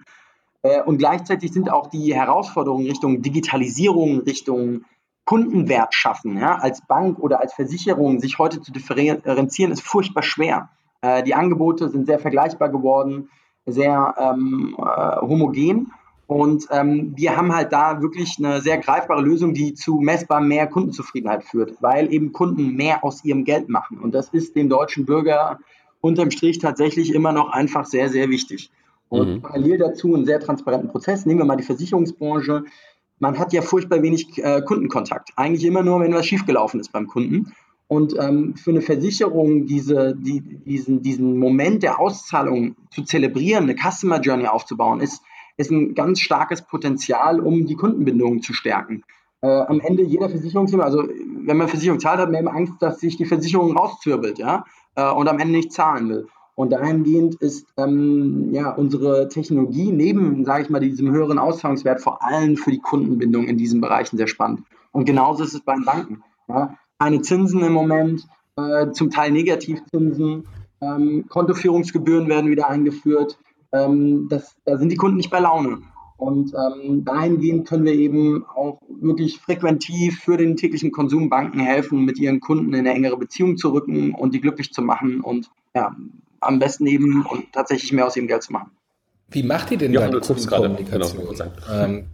Äh, 0.61 0.81
und 0.83 0.99
gleichzeitig 0.99 1.51
sind 1.51 1.69
auch 1.69 1.87
die 1.87 2.15
Herausforderungen 2.15 2.87
Richtung 2.87 3.21
Digitalisierung, 3.21 4.21
Richtung 4.21 4.85
Kundenwert 5.25 5.93
schaffen, 5.93 6.37
ja, 6.37 6.55
als 6.55 6.85
Bank 6.87 7.19
oder 7.19 7.41
als 7.41 7.53
Versicherung 7.55 8.21
sich 8.21 8.39
heute 8.39 8.61
zu 8.61 8.71
differenzieren, 8.71 9.73
ist 9.73 9.81
furchtbar 9.81 10.23
schwer. 10.23 10.69
Äh, 11.01 11.23
die 11.23 11.35
Angebote 11.35 11.89
sind 11.89 12.05
sehr 12.05 12.19
vergleichbar 12.19 12.69
geworden, 12.69 13.27
sehr 13.65 14.15
ähm, 14.17 14.77
äh, 14.77 15.19
homogen. 15.19 15.91
Und 16.33 16.65
ähm, 16.71 17.13
wir 17.15 17.37
haben 17.37 17.53
halt 17.53 17.71
da 17.71 18.01
wirklich 18.01 18.37
eine 18.39 18.59
sehr 18.59 18.79
greifbare 18.79 19.21
Lösung, 19.21 19.53
die 19.53 19.75
zu 19.75 19.97
messbar 19.97 20.41
mehr 20.41 20.65
Kundenzufriedenheit 20.65 21.43
führt, 21.43 21.75
weil 21.79 22.11
eben 22.11 22.31
Kunden 22.31 22.75
mehr 22.75 23.03
aus 23.03 23.23
ihrem 23.23 23.43
Geld 23.43 23.69
machen. 23.69 23.99
Und 23.99 24.15
das 24.15 24.29
ist 24.29 24.55
dem 24.55 24.67
deutschen 24.67 25.05
Bürger 25.05 25.59
unterm 26.01 26.31
Strich 26.31 26.57
tatsächlich 26.57 27.13
immer 27.13 27.33
noch 27.33 27.51
einfach 27.51 27.85
sehr, 27.85 28.09
sehr 28.09 28.29
wichtig. 28.29 28.71
Und 29.09 29.29
mhm. 29.29 29.41
parallel 29.43 29.77
dazu 29.77 30.15
einen 30.15 30.25
sehr 30.25 30.39
transparenten 30.39 30.89
Prozess. 30.89 31.27
Nehmen 31.27 31.41
wir 31.41 31.45
mal 31.45 31.55
die 31.55 31.63
Versicherungsbranche. 31.63 32.63
Man 33.19 33.37
hat 33.37 33.53
ja 33.53 33.61
furchtbar 33.61 34.01
wenig 34.01 34.43
äh, 34.43 34.63
Kundenkontakt. 34.63 35.33
Eigentlich 35.35 35.65
immer 35.65 35.83
nur, 35.83 35.99
wenn 35.99 36.15
was 36.15 36.25
schiefgelaufen 36.25 36.79
ist 36.79 36.91
beim 36.91 37.05
Kunden. 37.05 37.53
Und 37.87 38.15
ähm, 38.19 38.55
für 38.55 38.71
eine 38.71 38.81
Versicherung 38.81 39.67
diese, 39.67 40.15
die, 40.15 40.41
diesen, 40.41 41.03
diesen 41.03 41.37
Moment 41.37 41.83
der 41.83 41.99
Auszahlung 41.99 42.75
zu 42.89 43.03
zelebrieren, 43.03 43.65
eine 43.65 43.75
Customer 43.75 44.19
Journey 44.19 44.47
aufzubauen, 44.47 44.99
ist 44.99 45.21
ist 45.57 45.71
ein 45.71 45.95
ganz 45.95 46.19
starkes 46.19 46.61
Potenzial, 46.63 47.39
um 47.39 47.65
die 47.65 47.75
Kundenbindung 47.75 48.41
zu 48.41 48.53
stärken. 48.53 49.03
Äh, 49.41 49.47
am 49.47 49.79
Ende 49.81 50.03
jeder 50.03 50.29
Versicherungsnehmer, 50.29 50.85
also 50.85 51.03
wenn 51.45 51.57
man 51.57 51.67
Versicherung 51.67 51.99
zahlt, 51.99 52.19
hat 52.19 52.31
man 52.31 52.41
immer 52.41 52.55
Angst, 52.55 52.73
dass 52.79 52.99
sich 52.99 53.17
die 53.17 53.25
Versicherung 53.25 53.75
rauszwirbelt, 53.75 54.39
ja, 54.39 54.63
äh, 54.95 55.11
und 55.11 55.27
am 55.27 55.39
Ende 55.39 55.57
nicht 55.57 55.73
zahlen 55.73 56.09
will. 56.09 56.27
Und 56.55 56.71
dahingehend 56.71 57.35
ist 57.35 57.67
ähm, 57.77 58.53
ja 58.53 58.69
unsere 58.71 59.27
Technologie 59.27 59.91
neben, 59.91 60.45
sage 60.45 60.63
ich 60.63 60.69
mal, 60.69 60.79
diesem 60.79 61.11
höheren 61.11 61.39
Auszahlungswert 61.39 61.99
vor 61.99 62.23
allem 62.23 62.57
für 62.57 62.71
die 62.71 62.79
Kundenbindung 62.79 63.45
in 63.45 63.57
diesen 63.57 63.81
Bereichen 63.81 64.17
sehr 64.17 64.27
spannend. 64.27 64.61
Und 64.91 65.05
genauso 65.05 65.43
ist 65.43 65.53
es 65.53 65.61
bei 65.61 65.73
den 65.73 65.83
Banken. 65.83 66.23
Ja. 66.47 66.77
Keine 66.99 67.21
Zinsen 67.21 67.63
im 67.63 67.73
Moment, 67.73 68.27
äh, 68.55 68.91
zum 68.91 69.09
Teil 69.09 69.31
Negativzinsen, 69.31 70.47
ähm, 70.79 71.25
Kontoführungsgebühren 71.27 72.29
werden 72.29 72.51
wieder 72.51 72.69
eingeführt 72.69 73.39
ähm, 73.73 74.27
das, 74.29 74.55
da 74.65 74.77
sind 74.77 74.91
die 74.91 74.95
Kunden 74.95 75.17
nicht 75.17 75.31
bei 75.31 75.39
Laune. 75.39 75.79
Und 76.17 76.53
ähm, 76.53 77.03
dahingehend 77.03 77.67
können 77.67 77.83
wir 77.83 77.93
eben 77.93 78.45
auch 78.45 78.79
wirklich 78.87 79.39
frequentiv 79.39 80.19
für 80.19 80.37
den 80.37 80.55
täglichen 80.55 80.91
Konsum 80.91 81.29
Banken 81.29 81.59
helfen, 81.59 82.05
mit 82.05 82.17
ihren 82.17 82.39
Kunden 82.39 82.73
in 82.73 82.79
eine 82.79 82.93
engere 82.93 83.17
Beziehung 83.17 83.57
zu 83.57 83.73
rücken 83.73 84.13
und 84.13 84.33
die 84.33 84.39
glücklich 84.39 84.71
zu 84.71 84.81
machen 84.81 85.19
und 85.19 85.49
ja, 85.75 85.93
am 86.39 86.59
besten 86.59 86.87
eben 86.87 87.25
und 87.25 87.51
tatsächlich 87.51 87.91
mehr 87.91 88.07
aus 88.07 88.15
ihrem 88.15 88.27
Geld 88.27 88.43
zu 88.43 88.53
machen. 88.53 88.71
Wie 89.31 89.43
macht 89.43 89.71
ihr 89.71 89.77
denn 89.77 89.91
ja, 89.91 90.01
deine 90.01 90.19
Kundenkommunikation? 90.19 91.27
Genau, 91.27 91.51
ähm, 91.71 92.05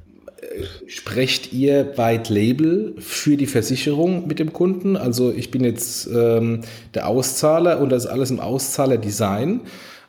sprecht 0.87 1.51
ihr 1.51 1.97
White 1.97 2.33
Label 2.33 2.95
für 2.99 3.35
die 3.35 3.47
Versicherung 3.47 4.27
mit 4.27 4.39
dem 4.39 4.53
Kunden? 4.53 4.95
Also 4.95 5.31
ich 5.31 5.51
bin 5.51 5.63
jetzt 5.63 6.07
ähm, 6.07 6.61
der 6.93 7.07
Auszahler 7.07 7.79
und 7.81 7.89
das 7.89 8.05
ist 8.05 8.09
alles 8.09 8.31
im 8.31 8.39
Auszahler-Design. 8.39 9.61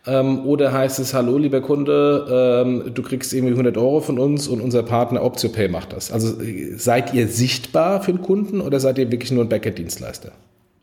Ähm, 0.06 0.46
oder 0.46 0.72
heißt 0.72 0.98
es, 0.98 1.12
hallo 1.12 1.36
lieber 1.36 1.60
Kunde, 1.60 2.64
ähm, 2.64 2.94
du 2.94 3.02
kriegst 3.02 3.34
irgendwie 3.34 3.52
100 3.52 3.76
Euro 3.76 4.00
von 4.00 4.18
uns 4.18 4.48
und 4.48 4.60
unser 4.60 4.82
Partner 4.82 5.22
OptioPay 5.22 5.68
macht 5.68 5.92
das. 5.92 6.10
Also 6.10 6.36
seid 6.76 7.12
ihr 7.12 7.28
sichtbar 7.28 8.02
für 8.02 8.12
den 8.12 8.22
Kunden 8.22 8.60
oder 8.60 8.80
seid 8.80 8.98
ihr 8.98 9.10
wirklich 9.10 9.30
nur 9.30 9.44
ein 9.44 9.48
Backend-Dienstleister? 9.48 10.32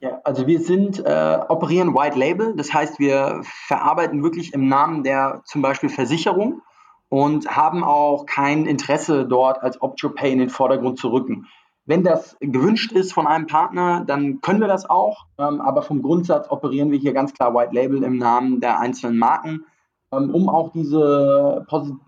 Ja, 0.02 0.20
also 0.24 0.46
wir 0.46 0.60
sind, 0.60 1.04
äh, 1.04 1.40
operieren 1.50 1.96
White 1.96 2.20
Label, 2.20 2.56
das 2.56 2.72
heißt, 2.72 3.00
wir 3.00 3.42
verarbeiten 3.68 4.22
wirklich 4.22 4.54
im 4.54 4.68
Namen 4.68 5.04
der 5.04 5.42
zum 5.46 5.64
Beispiel 5.64 5.90
Versicherung 5.90 6.62
und 7.10 7.48
haben 7.48 7.84
auch 7.84 8.28
kein 8.28 8.68
Interesse 8.68 9.26
dort 9.26 9.64
als 9.64 9.82
OptioPay 9.82 10.32
in 10.32 10.40
den 10.40 10.50
Vordergrund 10.50 11.00
zu 11.00 11.12
rücken. 11.12 11.48
Wenn 11.88 12.04
das 12.04 12.36
gewünscht 12.42 12.92
ist 12.92 13.14
von 13.14 13.26
einem 13.26 13.48
Partner, 13.48 14.04
dann 14.06 14.42
können 14.42 14.60
wir 14.60 14.68
das 14.68 14.90
auch. 14.90 15.26
Ähm, 15.40 15.62
aber 15.62 15.82
vom 15.82 16.02
Grundsatz 16.02 16.50
operieren 16.50 16.92
wir 16.92 17.00
hier 17.00 17.14
ganz 17.14 17.34
klar 17.34 17.56
White 17.56 17.74
Label 17.74 18.04
im 18.04 18.18
Namen 18.18 18.60
der 18.60 18.80
einzelnen 18.80 19.18
Marken, 19.18 19.66
ähm, 20.12 20.36
um 20.36 20.50
auch 20.50 20.74
diese, 20.74 21.66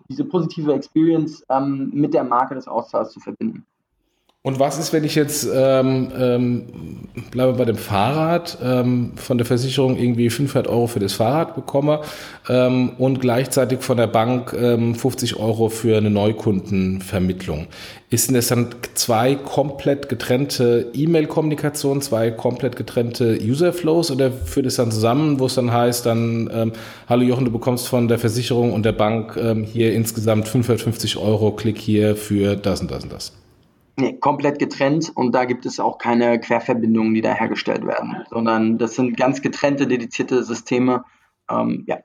diese 0.09 0.25
positive 0.25 0.73
Experience 0.73 1.45
ähm, 1.49 1.91
mit 1.93 2.13
der 2.13 2.25
Marke 2.25 2.55
des 2.55 2.67
Auszahlers 2.67 3.11
zu 3.11 3.21
verbinden. 3.21 3.65
Und 4.41 4.57
was 4.57 4.79
ist, 4.79 4.93
wenn 4.93 5.03
ich 5.03 5.15
jetzt, 5.15 5.49
ähm, 5.53 6.13
ähm, 6.17 6.63
bleibe 7.29 7.51
bei 7.55 7.65
dem 7.65 7.75
Fahrrad, 7.75 8.57
ähm, 8.63 9.11
von 9.17 9.37
der 9.37 9.45
Versicherung 9.45 9.97
irgendwie 9.97 10.29
500 10.29 10.69
Euro 10.69 10.87
für 10.87 11.01
das 11.01 11.11
Fahrrad 11.11 11.55
bekomme 11.55 11.99
ähm, 12.47 12.93
und 12.97 13.19
gleichzeitig 13.19 13.81
von 13.81 13.97
der 13.97 14.07
Bank 14.07 14.55
ähm, 14.57 14.95
50 14.95 15.35
Euro 15.35 15.67
für 15.67 15.97
eine 15.97 16.09
Neukundenvermittlung? 16.09 17.67
Ist 18.09 18.29
denn 18.29 18.35
das 18.35 18.47
dann 18.47 18.69
zwei 18.93 19.35
komplett 19.35 20.07
getrennte 20.07 20.89
E-Mail-Kommunikation, 20.93 22.01
zwei 22.01 22.31
komplett 22.31 22.77
getrennte 22.77 23.37
User-Flows 23.43 24.09
oder 24.09 24.31
führt 24.31 24.67
es 24.67 24.77
dann 24.77 24.89
zusammen, 24.89 25.41
wo 25.41 25.47
es 25.47 25.55
dann 25.55 25.73
heißt, 25.73 26.05
dann, 26.05 26.49
ähm, 26.53 26.71
hallo 27.09 27.23
Jochen, 27.23 27.43
du 27.43 27.51
bekommst 27.51 27.89
von 27.89 28.07
der 28.07 28.19
Versicherung 28.19 28.71
und 28.71 28.85
der 28.85 28.93
Bank 28.93 29.35
ähm, 29.35 29.65
hier 29.65 29.91
insgesamt 29.91 30.47
550 30.47 31.17
Euro, 31.17 31.51
klick 31.51 31.77
hier 31.77 32.15
für 32.15 32.55
das 32.55 32.79
und 32.79 32.89
das 32.89 33.03
und 33.03 33.11
das? 33.11 33.33
Nee, 33.99 34.17
komplett 34.17 34.59
getrennt 34.59 35.11
und 35.13 35.35
da 35.35 35.43
gibt 35.43 35.65
es 35.65 35.77
auch 35.79 35.97
keine 35.97 36.39
Querverbindungen, 36.39 37.13
die 37.13 37.21
da 37.21 37.33
hergestellt 37.33 37.85
werden, 37.85 38.23
sondern 38.29 38.77
das 38.77 38.95
sind 38.95 39.17
ganz 39.17 39.41
getrennte, 39.41 39.87
dedizierte 39.87 40.41
Systeme. 40.45 41.03
Ähm, 41.51 41.83
ja. 41.85 41.97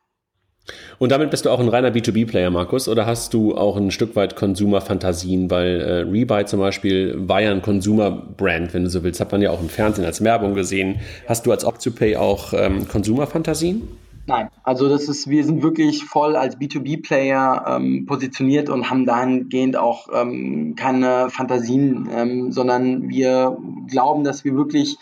Und 0.99 1.13
damit 1.13 1.31
bist 1.31 1.45
du 1.45 1.51
auch 1.51 1.61
ein 1.61 1.69
reiner 1.69 1.91
B2B-Player, 1.91 2.51
Markus, 2.51 2.89
oder 2.89 3.07
hast 3.07 3.33
du 3.33 3.55
auch 3.57 3.77
ein 3.77 3.93
Stück 3.93 4.17
weit 4.17 4.35
Consumer-Fantasien? 4.35 5.51
Weil 5.51 5.81
äh, 5.81 6.01
Rebuy 6.01 6.47
zum 6.47 6.59
Beispiel 6.59 7.15
war 7.29 7.43
ja 7.43 7.53
ein 7.53 7.63
Consumer-Brand, 7.63 8.75
wenn 8.75 8.83
du 8.83 8.91
so 8.91 9.05
willst. 9.05 9.21
Hat 9.21 9.31
man 9.31 9.41
ja 9.41 9.51
auch 9.51 9.61
im 9.61 9.69
Fernsehen 9.69 10.05
als 10.05 10.25
Werbung 10.25 10.55
gesehen. 10.55 11.01
Hast 11.29 11.47
du 11.47 11.53
als 11.53 11.65
OptioPay 11.65 12.17
auch 12.17 12.55
ähm, 12.55 12.89
Consumer-Fantasien? 12.89 13.87
Nein, 14.27 14.49
also 14.63 14.89
das 14.89 15.09
ist, 15.09 15.29
wir 15.29 15.45
sind 15.45 15.63
wirklich 15.63 16.05
voll 16.05 16.35
als 16.35 16.59
B2B-Player 16.59 17.65
ähm, 17.69 18.07
positioniert 18.07 18.71
und 18.71 18.89
haben 18.89 19.05
dahingehend 19.05 19.77
auch 19.77 20.09
ähm, 20.15 20.75
keine 20.77 21.29
Fantasien, 21.29 22.09
ähm, 22.11 22.51
sondern 22.51 23.11
wir 23.11 23.59
glauben, 23.89 24.25
dass 24.25 24.45
wir 24.45 24.55
wirklich 24.55 24.97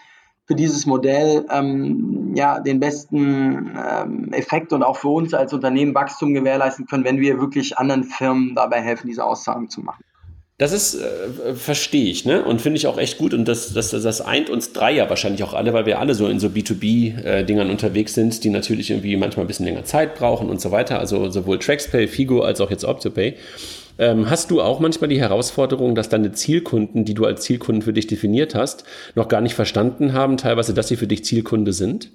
für 0.46 0.56
dieses 0.56 0.86
Modell 0.86 1.46
ähm, 1.50 2.32
ja 2.34 2.58
den 2.58 2.80
besten 2.80 3.76
ähm, 3.76 4.32
Effekt 4.32 4.72
und 4.72 4.82
auch 4.82 4.96
für 4.96 5.08
uns 5.08 5.34
als 5.34 5.52
Unternehmen 5.52 5.94
Wachstum 5.94 6.34
gewährleisten 6.34 6.86
können, 6.86 7.04
wenn 7.04 7.20
wir 7.20 7.40
wirklich 7.40 7.78
anderen 7.78 8.02
Firmen 8.02 8.56
dabei 8.56 8.80
helfen, 8.80 9.06
diese 9.06 9.24
Aussagen 9.24 9.68
zu 9.68 9.82
machen. 9.82 10.02
Das 10.62 10.70
ist, 10.70 10.94
äh, 10.94 11.56
verstehe 11.56 12.08
ich, 12.08 12.24
ne? 12.24 12.44
Und 12.44 12.60
finde 12.60 12.76
ich 12.76 12.86
auch 12.86 12.96
echt 12.96 13.18
gut. 13.18 13.34
Und 13.34 13.48
das, 13.48 13.72
das, 13.72 13.90
das 13.90 14.20
eint 14.20 14.48
uns 14.48 14.72
drei 14.72 14.92
ja 14.92 15.10
wahrscheinlich 15.10 15.42
auch 15.42 15.54
alle, 15.54 15.72
weil 15.72 15.86
wir 15.86 15.98
alle 15.98 16.14
so 16.14 16.28
in 16.28 16.38
so 16.38 16.46
B2B-Dingern 16.46 17.66
äh, 17.66 17.70
unterwegs 17.72 18.14
sind, 18.14 18.44
die 18.44 18.48
natürlich 18.48 18.92
irgendwie 18.92 19.16
manchmal 19.16 19.44
ein 19.44 19.48
bisschen 19.48 19.66
länger 19.66 19.82
Zeit 19.82 20.14
brauchen 20.14 20.48
und 20.48 20.60
so 20.60 20.70
weiter. 20.70 21.00
Also 21.00 21.28
sowohl 21.30 21.58
TraxPay, 21.58 22.06
Figo 22.06 22.42
als 22.42 22.60
auch 22.60 22.70
jetzt 22.70 22.84
OptoPay. 22.84 23.34
Ähm, 23.98 24.30
hast 24.30 24.52
du 24.52 24.62
auch 24.62 24.78
manchmal 24.78 25.08
die 25.08 25.18
Herausforderung, 25.18 25.96
dass 25.96 26.08
deine 26.08 26.30
Zielkunden, 26.30 27.04
die 27.04 27.14
du 27.14 27.24
als 27.24 27.42
Zielkunden 27.42 27.82
für 27.82 27.92
dich 27.92 28.06
definiert 28.06 28.54
hast, 28.54 28.84
noch 29.16 29.26
gar 29.26 29.40
nicht 29.40 29.56
verstanden 29.56 30.12
haben, 30.12 30.36
teilweise, 30.36 30.74
dass 30.74 30.86
sie 30.86 30.96
für 30.96 31.08
dich 31.08 31.24
Zielkunde 31.24 31.72
sind? 31.72 32.08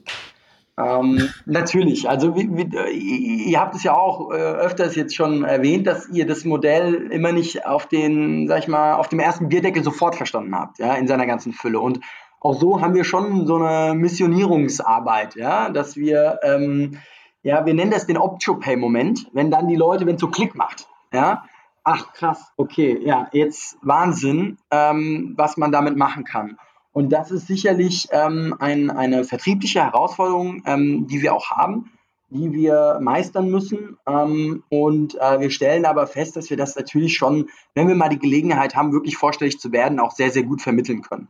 Ähm, 0.80 1.30
natürlich, 1.46 2.08
also 2.08 2.36
wie, 2.36 2.56
wie, 2.56 2.78
äh, 2.78 2.92
ihr 2.92 3.60
habt 3.60 3.74
es 3.74 3.84
ja 3.84 3.96
auch 3.96 4.32
äh, 4.32 4.36
öfters 4.36 4.96
jetzt 4.96 5.16
schon 5.16 5.44
erwähnt, 5.44 5.88
dass 5.88 6.08
ihr 6.10 6.28
das 6.28 6.46
Modell 6.46 6.94
immer 7.12 7.32
nicht 7.32 7.66
auf 7.66 7.88
den, 7.88 8.48
sag 8.48 8.60
ich 8.60 8.68
mal, 8.68 8.94
auf 8.94 9.10
dem 9.10 9.20
ersten 9.20 9.50
Bierdeckel 9.50 9.84
sofort 9.84 10.16
verstanden 10.16 10.56
habt, 10.56 10.78
ja, 10.78 10.94
in 10.94 11.08
seiner 11.08 11.26
ganzen 11.26 11.52
Fülle. 11.52 11.80
Und 11.80 12.00
auch 12.40 12.54
so 12.54 12.80
haben 12.80 12.94
wir 12.94 13.04
schon 13.04 13.48
so 13.48 13.56
eine 13.56 13.96
Missionierungsarbeit, 13.96 15.36
ja, 15.36 15.70
dass 15.72 15.96
wir, 15.96 16.40
ähm, 16.44 17.00
ja, 17.42 17.66
wir 17.66 17.74
nennen 17.74 17.92
das 17.92 18.06
den 18.06 18.18
Optio-Pay-Moment, 18.18 19.30
wenn 19.34 19.50
dann 19.50 19.68
die 19.68 19.76
Leute, 19.76 20.06
wenn 20.06 20.16
es 20.16 20.22
so 20.22 20.28
Klick 20.28 20.54
macht, 20.54 20.88
ja, 21.12 21.44
ach 21.84 22.14
krass, 22.14 22.52
okay, 22.56 23.00
ja, 23.02 23.28
jetzt 23.32 23.78
Wahnsinn, 23.82 24.60
ähm, 24.70 25.34
was 25.38 25.58
man 25.58 25.72
damit 25.72 25.98
machen 25.98 26.24
kann. 26.24 26.58
Und 26.98 27.10
das 27.10 27.30
ist 27.30 27.46
sicherlich 27.46 28.08
ähm, 28.10 28.56
ein, 28.58 28.90
eine 28.90 29.24
vertriebliche 29.24 29.84
Herausforderung, 29.84 30.64
ähm, 30.66 31.06
die 31.06 31.22
wir 31.22 31.36
auch 31.36 31.52
haben, 31.52 31.92
die 32.32 32.52
wir 32.52 32.98
meistern 33.00 33.52
müssen. 33.52 34.00
Ähm, 34.08 34.64
und 34.70 35.14
äh, 35.22 35.40
wir 35.40 35.52
stellen 35.52 35.86
aber 35.86 36.08
fest, 36.08 36.36
dass 36.36 36.50
wir 36.50 36.58
das 36.58 36.76
natürlich 36.76 37.16
schon, 37.16 37.50
wenn 37.76 37.88
wir 37.88 37.94
mal 37.94 38.10
die 38.10 38.18
Gelegenheit 38.18 38.76
haben, 38.76 38.94
wirklich 38.94 39.16
vorstellig 39.16 39.60
zu 39.60 39.72
werden, 39.72 40.00
auch 40.00 40.10
sehr, 40.10 40.32
sehr 40.32 40.42
gut 40.42 40.64
vermitteln 40.64 41.04
können. 41.04 41.28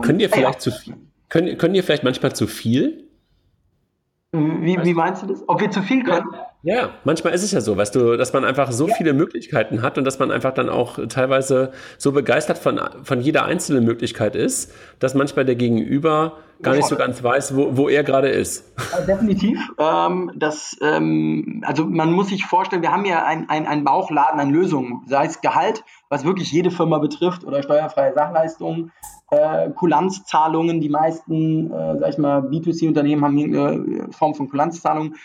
Könnt 0.00 0.22
ihr 0.22 0.30
vielleicht 0.30 0.54
ja. 0.54 0.58
zu 0.60 0.70
viel? 0.70 0.96
Können, 1.28 1.58
können 1.58 1.74
ihr 1.74 1.84
vielleicht 1.84 2.04
manchmal 2.04 2.34
zu 2.34 2.46
viel? 2.46 3.10
Wie, 4.32 4.78
wie 4.82 4.94
meinst 4.94 5.24
du 5.24 5.26
das? 5.26 5.46
Ob 5.46 5.60
wir 5.60 5.70
zu 5.70 5.82
viel 5.82 6.04
können? 6.04 6.28
Ja, 6.32 6.51
manchmal 7.04 7.34
ist 7.34 7.42
es 7.42 7.50
ja 7.50 7.60
so, 7.60 7.76
weißt 7.76 7.94
du, 7.94 8.16
dass 8.16 8.32
man 8.32 8.44
einfach 8.44 8.70
so 8.70 8.88
ja. 8.88 8.94
viele 8.94 9.12
Möglichkeiten 9.12 9.82
hat 9.82 9.98
und 9.98 10.04
dass 10.04 10.18
man 10.18 10.30
einfach 10.30 10.54
dann 10.54 10.68
auch 10.68 10.98
teilweise 11.08 11.72
so 11.98 12.12
begeistert 12.12 12.58
von, 12.58 12.80
von 13.02 13.20
jeder 13.20 13.44
einzelnen 13.44 13.84
Möglichkeit 13.84 14.36
ist, 14.36 14.72
dass 15.00 15.14
manchmal 15.14 15.44
der 15.44 15.56
Gegenüber 15.56 16.38
gar 16.62 16.76
nicht 16.76 16.86
so 16.86 16.96
ganz 16.96 17.22
weiß, 17.22 17.56
wo, 17.56 17.76
wo 17.76 17.88
er 17.88 18.04
gerade 18.04 18.28
ist. 18.28 18.72
Definitiv. 19.08 19.58
Ähm, 19.78 20.30
das, 20.36 20.76
ähm, 20.80 21.62
also 21.66 21.84
man 21.84 22.12
muss 22.12 22.28
sich 22.28 22.46
vorstellen, 22.46 22.82
wir 22.82 22.92
haben 22.92 23.04
ja 23.04 23.24
einen 23.24 23.48
ein 23.48 23.84
Bauchladen 23.84 24.38
an 24.38 24.50
Lösungen, 24.50 25.02
sei 25.06 25.26
es 25.26 25.40
Gehalt, 25.40 25.82
was 26.08 26.24
wirklich 26.24 26.52
jede 26.52 26.70
Firma 26.70 26.98
betrifft, 26.98 27.44
oder 27.44 27.62
steuerfreie 27.62 28.14
Sachleistungen, 28.14 28.92
äh, 29.30 29.70
Kulanzzahlungen. 29.70 30.80
Die 30.80 30.88
meisten, 30.88 31.72
äh, 31.72 31.98
sag 31.98 32.10
ich 32.10 32.18
mal, 32.18 32.42
B2C-Unternehmen 32.42 33.24
haben 33.24 33.38
irgendeine 33.38 34.12
Form 34.12 34.34
von 34.34 34.48
Kulanzzahlungen. 34.48 35.16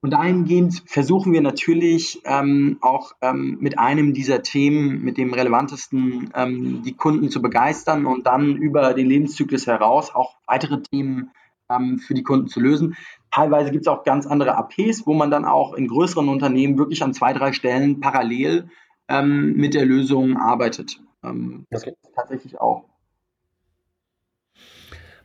Und 0.00 0.12
dahingehend 0.12 0.84
versuchen 0.86 1.32
wir 1.32 1.40
natürlich 1.40 2.20
ähm, 2.24 2.78
auch 2.80 3.12
ähm, 3.20 3.58
mit 3.60 3.80
einem 3.80 4.14
dieser 4.14 4.42
Themen, 4.42 5.02
mit 5.02 5.16
dem 5.16 5.34
relevantesten, 5.34 6.30
ähm, 6.36 6.82
die 6.84 6.94
Kunden 6.94 7.30
zu 7.30 7.42
begeistern 7.42 8.06
und 8.06 8.26
dann 8.26 8.56
über 8.56 8.94
den 8.94 9.08
Lebenszyklus 9.08 9.66
heraus 9.66 10.14
auch 10.14 10.36
weitere 10.46 10.80
Themen 10.82 11.32
ähm, 11.68 11.98
für 11.98 12.14
die 12.14 12.22
Kunden 12.22 12.46
zu 12.46 12.60
lösen. 12.60 12.96
Teilweise 13.32 13.72
gibt 13.72 13.86
es 13.86 13.88
auch 13.88 14.04
ganz 14.04 14.24
andere 14.26 14.56
APs, 14.56 15.04
wo 15.04 15.14
man 15.14 15.32
dann 15.32 15.44
auch 15.44 15.74
in 15.74 15.88
größeren 15.88 16.28
Unternehmen 16.28 16.78
wirklich 16.78 17.02
an 17.02 17.12
zwei, 17.12 17.32
drei 17.32 17.52
Stellen 17.52 17.98
parallel 17.98 18.68
ähm, 19.08 19.54
mit 19.54 19.74
der 19.74 19.84
Lösung 19.84 20.36
arbeitet. 20.36 21.00
Ähm, 21.24 21.66
das 21.70 21.82
gibt 21.82 21.98
tatsächlich 22.14 22.60
auch. 22.60 22.84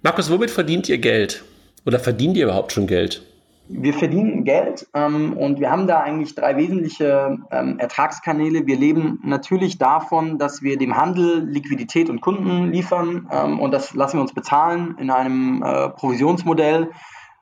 Markus, 0.02 0.32
womit 0.32 0.50
verdient 0.50 0.90
ihr 0.90 0.98
Geld? 0.98 1.44
Oder 1.86 2.00
verdient 2.00 2.38
ihr 2.38 2.46
überhaupt 2.46 2.72
schon 2.72 2.88
Geld? 2.88 3.24
Wir 3.68 3.94
verdienen 3.94 4.44
Geld 4.44 4.88
ähm, 4.94 5.38
und 5.38 5.60
wir 5.60 5.72
haben 5.72 5.88
da 5.88 6.02
eigentlich 6.02 6.36
drei 6.36 6.58
wesentliche 6.58 7.38
ähm, 7.52 7.80
Ertragskanäle. 7.80 8.66
Wir 8.68 8.78
leben 8.78 9.20
natürlich 9.24 9.78
davon, 9.78 10.38
dass 10.38 10.62
wir 10.62 10.78
dem 10.78 10.98
Handel 10.98 11.46
Liquidität 11.46 12.10
und 12.10 12.22
Kunden 12.22 12.72
liefern 12.72 13.30
ähm, 13.32 13.60
und 13.60 13.72
das 13.72 13.94
lassen 13.94 14.18
wir 14.18 14.22
uns 14.22 14.34
bezahlen 14.34 14.96
in 15.00 15.10
einem 15.10 15.64
äh, 15.64 15.90
Provisionsmodell, 15.90 16.92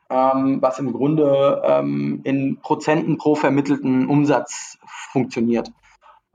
ähm, 0.09 0.61
was 0.61 0.77
im 0.77 0.93
Grunde 0.93 1.61
ähm, 1.65 2.21
in 2.23 2.59
Prozenten 2.61 3.17
pro 3.17 3.35
vermittelten 3.35 4.07
Umsatz 4.07 4.77
funktioniert. 5.11 5.71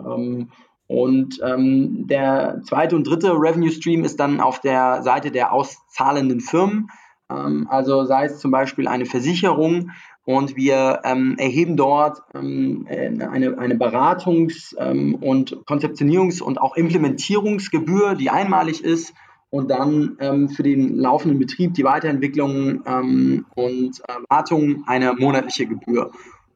Ähm, 0.00 0.50
und 0.88 1.40
der 1.42 2.60
zweite 2.62 2.94
und 2.94 3.08
dritte 3.08 3.32
Revenue 3.32 3.72
Stream 3.72 4.04
ist 4.04 4.20
dann 4.20 4.40
auf 4.40 4.60
der 4.60 5.02
Seite 5.02 5.32
der 5.32 5.52
auszahlenden 5.52 6.38
Firmen. 6.38 6.90
Ähm, 7.30 7.66
also 7.70 8.04
sei 8.04 8.26
es 8.26 8.38
zum 8.38 8.50
Beispiel 8.50 8.88
eine 8.88 9.06
Versicherung 9.06 9.90
und 10.24 10.56
wir 10.56 11.00
ähm, 11.04 11.36
erheben 11.38 11.76
dort 11.76 12.22
ähm, 12.34 12.86
eine, 12.88 13.58
eine 13.58 13.74
Beratungs- 13.74 14.74
ähm, 14.78 15.14
und 15.16 15.56
Konzeptionierungs- 15.66 16.42
und 16.42 16.60
auch 16.60 16.76
Implementierungsgebühr, 16.76 18.14
die 18.14 18.30
einmalig 18.30 18.82
ist 18.82 19.14
und 19.50 19.70
dann 19.70 20.16
ähm, 20.20 20.48
für 20.48 20.62
den 20.62 20.96
laufenden 20.96 21.38
Betrieb, 21.38 21.74
die 21.74 21.84
Weiterentwicklung 21.84 22.82
ähm, 22.86 23.46
und 23.54 24.02
Wartung 24.28 24.84
eine 24.86 25.14
monatliche 25.14 25.66
Gebühr. 25.66 26.10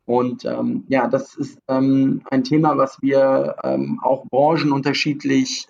Und 0.05 0.45
ähm, 0.45 0.85
ja, 0.89 1.07
das 1.07 1.37
ist 1.37 1.61
ähm, 1.69 2.23
ein 2.31 2.43
Thema, 2.43 2.77
was 2.77 3.01
wir 3.01 3.55
ähm, 3.63 4.01
auch 4.03 4.27
branchenunterschiedlich 4.27 5.69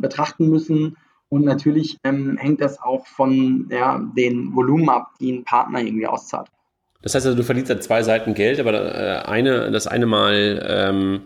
betrachten 0.00 0.50
müssen 0.50 0.96
und 1.28 1.44
natürlich 1.44 1.98
ähm, 2.04 2.36
hängt 2.38 2.60
das 2.60 2.80
auch 2.80 3.06
von 3.06 3.68
ja, 3.70 4.00
den 4.16 4.54
Volumen 4.54 4.88
ab, 4.88 5.12
die 5.20 5.32
ein 5.32 5.44
Partner 5.44 5.80
irgendwie 5.80 6.06
auszahlt. 6.06 6.48
Das 7.02 7.14
heißt 7.14 7.26
also, 7.26 7.36
du 7.36 7.44
verdienst 7.44 7.70
an 7.70 7.80
zwei 7.80 8.02
Seiten 8.02 8.34
Geld, 8.34 8.58
aber 8.58 8.72
äh, 8.72 9.22
eine, 9.26 9.70
das 9.70 9.86
eine 9.86 10.06
Mal 10.06 10.64
ähm, 10.68 11.20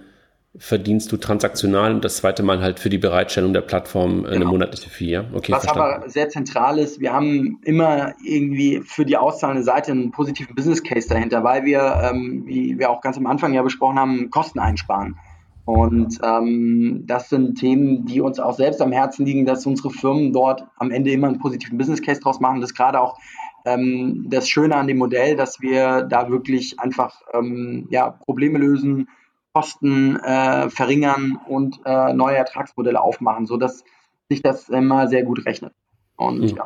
verdienst 0.57 1.11
du 1.11 1.16
transaktional 1.16 1.94
und 1.94 2.05
das 2.05 2.18
zweite 2.18 2.42
Mal 2.42 2.61
halt 2.61 2.78
für 2.78 2.90
die 2.90 2.98
Bereitstellung 2.98 3.55
der 3.55 3.62
Plattform 3.62 4.26
eine 4.26 4.40
genau. 4.40 4.50
monatliche 4.50 4.90
Fee. 4.90 5.11
Ja? 5.11 5.24
Okay, 5.32 5.53
Was 5.53 5.64
verstanden. 5.64 6.03
aber 6.03 6.11
sehr 6.11 6.28
zentral 6.28 6.78
ist, 6.78 7.00
wir 7.00 7.12
haben 7.12 7.59
immer 7.64 8.12
irgendwie 8.22 8.82
für 8.84 9.07
die 9.07 9.16
auszahlende 9.16 9.62
Seite 9.62 9.92
einen 9.92 10.11
positiven 10.11 10.55
Business 10.55 10.82
Case 10.82 11.09
dahinter, 11.09 11.42
weil 11.42 11.64
wir, 11.64 12.11
ähm, 12.11 12.42
wie 12.44 12.78
wir 12.78 12.90
auch 12.90 13.00
ganz 13.00 13.16
am 13.16 13.26
Anfang 13.26 13.55
ja 13.55 13.62
besprochen 13.62 13.98
haben, 13.98 14.30
Kosten 14.30 14.59
einsparen. 14.59 15.16
Und 15.64 16.18
ähm, 16.24 17.04
das 17.06 17.28
sind 17.28 17.56
Themen, 17.56 18.04
die 18.04 18.20
uns 18.20 18.40
auch 18.40 18.56
selbst 18.56 18.82
am 18.82 18.90
Herzen 18.90 19.24
liegen, 19.24 19.46
dass 19.46 19.64
unsere 19.64 19.90
Firmen 19.90 20.32
dort 20.32 20.64
am 20.76 20.90
Ende 20.90 21.12
immer 21.12 21.28
einen 21.28 21.38
positiven 21.38 21.78
Business 21.78 22.02
Case 22.02 22.20
draus 22.20 22.40
machen. 22.40 22.60
Das 22.60 22.70
ist 22.70 22.76
gerade 22.76 23.00
auch 23.00 23.16
ähm, 23.64 24.26
das 24.28 24.48
Schöne 24.48 24.74
an 24.74 24.88
dem 24.88 24.98
Modell, 24.98 25.36
dass 25.36 25.60
wir 25.60 26.02
da 26.02 26.28
wirklich 26.28 26.80
einfach 26.80 27.22
ähm, 27.32 27.86
ja, 27.90 28.10
Probleme 28.10 28.58
lösen, 28.58 29.08
Kosten 29.52 30.16
äh, 30.16 30.68
verringern 30.70 31.38
und 31.46 31.78
äh, 31.84 32.12
neue 32.12 32.36
Ertragsmodelle 32.36 33.00
aufmachen, 33.00 33.46
sodass 33.46 33.84
sich 34.28 34.42
das 34.42 34.68
immer 34.68 35.08
sehr 35.08 35.22
gut 35.22 35.44
rechnet. 35.46 35.74
Und 36.16 36.40
mhm. 36.40 36.56
ja. 36.56 36.64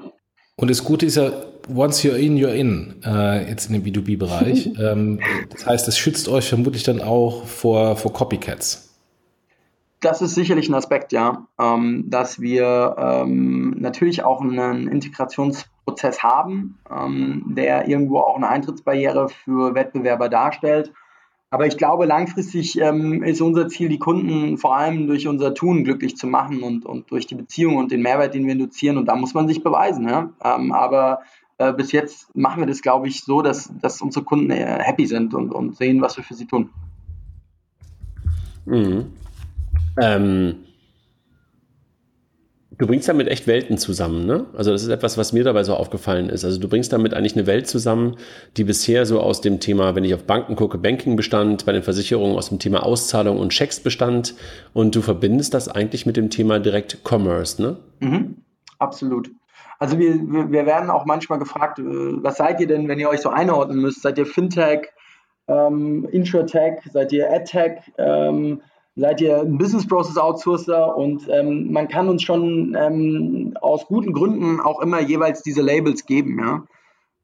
Und 0.58 0.70
das 0.70 0.84
Gute 0.84 1.04
ist 1.04 1.16
ja, 1.16 1.32
once 1.74 2.02
you're 2.02 2.16
in, 2.16 2.36
you're 2.38 2.54
in, 2.54 3.02
äh, 3.04 3.46
jetzt 3.46 3.68
in 3.68 3.74
dem 3.74 3.84
B2B-Bereich. 3.84 4.70
ähm, 4.80 5.20
das 5.50 5.66
heißt, 5.66 5.88
es 5.88 5.98
schützt 5.98 6.28
euch 6.28 6.48
vermutlich 6.48 6.82
dann 6.82 7.02
auch 7.02 7.44
vor, 7.44 7.96
vor 7.96 8.12
Copycats. 8.12 8.85
Das 10.00 10.20
ist 10.20 10.34
sicherlich 10.34 10.68
ein 10.68 10.74
Aspekt, 10.74 11.12
ja, 11.12 11.46
ähm, 11.58 12.04
dass 12.08 12.40
wir 12.40 12.96
ähm, 12.98 13.70
natürlich 13.78 14.24
auch 14.24 14.42
einen 14.42 14.88
Integrationsprozess 14.88 16.22
haben, 16.22 16.78
ähm, 16.90 17.54
der 17.56 17.88
irgendwo 17.88 18.18
auch 18.18 18.36
eine 18.36 18.48
Eintrittsbarriere 18.48 19.28
für 19.30 19.74
Wettbewerber 19.74 20.28
darstellt. 20.28 20.92
Aber 21.48 21.66
ich 21.66 21.78
glaube, 21.78 22.04
langfristig 22.04 22.78
ähm, 22.80 23.22
ist 23.22 23.40
unser 23.40 23.68
Ziel, 23.68 23.88
die 23.88 23.98
Kunden 23.98 24.58
vor 24.58 24.76
allem 24.76 25.06
durch 25.06 25.28
unser 25.28 25.54
Tun 25.54 25.84
glücklich 25.84 26.16
zu 26.16 26.26
machen 26.26 26.62
und, 26.62 26.84
und 26.84 27.10
durch 27.10 27.26
die 27.26 27.36
Beziehung 27.36 27.76
und 27.76 27.90
den 27.90 28.02
Mehrwert, 28.02 28.34
den 28.34 28.44
wir 28.44 28.52
induzieren. 28.52 28.98
Und 28.98 29.06
da 29.06 29.14
muss 29.14 29.32
man 29.32 29.48
sich 29.48 29.62
beweisen. 29.62 30.08
Ja? 30.08 30.30
Ähm, 30.44 30.72
aber 30.72 31.20
äh, 31.58 31.72
bis 31.72 31.92
jetzt 31.92 32.34
machen 32.36 32.60
wir 32.60 32.66
das, 32.66 32.82
glaube 32.82 33.08
ich, 33.08 33.22
so, 33.22 33.42
dass, 33.42 33.72
dass 33.80 34.02
unsere 34.02 34.24
Kunden 34.24 34.50
äh, 34.50 34.78
happy 34.82 35.06
sind 35.06 35.34
und, 35.34 35.52
und 35.52 35.76
sehen, 35.76 36.02
was 36.02 36.16
wir 36.16 36.24
für 36.24 36.34
sie 36.34 36.46
tun. 36.46 36.70
Mhm. 38.66 39.12
Ähm, 40.00 40.66
Du 42.78 42.86
bringst 42.86 43.08
damit 43.08 43.28
echt 43.28 43.46
Welten 43.46 43.78
zusammen, 43.78 44.26
ne? 44.26 44.46
Also 44.54 44.70
das 44.70 44.82
ist 44.82 44.90
etwas, 44.90 45.16
was 45.16 45.32
mir 45.32 45.44
dabei 45.44 45.62
so 45.62 45.74
aufgefallen 45.74 46.28
ist. 46.28 46.44
Also 46.44 46.60
du 46.60 46.68
bringst 46.68 46.92
damit 46.92 47.14
eigentlich 47.14 47.34
eine 47.34 47.46
Welt 47.46 47.66
zusammen, 47.66 48.16
die 48.58 48.64
bisher 48.64 49.06
so 49.06 49.20
aus 49.20 49.40
dem 49.40 49.60
Thema, 49.60 49.94
wenn 49.94 50.04
ich 50.04 50.12
auf 50.12 50.24
Banken 50.24 50.56
gucke, 50.56 50.76
Banking 50.76 51.16
bestand, 51.16 51.64
bei 51.64 51.72
den 51.72 51.82
Versicherungen 51.82 52.36
aus 52.36 52.50
dem 52.50 52.58
Thema 52.58 52.82
Auszahlung 52.82 53.38
und 53.38 53.50
Checks 53.50 53.80
bestand 53.80 54.34
und 54.74 54.94
du 54.94 55.00
verbindest 55.00 55.54
das 55.54 55.68
eigentlich 55.68 56.04
mit 56.04 56.18
dem 56.18 56.28
Thema 56.28 56.58
direkt 56.58 56.98
Commerce, 57.02 57.62
ne? 57.62 57.76
Mhm, 58.00 58.42
absolut. 58.78 59.30
Also 59.78 59.98
wir, 59.98 60.14
wir 60.50 60.66
werden 60.66 60.90
auch 60.90 61.06
manchmal 61.06 61.38
gefragt, 61.38 61.78
äh, 61.78 61.82
was 61.84 62.36
seid 62.36 62.60
ihr 62.60 62.66
denn, 62.66 62.88
wenn 62.88 62.98
ihr 62.98 63.08
euch 63.08 63.20
so 63.20 63.30
einordnen 63.30 63.80
müsst? 63.80 64.02
Seid 64.02 64.18
ihr 64.18 64.26
Fintech, 64.26 64.88
ähm, 65.48 66.06
Intratech, 66.12 66.80
seid 66.92 67.10
ihr 67.12 67.32
AdTech? 67.32 67.92
Ähm, 67.96 68.60
seid 68.96 69.20
ihr 69.20 69.40
ein 69.40 69.58
Business 69.58 69.86
Process 69.86 70.16
Outsourcer 70.16 70.96
und 70.96 71.28
ähm, 71.28 71.70
man 71.70 71.86
kann 71.88 72.08
uns 72.08 72.22
schon 72.22 72.74
ähm, 72.78 73.56
aus 73.60 73.86
guten 73.86 74.12
Gründen 74.12 74.60
auch 74.60 74.80
immer 74.80 75.00
jeweils 75.00 75.42
diese 75.42 75.62
Labels 75.62 76.06
geben, 76.06 76.40
ja. 76.40 76.64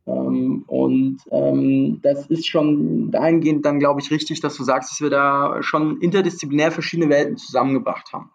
Ähm, 0.06 0.64
und 0.66 1.18
ähm, 1.30 2.00
das 2.02 2.26
ist 2.26 2.46
schon 2.46 3.10
dahingehend 3.10 3.64
dann, 3.64 3.78
glaube 3.78 4.00
ich, 4.00 4.10
richtig, 4.10 4.40
dass 4.40 4.56
du 4.56 4.64
sagst, 4.64 4.90
dass 4.90 5.00
wir 5.00 5.10
da 5.10 5.62
schon 5.62 6.00
interdisziplinär 6.00 6.72
verschiedene 6.72 7.08
Welten 7.08 7.36
zusammengebracht 7.36 8.12
haben. 8.12 8.30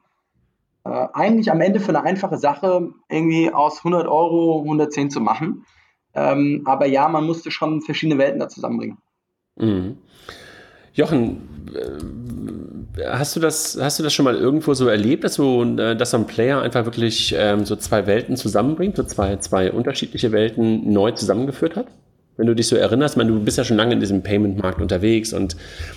Äh, 0.86 1.08
eigentlich 1.14 1.52
am 1.52 1.62
Ende 1.62 1.80
für 1.80 1.90
eine 1.90 2.04
einfache 2.04 2.38
Sache 2.38 2.94
irgendwie 3.10 3.52
aus 3.52 3.80
100 3.80 4.08
Euro 4.08 4.62
110 4.62 5.12
zu 5.12 5.20
machen. 5.20 5.66
Ähm, 6.14 6.64
aber 6.66 6.88
ja, 6.88 7.10
man 7.10 7.26
musste 7.26 7.52
schon 7.52 7.82
verschiedene 7.82 8.18
Welten 8.18 8.40
da 8.40 8.48
zusammenbringen. 8.48 8.98
Mhm. 9.58 9.98
Jochen, 10.98 11.38
äh, 11.76 13.04
hast 13.06 13.36
du 13.36 13.40
das, 13.40 13.78
hast 13.80 14.00
du 14.00 14.04
das 14.04 14.14
schon 14.16 14.26
mal 14.26 14.36
irgendwo 14.36 14.74
so 14.74 14.88
erlebt, 14.88 15.24
dass, 15.24 15.36
so, 15.36 15.64
äh, 15.64 15.96
dass 15.96 16.12
so 16.12 16.18
ein 16.18 16.26
Player 16.26 16.60
einfach 16.60 16.86
wirklich 16.86 17.36
ähm, 17.38 17.66
so 17.66 17.76
zwei 17.76 18.08
Welten 18.08 18.36
zusammenbringt, 18.36 18.96
so 18.96 19.04
zwei, 19.04 19.38
zwei 19.38 19.72
unterschiedliche 19.72 20.32
Welten 20.32 20.92
neu 20.92 21.12
zusammengeführt 21.12 21.76
hat? 21.76 21.86
Wenn 22.36 22.48
du 22.48 22.56
dich 22.56 22.68
so 22.68 22.76
erinnerst, 22.76 23.14
ich 23.14 23.18
meine, 23.18 23.32
du 23.32 23.40
bist 23.40 23.60
ja 23.60 23.64
schon 23.64 23.78
lange 23.78 23.94
in 23.94 24.00
diesem 24.00 24.24
Payment-Markt 24.24 24.82
unterwegs 24.82 25.34
und 25.34 25.56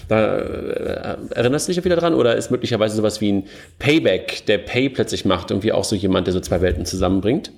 da 0.09 0.39
äh, 0.39 1.17
erinnerst 1.31 1.69
du 1.69 1.73
dich 1.73 1.83
wieder 1.83 1.97
dran 1.97 2.13
oder 2.13 2.37
ist 2.37 2.51
möglicherweise 2.51 2.95
sowas 2.95 3.23
wie 3.23 3.33
ein 3.33 3.45
Payback, 3.79 4.45
der 4.47 4.59
Pay 4.59 4.91
plötzlich 4.91 5.25
macht, 5.25 5.51
irgendwie 5.51 5.73
auch 5.73 5.85
so 5.85 5.97
jemand, 5.97 6.27
der 6.27 6.35
so 6.35 6.41
zwei 6.41 6.61
Welten 6.61 6.85
zusammenbringt? 6.85 7.53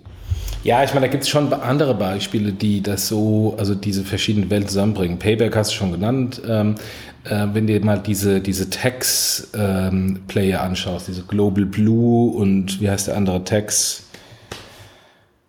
Ja, 0.65 0.85
ich 0.85 0.95
meine, 0.95 1.07
da 1.07 1.11
gibt 1.11 1.25
es 1.25 1.29
schon 1.29 1.53
andere 1.53 1.95
Beispiele, 1.95 2.53
die 2.53 2.83
das 2.83 3.09
so, 3.09 3.57
also 3.59 3.75
diese 3.75 4.05
verschiedenen 4.05 4.49
Welten 4.49 4.69
zusammenbringen. 4.69 5.19
Payback 5.19 5.57
hast 5.57 5.73
du 5.73 5.77
schon 5.77 5.91
genannt. 5.91 6.41
Ähm, 6.47 6.77
äh, 7.25 7.47
wenn 7.53 7.67
du 7.67 7.79
mal 7.81 7.99
diese, 7.99 8.41
diese 8.41 8.71
Tax-Player 8.71 10.61
ähm, 10.61 10.65
anschaust, 10.65 11.09
diese 11.09 11.23
Global 11.23 11.65
Blue 11.65 12.33
und 12.33 12.81
wie 12.81 12.89
heißt 12.89 13.09
der 13.09 13.17
andere 13.17 13.43
Tax? 13.43 14.05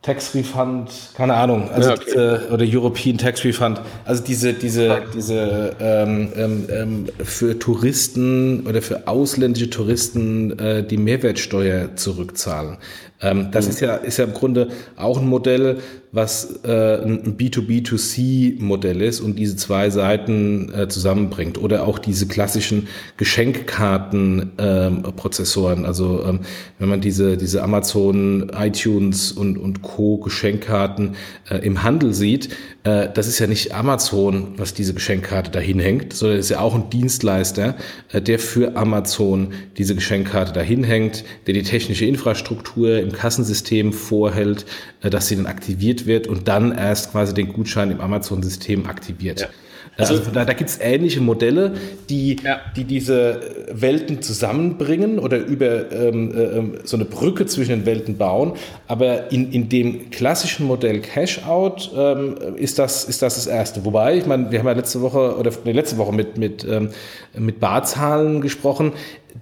Tax 0.03 0.36
Refund, 0.36 0.89
keine 1.16 1.34
Ahnung, 1.34 1.70
also 1.72 1.91
ja, 1.91 1.95
okay. 1.95 2.03
diese, 2.07 2.49
oder 2.51 2.66
European 2.68 3.18
Tax 3.18 3.45
Refund, 3.45 3.80
also 4.03 4.22
diese, 4.22 4.53
diese, 4.53 5.03
diese 5.14 5.78
ähm, 5.80 6.30
ähm, 6.36 6.66
ähm, 6.70 7.05
für 7.24 7.57
Touristen 7.57 8.68
oder 8.68 8.82
für 8.82 9.07
ausländische 9.07 9.70
Touristen 9.70 10.59
äh, 10.59 10.86
die 10.86 10.97
Mehrwertsteuer 10.97 11.95
zurückzahlen. 11.95 12.80
Ähm, 13.24 13.49
das 13.51 13.65
mhm. 13.65 13.71
ist 13.71 13.80
ja, 13.80 13.95
ist 13.95 14.17
ja 14.17 14.26
im 14.26 14.34
Grunde 14.34 14.67
auch 14.95 15.19
ein 15.19 15.28
Modell, 15.28 15.80
was 16.11 16.59
äh, 16.63 17.01
ein 17.01 17.36
B2B2C-Modell 17.38 19.01
ist 19.01 19.19
und 19.19 19.39
diese 19.39 19.55
zwei 19.55 19.89
Seiten 19.89 20.71
äh, 20.71 20.88
zusammenbringt. 20.88 21.57
Oder 21.57 21.88
auch 21.88 21.97
diese 21.97 22.28
klassischen 22.28 22.88
Geschenkkarten-Prozessoren. 23.17 25.80
Ähm, 25.80 25.86
also 25.86 26.24
ähm, 26.24 26.41
wenn 26.78 26.89
man 26.89 27.01
diese, 27.01 27.36
diese 27.38 27.63
Amazon, 27.63 28.51
iTunes 28.55 29.32
und, 29.32 29.57
und 29.57 29.82
Co. 29.82 30.17
Geschenkkarten 30.17 31.15
äh, 31.49 31.57
im 31.65 31.82
Handel 31.82 32.13
sieht, 32.13 32.49
äh, 32.84 33.09
das 33.11 33.26
ist 33.28 33.39
ja 33.39 33.47
nicht 33.47 33.74
Amazon, 33.74 34.49
was 34.57 34.76
diese 34.76 34.93
Geschenkkarte 34.93 35.49
dahin 35.49 35.80
hängt, 35.80 36.13
sondern 36.13 36.38
ist 36.38 36.49
ja 36.49 36.59
auch 36.59 36.76
ein 36.76 36.91
Dienstleister, 36.91 37.76
äh, 38.11 38.21
der 38.21 38.38
für 38.38 38.76
Amazon 38.76 39.53
diese 39.78 39.95
Geschenkkarte 39.95 40.53
dahin 40.53 40.84
hängt, 40.84 41.24
der 41.47 41.55
die 41.55 41.63
technische 41.63 42.05
Infrastruktur 42.05 42.99
im 42.99 43.12
Kassensystem 43.14 43.93
vorhält, 43.93 44.66
äh, 45.01 45.09
dass 45.09 45.28
sie 45.28 45.36
dann 45.36 45.45
aktiviert 45.45 46.05
wird 46.05 46.28
und 46.28 46.47
dann 46.47 46.72
erst 46.72 47.11
quasi 47.11 47.34
den 47.34 47.53
Gutschein 47.53 47.91
im 47.91 48.01
Amazon-System 48.01 48.86
aktiviert. 48.88 49.41
Ja. 49.41 49.47
Also, 49.95 50.16
also 50.16 50.32
da, 50.32 50.43
da 50.43 50.53
gibt 50.53 50.70
es 50.70 50.80
ähnliche 50.82 51.22
Modelle, 51.22 51.74
die, 52.09 52.38
ja. 52.43 52.61
die 52.76 52.84
diese 52.84 53.39
Welten 53.72 54.22
zusammenbringen 54.22 55.20
oder 55.20 55.38
über 55.38 55.91
ähm, 55.91 56.76
äh, 56.76 56.80
so 56.84 56.97
eine 56.97 57.05
Brücke 57.05 57.45
zwischen 57.45 57.72
den 57.72 57.86
Welten 57.86 58.18
bauen. 58.18 58.53
Aber 58.88 59.32
in, 59.32 59.51
in 59.51 59.70
dem 59.70 60.09
klassischen 60.09 60.66
Modell 60.66 60.99
Cash-Out 60.99 61.91
ähm, 61.95 62.36
ist, 62.55 62.80
das, 62.80 63.03
ist 63.03 63.22
das 63.22 63.36
das 63.36 63.45
Erste. 63.45 63.86
Wobei, 63.86 64.18
ich 64.18 64.26
meine, 64.26 64.51
wir 64.51 64.59
haben 64.59 64.68
ja 64.68 64.74
letzte 64.74 65.01
Woche 65.01 65.38
oder 65.38 65.51
nee, 65.64 65.74
letzte 65.74 65.97
Woche 65.97 66.14
mit, 66.14 66.38
mit, 66.38 66.64
ähm, 66.64 66.89
mit 67.38 67.59
Barzahlen 67.59 68.41
gesprochen. 68.41 68.93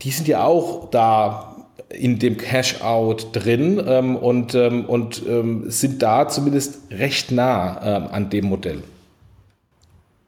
Die 0.01 0.11
sind 0.11 0.27
ja 0.27 0.43
auch 0.43 0.89
da 0.89 1.50
in 1.93 2.19
dem 2.19 2.37
Cash-out 2.37 3.27
drin 3.33 3.81
ähm, 3.85 4.15
und, 4.15 4.55
ähm, 4.55 4.85
und 4.85 5.21
ähm, 5.27 5.69
sind 5.69 6.01
da 6.01 6.27
zumindest 6.27 6.79
recht 6.91 7.31
nah 7.31 7.97
ähm, 7.97 8.07
an 8.11 8.29
dem 8.29 8.45
Modell. 8.45 8.83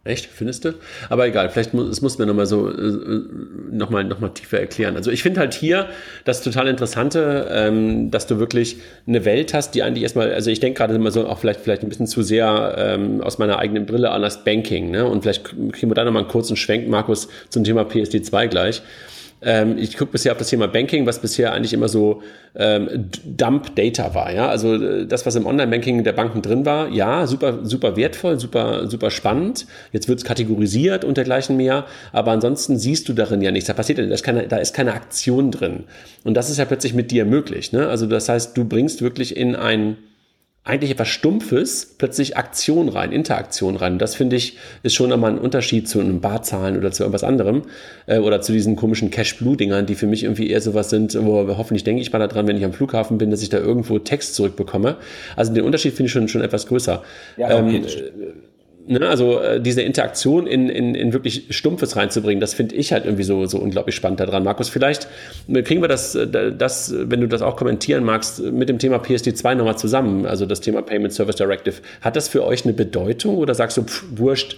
Echt, 0.05 0.25
findest 0.25 0.65
du? 0.65 0.73
Aber 1.07 1.25
egal, 1.27 1.49
vielleicht 1.49 1.73
muss, 1.73 1.87
es 1.87 2.01
muss 2.01 2.17
mir 2.17 2.25
nochmal 2.25 2.45
so 2.45 2.69
äh, 2.69 3.21
nochmal 3.71 4.03
noch 4.03 4.19
mal 4.19 4.29
tiefer 4.29 4.59
erklären. 4.59 4.97
Also 4.97 5.11
ich 5.11 5.23
finde 5.23 5.39
halt 5.39 5.53
hier 5.53 5.87
das 6.25 6.43
total 6.43 6.67
Interessante, 6.67 7.47
ähm, 7.49 8.11
dass 8.11 8.27
du 8.27 8.37
wirklich 8.37 8.77
eine 9.07 9.23
Welt 9.23 9.53
hast, 9.53 9.71
die 9.71 9.81
eigentlich 9.81 10.03
erstmal, 10.03 10.33
also 10.33 10.51
ich 10.51 10.59
denke 10.59 10.79
gerade 10.79 10.93
immer 10.93 11.11
so 11.11 11.25
auch 11.25 11.39
vielleicht, 11.39 11.61
vielleicht 11.61 11.83
ein 11.83 11.89
bisschen 11.89 12.07
zu 12.07 12.21
sehr 12.21 12.75
ähm, 12.77 13.21
aus 13.21 13.37
meiner 13.37 13.59
eigenen 13.59 13.85
Brille 13.85 14.11
an 14.11 14.21
das 14.21 14.43
Banking, 14.43 14.91
ne? 14.91 15.07
Und 15.07 15.21
vielleicht 15.21 15.45
kriegen 15.45 15.89
wir 15.89 15.95
da 15.95 16.03
nochmal 16.03 16.23
einen 16.23 16.31
kurzen 16.31 16.57
Schwenk, 16.57 16.89
Markus, 16.89 17.29
zum 17.47 17.63
Thema 17.63 17.83
PSD2 17.83 18.47
gleich. 18.47 18.81
Ähm, 19.43 19.77
ich 19.77 19.97
gucke 19.97 20.11
bisher 20.11 20.31
auf 20.31 20.37
das 20.37 20.49
Thema 20.49 20.67
Banking, 20.67 21.05
was 21.05 21.19
bisher 21.19 21.53
eigentlich 21.53 21.73
immer 21.73 21.87
so 21.87 22.21
ähm, 22.55 23.09
Dump 23.25 23.75
Data 23.75 24.15
war. 24.15 24.31
Ja, 24.33 24.47
also 24.47 24.75
äh, 24.75 25.05
das, 25.05 25.25
was 25.25 25.35
im 25.35 25.45
Online-Banking 25.45 26.03
der 26.03 26.13
Banken 26.13 26.41
drin 26.41 26.65
war, 26.65 26.89
ja, 26.89 27.27
super, 27.27 27.59
super 27.63 27.95
wertvoll, 27.95 28.39
super, 28.39 28.87
super 28.87 29.11
spannend. 29.11 29.65
Jetzt 29.91 30.07
wird 30.07 30.19
es 30.19 30.25
kategorisiert 30.25 31.03
und 31.03 31.17
dergleichen 31.17 31.57
mehr, 31.57 31.85
aber 32.11 32.31
ansonsten 32.31 32.77
siehst 32.77 33.09
du 33.09 33.13
darin 33.13 33.41
ja 33.41 33.51
nichts. 33.51 33.67
Da 33.67 33.73
passiert, 33.73 33.99
da 33.99 34.03
ist 34.03 34.23
keine, 34.23 34.47
da 34.47 34.57
ist 34.57 34.73
keine 34.73 34.93
Aktion 34.93 35.51
drin. 35.51 35.85
Und 36.23 36.35
das 36.35 36.49
ist 36.49 36.57
ja 36.57 36.65
plötzlich 36.65 36.93
mit 36.93 37.11
dir 37.11 37.25
möglich. 37.25 37.71
Ne? 37.71 37.87
Also 37.87 38.05
das 38.05 38.29
heißt, 38.29 38.57
du 38.57 38.65
bringst 38.65 39.01
wirklich 39.01 39.35
in 39.35 39.55
ein 39.55 39.97
eigentlich 40.65 40.91
etwas 40.91 41.09
Stumpfes 41.09 41.95
plötzlich 41.97 42.37
Aktion 42.37 42.87
rein, 42.87 43.11
Interaktion 43.11 43.75
rein. 43.75 43.93
Und 43.93 44.01
das 44.01 44.15
finde 44.15 44.37
ich 44.37 44.57
ist 44.81 44.93
schon 44.93 45.11
einmal 45.11 45.31
ein 45.31 45.37
Unterschied 45.37 45.89
zu 45.89 45.99
einem 45.99 46.21
Barzahlen 46.21 46.77
oder 46.77 46.91
zu 46.91 47.03
irgendwas 47.03 47.25
anderem 47.25 47.63
äh, 48.05 48.19
oder 48.19 48.41
zu 48.41 48.53
diesen 48.53 48.77
komischen 48.77 49.11
Cash-Blue-Dingern, 49.11 49.85
die 49.85 49.95
für 49.95 50.07
mich 50.07 50.23
irgendwie 50.23 50.49
eher 50.49 50.61
sowas 50.61 50.89
sind, 50.89 51.17
wo 51.21 51.57
hoffentlich 51.57 51.83
denke 51.83 52.01
ich 52.01 52.13
mal 52.13 52.19
daran, 52.19 52.47
wenn 52.47 52.55
ich 52.55 52.63
am 52.63 52.71
Flughafen 52.71 53.17
bin, 53.17 53.29
dass 53.29 53.41
ich 53.41 53.49
da 53.49 53.57
irgendwo 53.57 53.99
Text 53.99 54.35
zurückbekomme. 54.35 54.97
Also 55.35 55.53
den 55.53 55.65
Unterschied 55.65 55.93
finde 55.93 56.07
ich 56.07 56.13
schon, 56.13 56.29
schon 56.29 56.41
etwas 56.41 56.67
größer. 56.67 57.03
Ja, 57.35 57.59
ähm, 57.59 57.85
ne, 58.87 59.07
also 59.07 59.39
äh, 59.39 59.61
diese 59.61 59.81
Interaktion 59.81 60.47
in, 60.47 60.69
in, 60.69 60.95
in 60.95 61.13
wirklich 61.13 61.47
Stumpfes 61.49 61.95
reinzubringen, 61.95 62.39
das 62.39 62.53
finde 62.53 62.75
ich 62.75 62.91
halt 62.91 63.05
irgendwie 63.05 63.23
so, 63.23 63.45
so 63.45 63.59
unglaublich 63.59 63.95
spannend 63.95 64.19
daran. 64.19 64.43
Markus, 64.43 64.69
vielleicht 64.69 65.07
äh, 65.47 65.61
kriegen 65.61 65.81
wir 65.81 65.87
das, 65.87 66.15
äh, 66.15 66.51
das, 66.51 66.93
wenn 66.95 67.21
du 67.21 67.27
das 67.27 67.41
auch 67.41 67.55
kommentieren 67.55 68.03
magst, 68.03 68.41
mit 68.41 68.69
dem 68.69 68.79
Thema 68.79 68.97
PSD2 68.97 69.55
nochmal 69.55 69.77
zusammen, 69.77 70.25
also 70.25 70.45
das 70.45 70.61
Thema 70.61 70.81
Payment 70.81 71.13
Service 71.13 71.35
Directive. 71.35 71.75
Hat 72.01 72.15
das 72.15 72.27
für 72.27 72.45
euch 72.45 72.65
eine 72.65 72.73
Bedeutung 72.73 73.37
oder 73.37 73.55
sagst 73.55 73.77
du, 73.77 73.83
pff, 73.83 74.03
wurscht, 74.15 74.57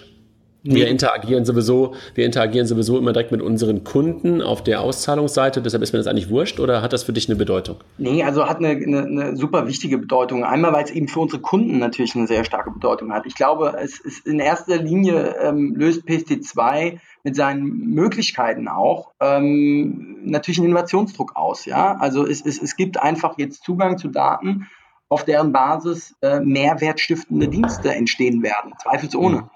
wir 0.74 0.88
interagieren 0.88 1.46
sowieso, 1.46 1.94
wir 2.16 2.26
interagieren 2.26 2.66
sowieso 2.66 2.98
immer 2.98 3.14
direkt 3.14 3.32
mit 3.32 3.42
unseren 3.42 3.84
Kunden 3.84 4.42
auf 4.42 4.64
der 4.64 4.82
Auszahlungsseite. 4.82 5.62
Deshalb 5.62 5.84
ist 5.84 5.94
mir 5.94 6.00
das 6.00 6.08
eigentlich 6.08 6.30
wurscht 6.30 6.60
oder 6.60 6.82
hat 6.82 6.92
das 6.92 7.04
für 7.04 7.14
dich 7.14 7.30
eine 7.30 7.36
Bedeutung? 7.36 7.78
Nee, 7.98 8.24
also 8.24 8.48
hat 8.48 8.58
eine, 8.58 8.70
eine, 8.70 9.04
eine 9.04 9.38
super 9.38 9.68
wichtige 9.68 10.00
Bedeutung. 10.00 10.44
Einmal, 10.44 10.74
weil 10.74 10.84
es 10.84 10.92
eben 10.92 11.08
für 11.08 11.20
unsere 11.20 11.42
Kunden 11.42 11.78
natürlich 11.78 12.16
eine 12.16 12.26
sehr 12.26 12.44
starke 12.44 12.72
Bedeutung 12.72 13.14
hat. 13.14 13.26
Ich 13.28 13.36
glaube, 13.36 13.76
es 13.80 14.00
ist 14.00 14.26
in 14.26 14.40
erster 14.40 14.78
Linie 14.78 15.36
ähm, 15.40 15.76
löst 15.76 16.06
PSD2 16.08 16.98
mit 17.24 17.36
seinen 17.36 17.92
Möglichkeiten 17.94 18.68
auch 18.68 19.12
ähm, 19.20 20.18
natürlich 20.24 20.58
einen 20.58 20.70
Innovationsdruck 20.70 21.36
aus. 21.36 21.66
Ja, 21.66 21.96
also 21.98 22.26
es, 22.26 22.44
es, 22.46 22.62
es 22.62 22.76
gibt 22.76 23.00
einfach 23.00 23.38
jetzt 23.38 23.64
Zugang 23.64 23.98
zu 23.98 24.08
Daten, 24.08 24.68
auf 25.10 25.26
deren 25.26 25.52
Basis 25.52 26.16
äh, 26.22 26.40
mehrwertstiftende 26.40 27.48
Dienste 27.48 27.94
entstehen 27.94 28.42
werden, 28.42 28.74
zweifelsohne. 28.82 29.38
Mhm. 29.38 29.50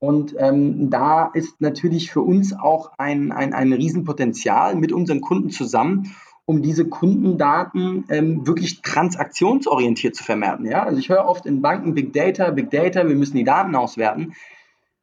Und 0.00 0.34
ähm, 0.38 0.90
da 0.90 1.26
ist 1.34 1.60
natürlich 1.60 2.12
für 2.12 2.20
uns 2.22 2.52
auch 2.52 2.92
ein, 2.98 3.32
ein, 3.32 3.52
ein 3.52 3.72
Riesenpotenzial 3.72 4.76
mit 4.76 4.92
unseren 4.92 5.20
Kunden 5.20 5.50
zusammen, 5.50 6.14
um 6.44 6.62
diese 6.62 6.88
Kundendaten 6.88 8.04
ähm, 8.08 8.46
wirklich 8.46 8.80
transaktionsorientiert 8.80 10.14
zu 10.14 10.24
vermerken. 10.24 10.66
Ja? 10.66 10.84
Also 10.84 10.98
ich 10.98 11.08
höre 11.08 11.26
oft 11.26 11.46
in 11.46 11.62
Banken 11.62 11.94
Big 11.94 12.12
Data, 12.12 12.50
Big 12.50 12.70
Data, 12.70 13.08
wir 13.08 13.16
müssen 13.16 13.36
die 13.36 13.44
Daten 13.44 13.74
auswerten. 13.74 14.34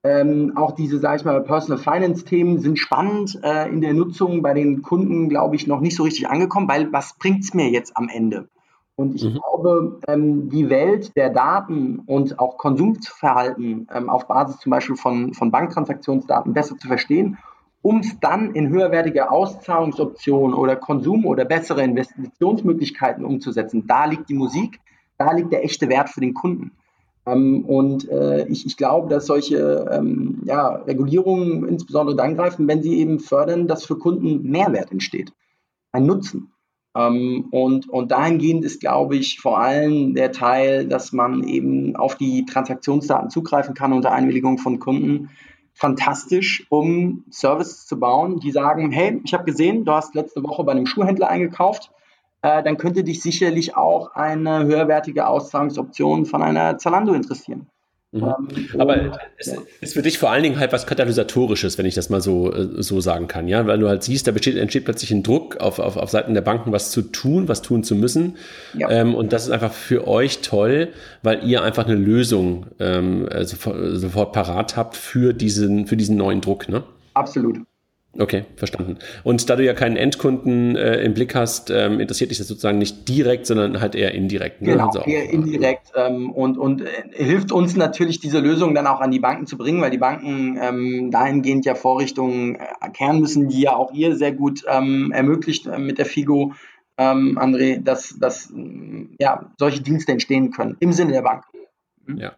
Ähm, 0.03 0.53
auch 0.55 0.71
diese, 0.71 0.99
sage 0.99 1.17
ich 1.17 1.25
mal, 1.25 1.43
Personal 1.43 1.81
Finance-Themen 1.81 2.59
sind 2.59 2.79
spannend 2.79 3.39
äh, 3.43 3.67
in 3.69 3.81
der 3.81 3.93
Nutzung 3.93 4.41
bei 4.41 4.53
den 4.53 4.81
Kunden, 4.81 5.29
glaube 5.29 5.55
ich, 5.55 5.67
noch 5.67 5.81
nicht 5.81 5.95
so 5.95 6.03
richtig 6.03 6.29
angekommen, 6.29 6.69
weil 6.69 6.93
was 6.93 7.17
bringt 7.17 7.43
es 7.43 7.53
mir 7.53 7.69
jetzt 7.69 7.97
am 7.97 8.07
Ende? 8.07 8.47
Und 8.95 9.15
ich 9.15 9.25
mhm. 9.25 9.33
glaube, 9.33 9.99
ähm, 10.07 10.49
die 10.49 10.69
Welt 10.69 11.15
der 11.17 11.29
Daten 11.29 11.99
und 12.05 12.39
auch 12.39 12.57
Konsumverhalten 12.57 13.87
ähm, 13.93 14.09
auf 14.09 14.27
Basis 14.27 14.59
zum 14.59 14.69
Beispiel 14.69 14.95
von, 14.95 15.33
von 15.33 15.51
Banktransaktionsdaten 15.51 16.53
besser 16.53 16.77
zu 16.77 16.87
verstehen, 16.87 17.37
um 17.81 17.99
es 17.99 18.19
dann 18.19 18.55
in 18.55 18.69
höherwertige 18.69 19.29
Auszahlungsoptionen 19.29 20.55
oder 20.55 20.75
Konsum 20.77 21.25
oder 21.25 21.45
bessere 21.45 21.83
Investitionsmöglichkeiten 21.83 23.25
umzusetzen. 23.25 23.85
Da 23.85 24.05
liegt 24.05 24.29
die 24.29 24.33
Musik, 24.33 24.79
da 25.17 25.33
liegt 25.33 25.51
der 25.51 25.63
echte 25.63 25.89
Wert 25.89 26.09
für 26.09 26.21
den 26.21 26.33
Kunden. 26.33 26.71
Ähm, 27.25 27.65
und 27.65 28.09
äh, 28.09 28.47
ich, 28.47 28.65
ich 28.65 28.77
glaube, 28.77 29.09
dass 29.09 29.25
solche 29.25 29.89
ähm, 29.91 30.41
ja, 30.45 30.67
Regulierungen 30.67 31.67
insbesondere 31.67 32.15
dann 32.15 32.35
greifen, 32.35 32.67
wenn 32.67 32.81
sie 32.81 32.97
eben 32.97 33.19
fördern, 33.19 33.67
dass 33.67 33.83
für 33.85 33.97
Kunden 33.97 34.49
Mehrwert 34.49 34.91
entsteht, 34.91 35.33
ein 35.91 36.05
Nutzen. 36.05 36.51
Ähm, 36.95 37.47
und, 37.51 37.89
und 37.89 38.11
dahingehend 38.11 38.63
ist, 38.63 38.79
glaube 38.79 39.17
ich, 39.17 39.39
vor 39.39 39.59
allem 39.59 40.15
der 40.15 40.31
Teil, 40.31 40.87
dass 40.87 41.11
man 41.11 41.43
eben 41.43 41.95
auf 41.95 42.15
die 42.15 42.45
Transaktionsdaten 42.45 43.29
zugreifen 43.29 43.75
kann 43.75 43.93
unter 43.93 44.13
Einwilligung 44.13 44.57
von 44.57 44.79
Kunden, 44.79 45.29
fantastisch, 45.73 46.65
um 46.69 47.25
Services 47.29 47.85
zu 47.85 47.99
bauen, 47.99 48.39
die 48.39 48.51
sagen, 48.51 48.91
hey, 48.91 49.19
ich 49.25 49.33
habe 49.33 49.43
gesehen, 49.43 49.83
du 49.83 49.91
hast 49.91 50.15
letzte 50.15 50.41
Woche 50.41 50.63
bei 50.63 50.71
einem 50.71 50.85
Schuhhändler 50.85 51.27
eingekauft, 51.27 51.91
äh, 52.41 52.63
dann 52.63 52.77
könnte 52.77 53.03
dich 53.03 53.21
sicherlich 53.21 53.75
auch 53.75 54.15
eine 54.15 54.63
höherwertige 54.63 55.27
Auszahlungsoption 55.27 56.25
von 56.25 56.41
einer 56.41 56.77
Zalando 56.77 57.13
interessieren. 57.13 57.67
Mhm. 58.15 58.23
Ähm, 58.23 58.79
Aber 58.79 59.19
es 59.37 59.53
ist 59.81 59.93
für 59.93 60.01
dich 60.01 60.17
vor 60.17 60.31
allen 60.31 60.43
Dingen 60.43 60.59
halt 60.59 60.71
was 60.71 60.87
Katalysatorisches, 60.87 61.77
wenn 61.77 61.85
ich 61.85 61.95
das 61.95 62.09
mal 62.09 62.21
so, 62.21 62.51
äh, 62.53 62.81
so 62.81 63.01
sagen 63.01 63.27
kann, 63.27 63.47
ja, 63.47 63.67
weil 63.67 63.77
du 63.77 63.89
halt 63.89 64.03
siehst, 64.03 64.25
da 64.27 64.31
besteht, 64.31 64.55
entsteht 64.55 64.85
plötzlich 64.85 65.11
ein 65.11 65.21
Druck 65.21 65.57
auf, 65.57 65.79
auf, 65.79 65.97
auf 65.97 66.09
Seiten 66.09 66.33
der 66.33 66.41
Banken, 66.41 66.71
was 66.71 66.91
zu 66.91 67.01
tun, 67.01 67.49
was 67.49 67.61
tun 67.61 67.83
zu 67.83 67.95
müssen. 67.95 68.37
Ja. 68.73 68.89
Ähm, 68.89 69.15
und 69.15 69.33
das 69.33 69.43
ist 69.43 69.51
einfach 69.51 69.73
für 69.73 70.07
euch 70.07 70.41
toll, 70.41 70.89
weil 71.23 71.43
ihr 71.43 71.61
einfach 71.61 71.85
eine 71.85 71.95
Lösung 71.95 72.67
ähm, 72.79 73.27
äh, 73.27 73.43
sofort, 73.43 73.77
sofort 73.93 74.31
parat 74.31 74.77
habt 74.77 74.95
für 74.95 75.33
diesen, 75.33 75.87
für 75.87 75.97
diesen 75.97 76.15
neuen 76.15 76.39
Druck, 76.39 76.69
ne? 76.69 76.83
Absolut. 77.13 77.57
Okay, 78.17 78.45
verstanden. 78.55 78.97
Und 79.23 79.49
da 79.49 79.57
du 79.57 79.65
ja 79.65 79.73
keinen 79.73 79.97
Endkunden 79.97 80.77
äh, 80.77 81.01
im 81.01 81.13
Blick 81.13 81.35
hast, 81.35 81.69
ähm, 81.69 81.99
interessiert 81.99 82.31
dich 82.31 82.37
das 82.37 82.47
sozusagen 82.47 82.77
nicht 82.77 83.09
direkt, 83.09 83.45
sondern 83.45 83.81
halt 83.81 83.93
eher 83.93 84.13
indirekt. 84.13 84.61
Ne? 84.61 84.71
Genau, 84.71 84.87
also 84.87 85.01
eher 85.01 85.29
indirekt 85.29 85.91
ähm, 85.95 86.31
und, 86.31 86.57
und 86.57 86.81
äh, 86.81 86.87
hilft 87.11 87.51
uns 87.51 87.75
natürlich, 87.75 88.19
diese 88.19 88.39
Lösung 88.39 88.73
dann 88.73 88.87
auch 88.87 89.01
an 89.01 89.11
die 89.11 89.19
Banken 89.19 89.47
zu 89.47 89.57
bringen, 89.57 89.81
weil 89.81 89.91
die 89.91 89.97
Banken 89.97 90.57
ähm, 90.61 91.11
dahingehend 91.11 91.65
ja 91.65 91.75
Vorrichtungen 91.75 92.55
äh, 92.55 92.59
erkennen 92.79 93.19
müssen, 93.19 93.49
die 93.49 93.61
ja 93.61 93.75
auch 93.75 93.91
ihr 93.91 94.15
sehr 94.15 94.31
gut 94.31 94.63
ähm, 94.69 95.11
ermöglicht 95.11 95.67
äh, 95.67 95.77
mit 95.77 95.97
der 95.97 96.05
FIGO, 96.05 96.53
ähm, 96.97 97.37
André, 97.37 97.83
dass, 97.83 98.15
dass 98.17 98.53
ja, 99.19 99.51
solche 99.57 99.81
Dienste 99.81 100.13
entstehen 100.13 100.51
können 100.51 100.77
im 100.79 100.93
Sinne 100.93 101.11
der 101.11 101.21
Bank. 101.21 101.43
Mhm. 102.05 102.17
Ja. 102.17 102.35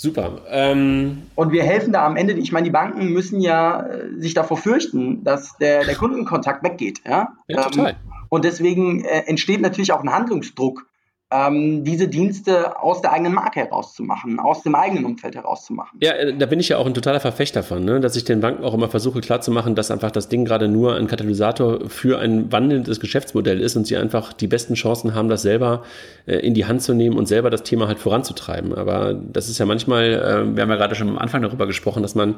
Super. 0.00 0.42
Ähm, 0.48 1.24
und 1.34 1.50
wir 1.50 1.64
helfen 1.64 1.92
da 1.92 2.06
am 2.06 2.16
Ende, 2.16 2.34
ich 2.34 2.52
meine, 2.52 2.64
die 2.64 2.70
Banken 2.70 3.08
müssen 3.08 3.40
ja 3.40 3.82
äh, 3.82 4.08
sich 4.16 4.32
davor 4.32 4.56
fürchten, 4.56 5.24
dass 5.24 5.58
der, 5.58 5.84
der 5.84 5.96
Kundenkontakt 5.96 6.62
weggeht. 6.62 7.00
Ja, 7.04 7.34
ja 7.48 7.64
total. 7.64 7.90
Ähm, 7.90 7.96
und 8.28 8.44
deswegen 8.44 9.04
äh, 9.04 9.24
entsteht 9.26 9.60
natürlich 9.60 9.92
auch 9.92 10.02
ein 10.02 10.12
Handlungsdruck 10.12 10.87
ähm, 11.30 11.84
diese 11.84 12.08
Dienste 12.08 12.80
aus 12.80 13.02
der 13.02 13.12
eigenen 13.12 13.34
Marke 13.34 13.60
herauszumachen, 13.60 14.40
aus 14.40 14.62
dem 14.62 14.74
eigenen 14.74 15.04
Umfeld 15.04 15.34
herauszumachen. 15.34 15.98
Ja, 16.02 16.12
äh, 16.12 16.34
da 16.34 16.46
bin 16.46 16.58
ich 16.58 16.70
ja 16.70 16.78
auch 16.78 16.86
ein 16.86 16.94
totaler 16.94 17.20
Verfechter 17.20 17.62
von, 17.62 17.84
ne? 17.84 18.00
dass 18.00 18.16
ich 18.16 18.24
den 18.24 18.40
Banken 18.40 18.64
auch 18.64 18.72
immer 18.72 18.88
versuche 18.88 19.20
klarzumachen, 19.20 19.74
dass 19.74 19.90
einfach 19.90 20.10
das 20.10 20.30
Ding 20.30 20.46
gerade 20.46 20.68
nur 20.68 20.94
ein 20.94 21.06
Katalysator 21.06 21.88
für 21.88 22.18
ein 22.18 22.50
wandelndes 22.50 22.98
Geschäftsmodell 22.98 23.60
ist 23.60 23.76
und 23.76 23.86
sie 23.86 23.98
einfach 23.98 24.32
die 24.32 24.46
besten 24.46 24.72
Chancen 24.72 25.14
haben, 25.14 25.28
das 25.28 25.42
selber 25.42 25.82
äh, 26.26 26.36
in 26.36 26.54
die 26.54 26.64
Hand 26.64 26.80
zu 26.80 26.94
nehmen 26.94 27.18
und 27.18 27.28
selber 27.28 27.50
das 27.50 27.62
Thema 27.62 27.88
halt 27.88 27.98
voranzutreiben. 27.98 28.74
Aber 28.74 29.12
das 29.12 29.50
ist 29.50 29.58
ja 29.58 29.66
manchmal, 29.66 30.04
äh, 30.04 30.56
wir 30.56 30.62
haben 30.62 30.70
ja 30.70 30.76
gerade 30.76 30.94
schon 30.94 31.10
am 31.10 31.18
Anfang 31.18 31.42
darüber 31.42 31.66
gesprochen, 31.66 32.02
dass 32.02 32.14
man 32.14 32.36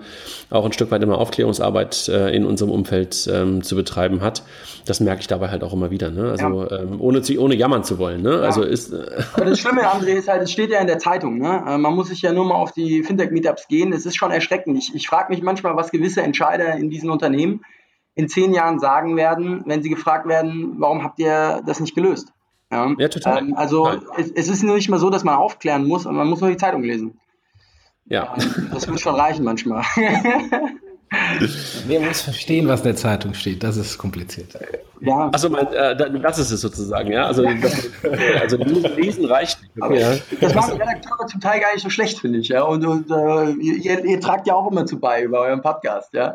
auch 0.50 0.64
ein 0.64 0.72
Stück 0.72 0.90
weit 0.90 1.00
immer 1.02 1.18
Aufklärungsarbeit 1.18 2.08
äh, 2.08 2.34
in 2.34 2.44
unserem 2.44 2.72
Umfeld 2.72 3.30
ähm, 3.32 3.62
zu 3.62 3.76
betreiben 3.76 4.20
hat. 4.20 4.42
Das 4.84 4.98
merke 4.98 5.20
ich 5.20 5.28
dabei 5.28 5.50
halt 5.50 5.62
auch 5.62 5.72
immer 5.72 5.92
wieder. 5.92 6.10
Ne? 6.10 6.32
Also 6.32 6.64
ja. 6.64 6.80
ähm, 6.80 7.00
ohne, 7.00 7.22
zu, 7.22 7.38
ohne 7.38 7.54
jammern 7.54 7.84
zu 7.84 7.98
wollen. 7.98 8.22
Ne? 8.22 8.32
Ja. 8.32 8.40
Also 8.40 8.62
ist 8.62 8.79
ist. 8.88 8.92
Äh, 8.92 9.22
Aber 9.34 9.44
das 9.44 9.58
Schlimme, 9.60 9.82
André, 9.90 10.14
ist 10.14 10.28
halt, 10.28 10.42
es 10.42 10.52
steht 10.52 10.70
ja 10.70 10.80
in 10.80 10.86
der 10.86 10.98
Zeitung. 10.98 11.38
Ne? 11.38 11.64
Äh, 11.66 11.78
man 11.78 11.94
muss 11.94 12.08
sich 12.08 12.22
ja 12.22 12.32
nur 12.32 12.44
mal 12.44 12.54
auf 12.54 12.72
die 12.72 13.02
Fintech-Meetups 13.02 13.68
gehen. 13.68 13.92
Es 13.92 14.06
ist 14.06 14.16
schon 14.16 14.30
erschreckend. 14.30 14.78
Ich, 14.78 14.94
ich 14.94 15.08
frage 15.08 15.32
mich 15.32 15.42
manchmal, 15.42 15.76
was 15.76 15.90
gewisse 15.90 16.22
Entscheider 16.22 16.74
in 16.74 16.90
diesen 16.90 17.10
Unternehmen 17.10 17.62
in 18.14 18.28
zehn 18.28 18.52
Jahren 18.52 18.78
sagen 18.78 19.16
werden, 19.16 19.62
wenn 19.66 19.82
sie 19.82 19.88
gefragt 19.88 20.26
werden, 20.26 20.74
warum 20.78 21.04
habt 21.04 21.18
ihr 21.18 21.62
das 21.64 21.80
nicht 21.80 21.94
gelöst? 21.94 22.32
Ja, 22.70 22.94
ja 22.98 23.08
total. 23.08 23.38
Ähm, 23.38 23.54
also 23.56 23.88
es, 24.16 24.30
es, 24.32 24.48
ist 24.48 24.62
nicht 24.62 24.88
mal 24.88 24.98
so, 24.98 25.10
dass 25.10 25.24
man 25.24 25.36
aufklären 25.36 25.86
muss, 25.86 26.04
man 26.04 26.28
muss 26.28 26.40
nur 26.40 26.50
die 26.50 26.56
Zeitung 26.56 26.82
lesen. 26.82 27.18
Ja. 28.06 28.34
Ähm, 28.36 28.70
das 28.72 28.88
wird 28.88 29.00
schon 29.00 29.14
reichen 29.14 29.44
manchmal. 29.44 29.84
Wir 31.86 32.00
muss 32.00 32.20
verstehen, 32.20 32.68
was 32.68 32.80
in 32.80 32.84
der 32.84 32.96
Zeitung 32.96 33.34
steht. 33.34 33.64
Das 33.64 33.76
ist 33.76 33.98
kompliziert. 33.98 34.56
Ja. 35.00 35.30
Also 35.32 35.54
äh, 35.56 35.96
das 36.20 36.38
ist 36.38 36.50
es 36.50 36.60
sozusagen, 36.60 37.12
ja. 37.12 37.26
Also, 37.26 37.42
das, 37.42 37.88
also 38.40 38.56
lesen 38.56 39.24
reicht 39.24 39.60
nicht. 39.62 39.72
Okay, 39.82 40.00
ja. 40.00 40.12
Das 40.40 40.54
machen 40.54 40.74
die 40.76 40.80
Redakteure 40.80 41.26
zum 41.26 41.40
Teil 41.40 41.60
gar 41.60 41.72
nicht 41.72 41.82
so 41.82 41.90
schlecht, 41.90 42.18
finde 42.18 42.38
ich. 42.38 42.48
Ja. 42.48 42.62
Und, 42.62 42.84
und 42.84 43.10
äh, 43.10 43.50
ihr, 43.52 44.04
ihr, 44.04 44.20
tragt 44.20 44.46
ja 44.46 44.54
auch 44.54 44.70
immer 44.70 44.86
zu 44.86 45.00
bei 45.00 45.22
über 45.22 45.40
euren 45.40 45.62
Podcast, 45.62 46.12
ja. 46.14 46.34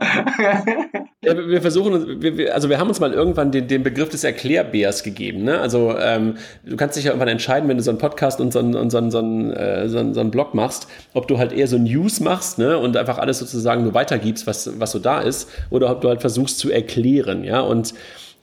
ja 1.24 1.48
wir 1.48 1.62
versuchen, 1.62 2.22
wir, 2.22 2.54
also 2.54 2.70
wir 2.70 2.80
haben 2.80 2.90
uns 2.90 3.00
mal 3.00 3.14
irgendwann 3.14 3.52
den, 3.52 3.68
den 3.68 3.84
Begriff 3.84 4.10
des 4.10 4.24
Erklärbärs 4.24 5.04
gegeben. 5.04 5.44
Ne? 5.44 5.60
Also 5.60 5.98
ähm, 5.98 6.36
du 6.66 6.76
kannst 6.76 6.98
dich 6.98 7.06
ja 7.06 7.12
irgendwann 7.12 7.30
entscheiden, 7.30 7.70
wenn 7.70 7.78
du 7.78 7.84
so 7.84 7.92
einen 7.92 8.00
Podcast 8.00 8.42
und 8.42 8.52
so 8.52 8.60
einen, 8.60 8.76
und 8.76 8.90
so 8.90 8.98
einen, 8.98 9.12
so 9.12 9.20
einen, 9.20 9.52
äh, 9.52 9.88
so 9.88 10.00
einen, 10.00 10.14
so 10.14 10.20
einen 10.20 10.32
Blog 10.32 10.54
machst, 10.54 10.88
ob 11.14 11.28
du 11.28 11.38
halt 11.38 11.54
eher 11.54 11.68
so 11.68 11.78
News 11.78 12.20
machst 12.20 12.58
ne? 12.58 12.78
und 12.78 12.98
einfach 12.98 13.20
alles 13.20 13.40
sozusagen 13.40 13.84
nur 13.84 13.94
weitergibst, 13.94 14.48
was 14.48 14.66
was, 14.80 14.92
so 14.92 15.00
da 15.00 15.22
ist, 15.22 15.50
oder 15.70 15.90
ob 15.92 16.02
du 16.02 16.10
halt 16.10 16.22
versuchst 16.22 16.60
zu 16.60 16.72
erklären, 16.72 17.44
ja, 17.44 17.60
und 17.60 17.94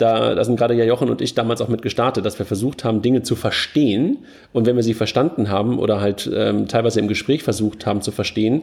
da, 0.03 0.34
da 0.34 0.44
sind 0.44 0.57
gerade 0.57 0.74
ja 0.74 0.84
Jochen 0.84 1.09
und 1.09 1.20
ich 1.20 1.34
damals 1.34 1.61
auch 1.61 1.68
mit 1.68 1.80
gestartet, 1.80 2.26
dass 2.26 2.38
wir 2.38 2.44
versucht 2.44 2.84
haben, 2.84 3.03
Dinge 3.03 3.22
zu 3.22 3.36
verstehen. 3.36 4.18
Und 4.53 4.66
wenn 4.66 4.76
wir 4.76 4.82
sie 4.82 4.94
verstanden 4.94 5.48
haben 5.48 5.78
oder 5.78 6.00
halt 6.00 6.28
ähm, 6.34 6.66
teilweise 6.66 6.98
im 6.98 7.09
Gespräch 7.09 7.42
versucht 7.42 7.86
haben 7.86 8.03
zu 8.03 8.11
verstehen, 8.11 8.62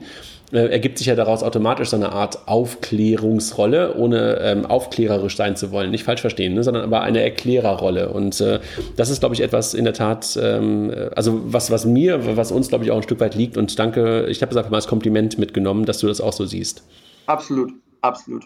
äh, 0.51 0.67
ergibt 0.67 0.97
sich 0.97 1.07
ja 1.07 1.15
daraus 1.15 1.41
automatisch 1.41 1.89
so 1.89 1.95
eine 1.95 2.11
Art 2.11 2.47
Aufklärungsrolle, 2.47 3.95
ohne 3.95 4.39
ähm, 4.41 4.65
aufklärerisch 4.65 5.37
sein 5.37 5.55
zu 5.55 5.71
wollen. 5.71 5.91
Nicht 5.91 6.03
falsch 6.03 6.21
verstehen, 6.21 6.55
ne, 6.55 6.63
sondern 6.63 6.83
aber 6.83 7.01
eine 7.01 7.21
Erklärerrolle. 7.21 8.09
Und 8.09 8.41
äh, 8.41 8.59
das 8.97 9.09
ist, 9.09 9.21
glaube 9.21 9.33
ich, 9.33 9.41
etwas 9.41 9.73
in 9.73 9.85
der 9.85 9.93
Tat, 9.93 10.37
ähm, 10.41 10.93
also 11.15 11.39
was, 11.45 11.71
was 11.71 11.85
mir, 11.85 12.35
was 12.35 12.51
uns, 12.51 12.67
glaube 12.67 12.83
ich, 12.83 12.91
auch 12.91 12.97
ein 12.97 13.03
Stück 13.03 13.21
weit 13.21 13.35
liegt. 13.35 13.55
Und 13.55 13.79
danke, 13.79 14.25
ich 14.27 14.41
habe 14.41 14.51
es 14.51 14.57
einfach 14.57 14.71
mal 14.71 14.77
als 14.77 14.87
Kompliment 14.87 15.37
mitgenommen, 15.37 15.85
dass 15.85 15.99
du 15.99 16.07
das 16.07 16.19
auch 16.19 16.33
so 16.33 16.45
siehst. 16.45 16.83
Absolut, 17.27 17.71
absolut. 18.01 18.43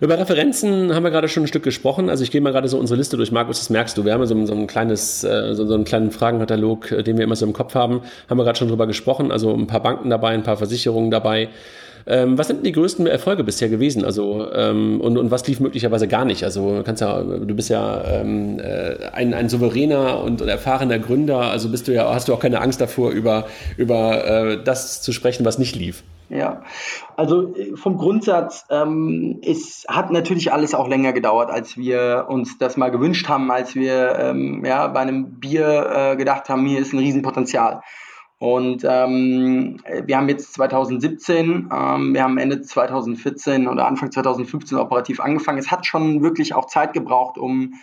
Über 0.00 0.18
Referenzen 0.18 0.94
haben 0.94 1.02
wir 1.02 1.10
gerade 1.10 1.28
schon 1.28 1.44
ein 1.44 1.46
Stück 1.48 1.64
gesprochen. 1.64 2.08
Also 2.08 2.22
ich 2.22 2.30
gehe 2.30 2.40
mal 2.40 2.52
gerade 2.52 2.68
so 2.68 2.78
unsere 2.78 2.98
Liste 2.98 3.16
durch. 3.16 3.32
Markus, 3.32 3.58
das 3.58 3.70
merkst 3.70 3.96
du. 3.98 4.04
Wir 4.04 4.12
haben 4.12 4.24
so, 4.26 4.46
so 4.46 4.54
ein 4.54 4.66
kleines, 4.66 5.24
äh, 5.24 5.54
so, 5.54 5.66
so, 5.66 5.74
einen 5.74 5.84
kleinen 5.84 6.10
Fragenkatalog, 6.10 6.92
äh, 6.92 7.02
den 7.02 7.16
wir 7.16 7.24
immer 7.24 7.36
so 7.36 7.46
im 7.46 7.52
Kopf 7.52 7.74
haben. 7.74 8.02
Haben 8.28 8.38
wir 8.38 8.44
gerade 8.44 8.58
schon 8.58 8.68
drüber 8.68 8.86
gesprochen. 8.86 9.32
Also 9.32 9.52
ein 9.52 9.66
paar 9.66 9.82
Banken 9.82 10.10
dabei, 10.10 10.30
ein 10.30 10.44
paar 10.44 10.56
Versicherungen 10.56 11.10
dabei. 11.10 11.48
Ähm, 12.06 12.38
was 12.38 12.46
sind 12.46 12.64
die 12.64 12.72
größten 12.72 13.06
Erfolge 13.06 13.44
bisher 13.44 13.68
gewesen? 13.68 14.04
Also 14.04 14.50
ähm, 14.52 15.00
und, 15.00 15.18
und 15.18 15.30
was 15.30 15.46
lief 15.46 15.60
möglicherweise 15.60 16.08
gar 16.08 16.24
nicht? 16.24 16.44
Also 16.44 16.82
kannst 16.84 17.02
ja, 17.02 17.20
du 17.20 17.54
bist 17.54 17.68
ja 17.68 18.02
ähm, 18.04 18.60
äh, 18.60 19.08
ein, 19.12 19.34
ein 19.34 19.48
souveräner 19.48 20.22
und 20.22 20.40
erfahrener 20.40 20.98
Gründer. 20.98 21.38
Also 21.38 21.68
bist 21.68 21.88
du 21.88 21.92
ja, 21.92 22.14
hast 22.14 22.28
du 22.28 22.34
auch 22.34 22.40
keine 22.40 22.60
Angst 22.60 22.80
davor, 22.80 23.10
über 23.10 23.46
über 23.76 24.24
äh, 24.24 24.58
das 24.62 25.02
zu 25.02 25.12
sprechen, 25.12 25.44
was 25.44 25.58
nicht 25.58 25.76
lief. 25.76 26.02
Ja, 26.30 26.62
also 27.16 27.54
äh, 27.54 27.74
vom 27.76 27.96
Grundsatz, 27.96 28.66
ähm, 28.70 29.40
es 29.42 29.86
hat 29.88 30.10
natürlich 30.10 30.52
alles 30.52 30.74
auch 30.74 30.86
länger 30.86 31.12
gedauert, 31.12 31.50
als 31.50 31.76
wir 31.78 32.26
uns 32.28 32.58
das 32.58 32.76
mal 32.76 32.90
gewünscht 32.90 33.28
haben, 33.28 33.50
als 33.50 33.74
wir 33.74 34.18
ähm, 34.18 34.62
ja, 34.64 34.88
bei 34.88 35.00
einem 35.00 35.40
Bier 35.40 35.90
äh, 35.90 36.16
gedacht 36.16 36.48
haben, 36.50 36.66
hier 36.66 36.80
ist 36.80 36.92
ein 36.92 36.98
Riesenpotenzial. 36.98 37.80
Und 38.38 38.84
ähm, 38.88 39.80
wir 40.04 40.16
haben 40.16 40.28
jetzt 40.28 40.52
2017, 40.52 41.70
ähm, 41.72 42.14
wir 42.14 42.22
haben 42.22 42.38
Ende 42.38 42.60
2014 42.60 43.66
oder 43.66 43.88
Anfang 43.88 44.12
2015 44.12 44.78
operativ 44.78 45.18
angefangen. 45.20 45.58
Es 45.58 45.72
hat 45.72 45.86
schon 45.86 46.22
wirklich 46.22 46.54
auch 46.54 46.66
Zeit 46.66 46.92
gebraucht, 46.92 47.36
um 47.36 47.74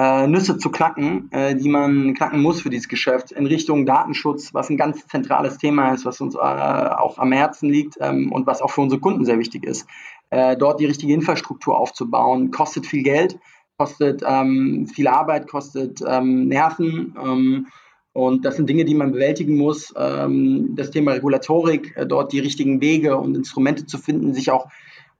äh, 0.00 0.26
Nüsse 0.26 0.56
zu 0.56 0.70
knacken, 0.70 1.30
äh, 1.30 1.54
die 1.54 1.68
man 1.68 2.14
knacken 2.14 2.40
muss 2.40 2.62
für 2.62 2.70
dieses 2.70 2.88
Geschäft 2.88 3.32
in 3.32 3.44
Richtung 3.44 3.84
Datenschutz, 3.84 4.54
was 4.54 4.70
ein 4.70 4.78
ganz 4.78 5.06
zentrales 5.06 5.58
Thema 5.58 5.92
ist, 5.92 6.06
was 6.06 6.22
uns 6.22 6.36
äh, 6.36 6.38
auch 6.38 7.18
am 7.18 7.32
Herzen 7.32 7.68
liegt 7.68 7.98
ähm, 8.00 8.32
und 8.32 8.46
was 8.46 8.62
auch 8.62 8.70
für 8.70 8.80
unsere 8.80 8.98
Kunden 8.98 9.26
sehr 9.26 9.38
wichtig 9.38 9.64
ist. 9.64 9.86
Äh, 10.30 10.56
dort 10.56 10.80
die 10.80 10.86
richtige 10.86 11.12
Infrastruktur 11.12 11.76
aufzubauen, 11.76 12.50
kostet 12.50 12.86
viel 12.86 13.02
Geld, 13.02 13.38
kostet 13.76 14.22
ähm, 14.26 14.86
viel 14.86 15.06
Arbeit, 15.06 15.48
kostet 15.48 16.00
ähm, 16.06 16.48
Nerven. 16.48 17.14
Ähm, 17.22 17.66
und 18.14 18.46
das 18.46 18.56
sind 18.56 18.70
Dinge, 18.70 18.86
die 18.86 18.94
man 18.94 19.12
bewältigen 19.12 19.58
muss. 19.58 19.92
Ähm, 19.98 20.70
das 20.76 20.90
Thema 20.90 21.12
Regulatorik, 21.12 21.94
äh, 21.96 22.06
dort 22.06 22.32
die 22.32 22.40
richtigen 22.40 22.80
Wege 22.80 23.18
und 23.18 23.36
Instrumente 23.36 23.84
zu 23.84 23.98
finden, 23.98 24.32
sich 24.32 24.50
auch 24.50 24.68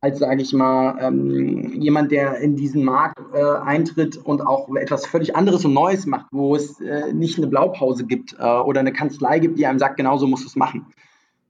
als 0.03 0.19
sage 0.19 0.41
ich 0.41 0.53
mal, 0.53 0.97
ähm, 1.01 1.73
jemand, 1.75 2.11
der 2.11 2.39
in 2.39 2.57
diesen 2.57 2.85
Markt 2.85 3.21
äh, 3.35 3.43
eintritt 3.43 4.17
und 4.17 4.41
auch 4.41 4.75
etwas 4.75 5.07
völlig 5.07 5.37
anderes 5.37 5.65
und 5.65 5.75
Neues 5.75 6.07
macht, 6.07 6.27
wo 6.31 6.57
es 6.57 6.81
äh, 6.81 7.13
nicht 7.13 7.37
eine 7.37 7.49
Blaupause 7.49 8.07
gibt 8.07 8.35
äh, 8.39 8.45
oder 8.45 8.81
eine 8.81 8.93
Kanzlei 8.93 9.39
gibt, 9.39 9.59
die 9.59 9.67
einem 9.67 9.79
sagt, 9.79 9.99
genau 9.99 10.17
so 10.17 10.27
musst 10.27 10.45
du 10.45 10.49
es 10.49 10.57
machen. 10.57 10.87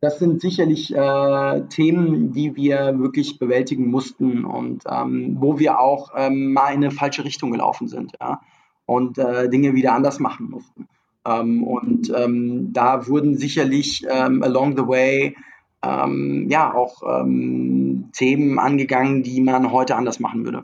Das 0.00 0.18
sind 0.18 0.40
sicherlich 0.40 0.94
äh, 0.94 1.60
Themen, 1.68 2.32
die 2.32 2.56
wir 2.56 2.98
wirklich 2.98 3.38
bewältigen 3.38 3.88
mussten 3.88 4.44
und 4.44 4.82
ähm, 4.90 5.36
wo 5.38 5.58
wir 5.58 5.78
auch 5.78 6.10
ähm, 6.16 6.52
mal 6.52 6.70
in 6.70 6.82
eine 6.82 6.90
falsche 6.90 7.24
Richtung 7.24 7.52
gelaufen 7.52 7.86
sind 7.86 8.12
ja? 8.18 8.40
und 8.86 9.18
äh, 9.18 9.48
Dinge 9.48 9.74
wieder 9.74 9.92
anders 9.92 10.18
machen 10.18 10.50
mussten. 10.50 10.88
Ähm, 11.26 11.62
und 11.62 12.10
ähm, 12.16 12.72
da 12.72 13.06
wurden 13.06 13.36
sicherlich 13.36 14.04
ähm, 14.10 14.42
along 14.42 14.76
the 14.76 14.86
way 14.88 15.36
ähm, 15.82 16.46
ja 16.48 16.74
auch 16.74 17.02
ähm, 17.06 18.10
Themen 18.12 18.58
angegangen, 18.58 19.22
die 19.22 19.40
man 19.40 19.72
heute 19.72 19.96
anders 19.96 20.20
machen 20.20 20.44
würde. 20.44 20.62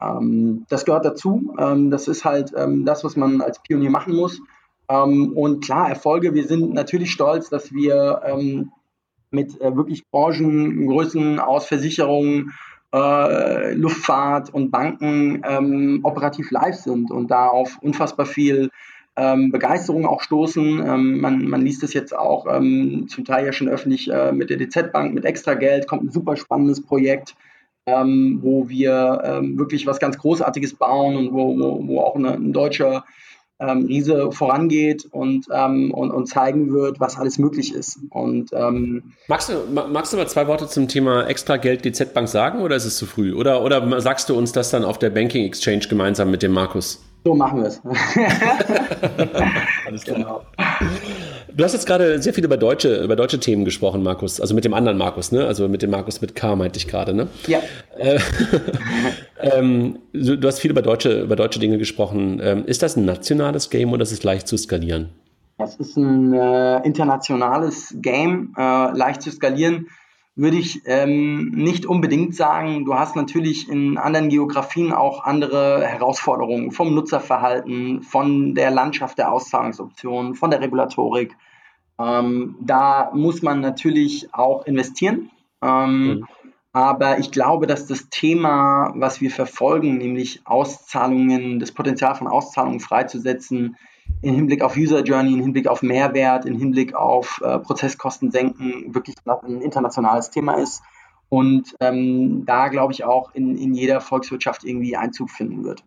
Ähm, 0.00 0.66
das 0.68 0.84
gehört 0.84 1.04
dazu. 1.04 1.54
Ähm, 1.58 1.90
das 1.90 2.08
ist 2.08 2.24
halt 2.24 2.52
ähm, 2.56 2.84
das, 2.84 3.04
was 3.04 3.16
man 3.16 3.40
als 3.40 3.62
Pionier 3.62 3.90
machen 3.90 4.14
muss. 4.14 4.40
Ähm, 4.88 5.32
und 5.34 5.64
klar, 5.64 5.88
Erfolge. 5.88 6.34
Wir 6.34 6.46
sind 6.46 6.74
natürlich 6.74 7.10
stolz, 7.10 7.48
dass 7.48 7.72
wir 7.72 8.20
mit 9.30 9.60
äh, 9.60 9.76
wirklich 9.76 10.08
Branchengrößen 10.10 11.38
aus 11.38 11.66
Versicherungen, 11.66 12.52
äh, 12.92 13.74
Luftfahrt 13.74 14.52
und 14.52 14.72
Banken 14.72 16.00
operativ 16.02 16.50
live 16.50 16.74
sind 16.74 17.12
und 17.12 17.30
da 17.30 17.46
auf 17.46 17.78
unfassbar 17.80 18.26
viel 18.26 18.70
ähm, 19.20 19.52
Begeisterung 19.52 20.06
auch 20.06 20.22
stoßen. 20.22 20.82
Ähm, 20.86 21.20
man, 21.20 21.46
man 21.46 21.60
liest 21.60 21.82
es 21.82 21.92
jetzt 21.92 22.16
auch 22.16 22.46
ähm, 22.50 23.06
zum 23.08 23.24
Teil 23.26 23.44
ja 23.44 23.52
schon 23.52 23.68
öffentlich 23.68 24.10
äh, 24.10 24.32
mit 24.32 24.48
der 24.48 24.56
DZ 24.56 24.92
Bank, 24.92 25.12
mit 25.12 25.26
extra 25.26 25.54
Geld, 25.54 25.86
kommt 25.86 26.04
ein 26.04 26.10
super 26.10 26.36
spannendes 26.36 26.82
Projekt, 26.82 27.36
ähm, 27.84 28.38
wo 28.40 28.68
wir 28.70 29.20
ähm, 29.24 29.58
wirklich 29.58 29.86
was 29.86 30.00
ganz 30.00 30.16
Großartiges 30.16 30.74
bauen 30.74 31.16
und 31.16 31.32
wo, 31.34 31.58
wo, 31.58 31.86
wo 31.86 32.00
auch 32.00 32.16
eine, 32.16 32.32
ein 32.32 32.54
deutscher 32.54 33.04
ähm, 33.58 33.84
Riese 33.84 34.32
vorangeht 34.32 35.06
und, 35.10 35.48
und, 35.50 35.92
und 35.92 36.26
zeigen 36.26 36.72
wird, 36.72 36.98
was 36.98 37.18
alles 37.18 37.36
möglich 37.36 37.74
ist. 37.74 37.98
Und, 38.08 38.52
magst, 39.28 39.50
du, 39.50 39.54
magst 39.70 40.14
du 40.14 40.16
mal 40.16 40.26
zwei 40.28 40.46
Worte 40.46 40.66
zum 40.66 40.88
Thema 40.88 41.26
Extrageld 41.26 41.84
DZ 41.84 42.14
Bank 42.14 42.26
sagen 42.26 42.62
oder 42.62 42.76
ist 42.76 42.86
es 42.86 42.96
zu 42.96 43.04
früh? 43.04 43.34
Oder, 43.34 43.62
oder 43.62 44.00
sagst 44.00 44.30
du 44.30 44.34
uns 44.34 44.52
das 44.52 44.70
dann 44.70 44.82
auf 44.82 44.98
der 44.98 45.10
Banking 45.10 45.44
Exchange 45.44 45.86
gemeinsam 45.90 46.30
mit 46.30 46.42
dem 46.42 46.52
Markus? 46.52 47.02
So 47.24 47.34
machen 47.34 47.60
wir 47.60 47.66
es. 47.66 47.80
Alles 49.86 50.04
klar. 50.04 50.16
Genau. 50.16 50.42
Du 51.54 51.64
hast 51.64 51.72
jetzt 51.72 51.86
gerade 51.86 52.22
sehr 52.22 52.32
viel 52.32 52.44
über 52.44 52.56
deutsche, 52.56 53.02
über 53.02 53.16
deutsche 53.16 53.38
Themen 53.38 53.64
gesprochen, 53.64 54.02
Markus. 54.02 54.40
Also 54.40 54.54
mit 54.54 54.64
dem 54.64 54.72
anderen 54.72 54.96
Markus, 54.96 55.32
ne? 55.32 55.46
Also 55.46 55.68
mit 55.68 55.82
dem 55.82 55.90
Markus 55.90 56.22
mit 56.22 56.34
K 56.34 56.56
meinte 56.56 56.78
ich 56.78 56.86
gerade, 56.86 57.12
ne? 57.12 57.28
Ja. 57.46 57.60
Äh, 57.98 58.18
ähm, 59.40 59.98
du 60.12 60.46
hast 60.46 60.60
viel 60.60 60.70
über 60.70 60.82
deutsche, 60.82 61.22
über 61.22 61.36
deutsche 61.36 61.60
Dinge 61.60 61.78
gesprochen. 61.78 62.40
Ähm, 62.42 62.64
ist 62.64 62.82
das 62.82 62.96
ein 62.96 63.04
nationales 63.04 63.68
Game 63.68 63.92
oder 63.92 64.02
ist 64.02 64.12
es 64.12 64.22
leicht 64.22 64.48
zu 64.48 64.56
skalieren? 64.56 65.10
Das 65.58 65.76
ist 65.76 65.98
ein 65.98 66.32
äh, 66.32 66.78
internationales 66.86 67.94
Game, 68.00 68.54
äh, 68.56 68.96
leicht 68.96 69.20
zu 69.20 69.30
skalieren 69.30 69.88
würde 70.40 70.56
ich 70.56 70.80
ähm, 70.86 71.50
nicht 71.50 71.84
unbedingt 71.84 72.34
sagen. 72.34 72.86
Du 72.86 72.94
hast 72.94 73.14
natürlich 73.14 73.68
in 73.68 73.98
anderen 73.98 74.30
Geografien 74.30 74.90
auch 74.90 75.24
andere 75.24 75.84
Herausforderungen 75.84 76.72
vom 76.72 76.94
Nutzerverhalten, 76.94 78.02
von 78.02 78.54
der 78.54 78.70
Landschaft 78.70 79.18
der 79.18 79.30
Auszahlungsoptionen, 79.30 80.34
von 80.34 80.50
der 80.50 80.62
Regulatorik. 80.62 81.36
Ähm, 81.98 82.56
da 82.58 83.10
muss 83.12 83.42
man 83.42 83.60
natürlich 83.60 84.32
auch 84.32 84.64
investieren. 84.64 85.30
Ähm, 85.62 86.06
mhm. 86.06 86.26
Aber 86.72 87.18
ich 87.18 87.32
glaube, 87.32 87.66
dass 87.66 87.86
das 87.86 88.08
Thema, 88.08 88.94
was 88.96 89.20
wir 89.20 89.30
verfolgen, 89.30 89.98
nämlich 89.98 90.40
Auszahlungen, 90.46 91.60
das 91.60 91.72
Potenzial 91.72 92.14
von 92.14 92.28
Auszahlungen 92.28 92.80
freizusetzen, 92.80 93.76
in 94.22 94.34
Hinblick 94.34 94.62
auf 94.62 94.76
User 94.76 95.02
Journey, 95.02 95.32
in 95.32 95.42
Hinblick 95.42 95.66
auf 95.66 95.82
Mehrwert, 95.82 96.44
in 96.44 96.56
Hinblick 96.56 96.94
auf 96.94 97.40
äh, 97.44 97.58
Prozesskosten 97.58 98.30
senken 98.30 98.94
wirklich 98.94 99.16
ein 99.24 99.60
internationales 99.60 100.30
Thema 100.30 100.54
ist 100.54 100.82
und 101.28 101.76
ähm, 101.80 102.44
da 102.44 102.68
glaube 102.68 102.92
ich 102.92 103.04
auch 103.04 103.34
in, 103.34 103.56
in 103.56 103.74
jeder 103.74 104.00
Volkswirtschaft 104.00 104.64
irgendwie 104.64 104.96
Einzug 104.96 105.30
finden 105.30 105.64
wird. 105.64 105.82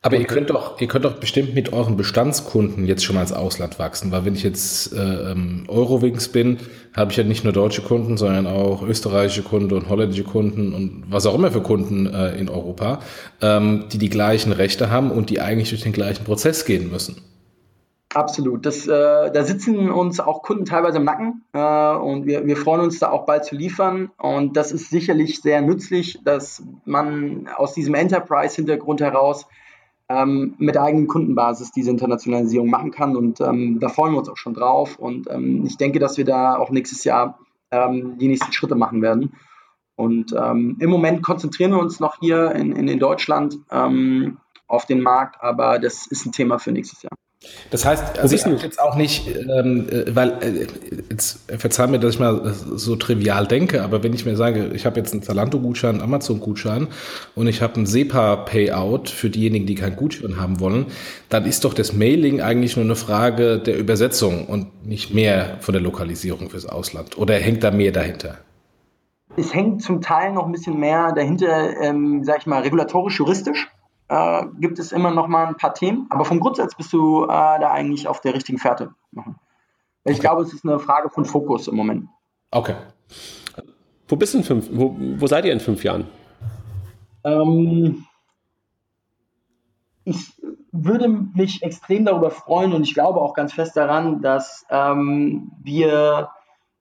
Aber 0.00 0.16
ihr 0.16 0.24
könnt 0.24 0.50
doch, 0.50 0.80
ihr 0.80 0.88
könnt 0.88 1.04
doch 1.04 1.20
bestimmt 1.20 1.54
mit 1.54 1.72
euren 1.72 1.96
Bestandskunden 1.96 2.86
jetzt 2.86 3.04
schon 3.04 3.14
mal 3.14 3.22
ins 3.22 3.32
Ausland 3.32 3.78
wachsen, 3.78 4.10
weil 4.10 4.24
wenn 4.24 4.34
ich 4.34 4.42
jetzt 4.42 4.92
äh, 4.94 5.32
ähm, 5.32 5.64
Eurowings 5.68 6.28
bin, 6.28 6.58
habe 6.96 7.10
ich 7.10 7.18
ja 7.18 7.22
nicht 7.24 7.44
nur 7.44 7.52
deutsche 7.52 7.82
Kunden, 7.82 8.16
sondern 8.16 8.46
auch 8.46 8.82
österreichische 8.82 9.42
Kunden 9.42 9.74
und 9.74 9.88
holländische 9.88 10.24
Kunden 10.24 10.72
und 10.72 11.04
was 11.10 11.26
auch 11.26 11.34
immer 11.34 11.50
für 11.50 11.62
Kunden 11.62 12.06
äh, 12.06 12.36
in 12.38 12.48
Europa, 12.48 13.00
ähm, 13.42 13.84
die 13.92 13.98
die 13.98 14.08
gleichen 14.08 14.52
Rechte 14.52 14.90
haben 14.90 15.10
und 15.10 15.30
die 15.30 15.40
eigentlich 15.40 15.68
durch 15.68 15.82
den 15.82 15.92
gleichen 15.92 16.24
Prozess 16.24 16.64
gehen 16.64 16.90
müssen. 16.90 17.16
Absolut. 18.14 18.64
Das, 18.64 18.86
äh, 18.86 19.30
da 19.30 19.44
sitzen 19.44 19.90
uns 19.90 20.18
auch 20.18 20.42
Kunden 20.42 20.64
teilweise 20.64 20.96
im 20.96 21.04
Nacken 21.04 21.44
äh, 21.52 21.94
und 21.94 22.24
wir, 22.24 22.46
wir 22.46 22.56
freuen 22.56 22.80
uns 22.80 22.98
da 22.98 23.10
auch 23.10 23.26
bald 23.26 23.44
zu 23.44 23.54
liefern. 23.54 24.10
Und 24.16 24.56
das 24.56 24.72
ist 24.72 24.88
sicherlich 24.88 25.42
sehr 25.42 25.60
nützlich, 25.60 26.18
dass 26.24 26.62
man 26.86 27.48
aus 27.54 27.74
diesem 27.74 27.94
Enterprise-Hintergrund 27.94 29.02
heraus 29.02 29.46
ähm, 30.08 30.54
mit 30.56 30.74
der 30.74 30.84
eigenen 30.84 31.06
Kundenbasis 31.06 31.70
diese 31.70 31.90
Internationalisierung 31.90 32.70
machen 32.70 32.92
kann. 32.92 33.14
Und 33.14 33.42
ähm, 33.42 33.78
da 33.78 33.90
freuen 33.90 34.14
wir 34.14 34.18
uns 34.20 34.30
auch 34.30 34.38
schon 34.38 34.54
drauf. 34.54 34.98
Und 34.98 35.28
ähm, 35.30 35.64
ich 35.66 35.76
denke, 35.76 35.98
dass 35.98 36.16
wir 36.16 36.24
da 36.24 36.56
auch 36.56 36.70
nächstes 36.70 37.04
Jahr 37.04 37.38
ähm, 37.70 38.16
die 38.16 38.28
nächsten 38.28 38.52
Schritte 38.52 38.74
machen 38.74 39.02
werden. 39.02 39.34
Und 39.96 40.32
ähm, 40.32 40.76
im 40.80 40.88
Moment 40.88 41.22
konzentrieren 41.22 41.72
wir 41.72 41.80
uns 41.80 42.00
noch 42.00 42.20
hier 42.20 42.52
in, 42.52 42.72
in, 42.72 42.88
in 42.88 42.98
Deutschland 42.98 43.58
ähm, 43.70 44.38
auf 44.66 44.86
den 44.86 45.02
Markt, 45.02 45.42
aber 45.42 45.78
das 45.78 46.06
ist 46.06 46.24
ein 46.24 46.32
Thema 46.32 46.58
für 46.58 46.72
nächstes 46.72 47.02
Jahr. 47.02 47.10
Das 47.70 47.84
heißt, 47.84 48.18
also 48.18 48.34
ich 48.34 48.40
sage 48.40 48.56
jetzt 48.56 48.80
auch 48.80 48.96
nicht, 48.96 49.28
ähm, 49.28 49.88
äh, 49.88 50.14
weil, 50.14 50.30
äh, 50.42 50.66
jetzt 51.10 51.38
verzeih 51.46 51.86
mir, 51.86 52.00
dass 52.00 52.14
ich 52.14 52.20
mal 52.20 52.52
so 52.52 52.96
trivial 52.96 53.46
denke, 53.46 53.82
aber 53.82 54.02
wenn 54.02 54.12
ich 54.12 54.26
mir 54.26 54.36
sage, 54.36 54.70
ich 54.74 54.86
habe 54.86 54.98
jetzt 54.98 55.12
einen 55.12 55.22
Zalando-Gutschein, 55.22 55.96
einen 55.96 56.02
Amazon-Gutschein 56.02 56.88
und 57.36 57.46
ich 57.46 57.62
habe 57.62 57.76
einen 57.76 57.86
SEPA-Payout 57.86 59.08
für 59.08 59.30
diejenigen, 59.30 59.66
die 59.66 59.76
keinen 59.76 59.94
Gutschein 59.94 60.40
haben 60.40 60.58
wollen, 60.58 60.86
dann 61.28 61.44
ist 61.46 61.64
doch 61.64 61.74
das 61.74 61.92
Mailing 61.92 62.40
eigentlich 62.40 62.76
nur 62.76 62.84
eine 62.84 62.96
Frage 62.96 63.60
der 63.60 63.78
Übersetzung 63.78 64.46
und 64.46 64.84
nicht 64.84 65.14
mehr 65.14 65.58
von 65.60 65.74
der 65.74 65.82
Lokalisierung 65.82 66.50
fürs 66.50 66.66
Ausland. 66.66 67.18
Oder 67.18 67.34
hängt 67.34 67.62
da 67.62 67.70
mehr 67.70 67.92
dahinter? 67.92 68.38
Es 69.36 69.54
hängt 69.54 69.82
zum 69.82 70.00
Teil 70.00 70.32
noch 70.32 70.46
ein 70.46 70.52
bisschen 70.52 70.80
mehr 70.80 71.12
dahinter, 71.12 71.80
ähm, 71.80 72.24
sag 72.24 72.38
ich 72.38 72.46
mal, 72.46 72.62
regulatorisch-juristisch 72.62 73.68
äh, 74.08 74.44
gibt 74.58 74.78
es 74.78 74.92
immer 74.92 75.10
noch 75.10 75.28
mal 75.28 75.46
ein 75.46 75.56
paar 75.56 75.74
Themen. 75.74 76.06
Aber 76.10 76.24
vom 76.24 76.40
Grundsatz 76.40 76.74
bist 76.74 76.92
du 76.92 77.24
äh, 77.24 77.28
da 77.28 77.70
eigentlich 77.70 78.08
auf 78.08 78.20
der 78.20 78.34
richtigen 78.34 78.58
Fährte. 78.58 78.94
Ich 80.04 80.12
okay. 80.12 80.20
glaube, 80.20 80.42
es 80.42 80.52
ist 80.52 80.64
eine 80.64 80.78
Frage 80.78 81.10
von 81.10 81.24
Fokus 81.24 81.68
im 81.68 81.76
Moment. 81.76 82.08
Okay. 82.50 82.76
Wo 84.06 84.16
bist 84.16 84.34
du 84.34 84.38
in 84.38 84.44
fünf, 84.44 84.68
wo, 84.72 84.96
wo 84.98 85.26
seid 85.26 85.44
ihr 85.44 85.52
in 85.52 85.60
fünf 85.60 85.84
Jahren? 85.84 86.06
Ähm, 87.24 88.06
ich 90.04 90.32
würde 90.72 91.08
mich 91.08 91.62
extrem 91.62 92.06
darüber 92.06 92.30
freuen 92.30 92.72
und 92.72 92.82
ich 92.82 92.94
glaube 92.94 93.20
auch 93.20 93.34
ganz 93.34 93.52
fest 93.52 93.76
daran, 93.76 94.22
dass 94.22 94.64
ähm, 94.70 95.52
wir 95.62 96.30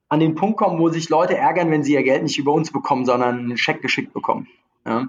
an 0.10 0.20
den 0.22 0.36
Punkt 0.36 0.58
kommen, 0.58 0.80
wo 0.80 0.88
sich 0.88 1.10
Leute 1.10 1.36
ärgern, 1.36 1.70
wenn 1.72 1.84
sie 1.84 1.94
ihr 1.94 2.04
Geld 2.04 2.24
nicht 2.24 2.38
über 2.38 2.54
uns 2.54 2.72
bekommen, 2.72 3.06
sondern 3.06 3.40
einen 3.40 3.58
Scheck 3.58 3.82
geschickt 3.82 4.14
bekommen. 4.14 4.48
Ja? 4.88 5.08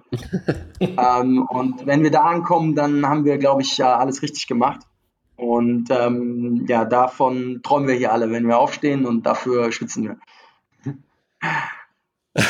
ähm, 0.80 1.46
und 1.48 1.86
wenn 1.86 2.02
wir 2.02 2.10
da 2.10 2.22
ankommen, 2.22 2.74
dann 2.74 3.06
haben 3.06 3.24
wir, 3.24 3.38
glaube 3.38 3.62
ich, 3.62 3.82
alles 3.82 4.22
richtig 4.22 4.46
gemacht. 4.46 4.80
Und 5.36 5.88
ähm, 5.90 6.66
ja, 6.68 6.84
davon 6.84 7.60
träumen 7.62 7.86
wir 7.86 7.94
hier 7.94 8.12
alle, 8.12 8.30
wenn 8.30 8.48
wir 8.48 8.58
aufstehen 8.58 9.06
und 9.06 9.24
dafür 9.24 9.70
schwitzen 9.70 10.04
wir. 10.04 10.16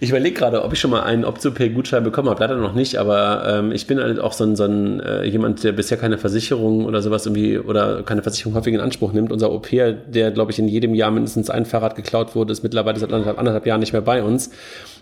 Ich 0.00 0.10
überlege 0.10 0.36
gerade, 0.36 0.62
ob 0.62 0.72
ich 0.72 0.80
schon 0.80 0.90
mal 0.90 1.02
einen 1.02 1.24
OptioPay-Gutschein 1.24 2.04
bekommen 2.04 2.28
habe. 2.28 2.40
Leider 2.40 2.56
noch 2.56 2.74
nicht, 2.74 2.96
aber 2.96 3.44
ähm, 3.46 3.72
ich 3.72 3.86
bin 3.86 3.98
halt 3.98 4.18
auch 4.18 4.32
so 4.32 4.44
ein, 4.44 4.56
so 4.56 4.64
ein 4.64 5.00
äh, 5.00 5.24
jemand, 5.24 5.64
der 5.64 5.72
bisher 5.72 5.96
keine 5.96 6.18
Versicherung 6.18 6.84
oder 6.84 7.02
sowas 7.02 7.26
irgendwie 7.26 7.58
oder 7.58 8.02
keine 8.02 8.22
Versicherung 8.22 8.54
häufig 8.54 8.74
in 8.74 8.80
Anspruch 8.80 9.12
nimmt. 9.12 9.32
Unser 9.32 9.48
au 9.48 9.62
der, 9.66 10.30
glaube 10.32 10.52
ich, 10.52 10.58
in 10.58 10.68
jedem 10.68 10.94
Jahr 10.94 11.10
mindestens 11.10 11.50
ein 11.50 11.64
Fahrrad 11.64 11.96
geklaut 11.96 12.34
wurde, 12.34 12.52
ist 12.52 12.62
mittlerweile 12.62 12.98
seit 12.98 13.12
anderthalb, 13.12 13.38
anderthalb 13.38 13.66
Jahren 13.66 13.80
nicht 13.80 13.92
mehr 13.92 14.02
bei 14.02 14.22
uns. 14.22 14.50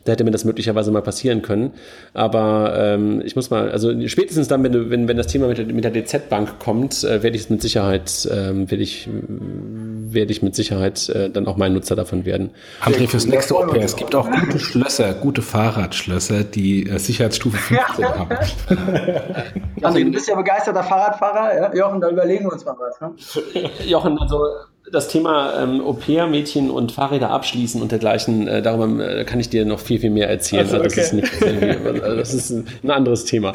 Da 0.05 0.13
hätte 0.13 0.25
mir 0.25 0.31
das 0.31 0.45
möglicherweise 0.45 0.91
mal 0.91 1.03
passieren 1.03 1.43
können. 1.43 1.73
Aber 2.13 2.75
ähm, 2.77 3.23
ich 3.25 3.37
muss 3.37 3.51
mal, 3.51 3.71
also 3.71 3.91
spätestens 4.07 4.49
dann, 4.49 4.63
wenn, 4.63 4.73
du, 4.73 4.91
wenn, 4.91 5.09
wenn 5.09 5.17
das 5.17 5.27
Thema 5.27 5.49
mit, 5.49 5.73
mit 5.73 5.85
der 5.85 5.93
DZ-Bank 5.93 6.59
kommt, 6.59 7.05
äh, 7.05 7.23
werde 7.23 7.37
ich 7.37 7.45
es 7.45 7.51
mit 7.51 7.63
Sicherheit, 7.63 8.29
ähm, 8.31 8.71
werde 8.71 8.83
ich, 8.83 9.09
werde 9.09 10.33
ich 10.33 10.43
mit 10.43 10.55
Sicherheit 10.55 11.09
äh, 11.09 11.31
dann 11.31 11.47
auch 11.47 11.57
mein 11.57 11.73
Nutzer 11.73 11.97
davon 11.97 12.25
werden. 12.25 12.51
André, 12.83 13.09
fürs 13.09 13.27
nächste 13.27 13.57
OP, 13.57 13.75
es 13.77 13.97
gibt 13.97 14.15
auch 14.15 14.31
gute 14.31 14.59
Schlösser, 14.59 15.15
gute 15.15 15.43
Fahrradschlösser, 15.43 16.45
die 16.45 16.89
äh, 16.89 16.99
Sicherheitsstufe 16.99 17.57
15 17.57 18.05
haben. 18.05 18.37
Also 19.83 19.99
du 19.99 20.11
bist 20.11 20.29
ja 20.29 20.35
begeisterter 20.35 20.83
Fahrradfahrer, 20.83 21.55
ja? 21.55 21.75
Jochen, 21.75 22.01
da 22.01 22.09
überlegen 22.09 22.47
wir 22.47 22.53
uns 22.53 22.65
mal 22.65 22.77
was. 22.79 23.01
Ne? 23.01 23.13
Jochen, 23.85 24.19
also 24.19 24.39
das 24.93 25.09
Thema 25.09 25.63
ähm, 25.63 25.81
Au-pair-Mädchen 25.81 26.71
und 26.71 26.93
Fahrräder 26.93 27.31
abschließen 27.31 27.81
und 27.81 27.91
dergleichen, 27.91 28.47
äh, 28.47 28.61
darüber 28.61 29.03
äh, 29.03 29.25
kann 29.25 29.41
ich 29.41 29.49
dir 29.49 29.65
noch 29.65 29.81
viel, 29.81 29.99
viel 29.99 30.11
mehr 30.11 30.29
erzählen. 30.29 30.65
Also, 30.65 30.77
okay. 30.77 30.89
das, 30.89 30.99
ist 30.99 31.13
nicht, 31.15 31.43
also 31.43 32.17
das 32.17 32.35
ist 32.35 32.51
ein 32.83 32.91
anderes 32.91 33.25
Thema. 33.25 33.55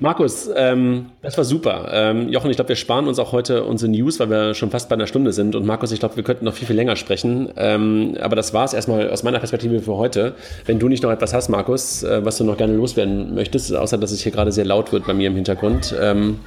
Markus, 0.00 0.50
ähm, 0.56 1.06
das 1.22 1.36
war 1.36 1.44
super. 1.44 1.88
Ähm, 1.92 2.28
Jochen, 2.28 2.50
ich 2.50 2.56
glaube, 2.56 2.70
wir 2.70 2.76
sparen 2.76 3.06
uns 3.06 3.20
auch 3.20 3.30
heute 3.30 3.64
unsere 3.64 3.92
News, 3.92 4.18
weil 4.18 4.30
wir 4.30 4.54
schon 4.54 4.70
fast 4.70 4.88
bei 4.88 4.94
einer 4.94 5.06
Stunde 5.06 5.32
sind. 5.32 5.54
Und 5.54 5.64
Markus, 5.64 5.92
ich 5.92 6.00
glaube, 6.00 6.16
wir 6.16 6.24
könnten 6.24 6.44
noch 6.44 6.54
viel, 6.54 6.66
viel 6.66 6.76
länger 6.76 6.96
sprechen. 6.96 7.52
Ähm, 7.56 8.16
aber 8.20 8.34
das 8.34 8.52
war 8.52 8.64
es 8.64 8.72
erstmal 8.72 9.10
aus 9.10 9.22
meiner 9.22 9.38
Perspektive 9.38 9.78
für 9.80 9.96
heute. 9.96 10.34
Wenn 10.66 10.80
du 10.80 10.88
nicht 10.88 11.04
noch 11.04 11.10
etwas 11.10 11.32
hast, 11.32 11.50
Markus, 11.50 12.02
äh, 12.02 12.24
was 12.24 12.38
du 12.38 12.44
noch 12.44 12.56
gerne 12.56 12.74
loswerden 12.74 13.34
möchtest, 13.34 13.72
außer 13.72 13.96
dass 13.96 14.10
es 14.10 14.22
hier 14.22 14.32
gerade 14.32 14.50
sehr 14.50 14.64
laut 14.64 14.92
wird 14.92 15.06
bei 15.06 15.14
mir 15.14 15.28
im 15.28 15.36
Hintergrund. 15.36 15.94
Ähm, 16.00 16.40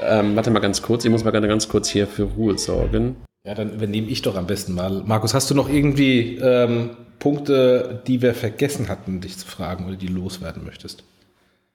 ähm, 0.00 0.36
warte 0.36 0.52
mal 0.52 0.60
ganz 0.60 0.80
kurz, 0.80 1.04
ich 1.04 1.10
muss 1.10 1.24
mal 1.24 1.32
ganz 1.32 1.68
kurz 1.68 1.88
hier 1.88 2.06
für 2.06 2.22
Ruhe 2.22 2.56
sorgen. 2.56 3.16
Ja, 3.44 3.54
dann 3.54 3.72
übernehme 3.72 4.08
ich 4.08 4.22
doch 4.22 4.36
am 4.36 4.46
besten 4.46 4.74
mal. 4.74 5.02
Markus, 5.06 5.32
hast 5.32 5.50
du 5.50 5.54
noch 5.54 5.68
irgendwie 5.68 6.36
ähm, 6.36 6.90
Punkte, 7.18 8.02
die 8.06 8.20
wir 8.20 8.34
vergessen 8.34 8.88
hatten, 8.88 9.20
dich 9.20 9.38
zu 9.38 9.46
fragen 9.46 9.86
oder 9.86 9.96
die 9.96 10.08
loswerden 10.08 10.64
möchtest? 10.64 11.04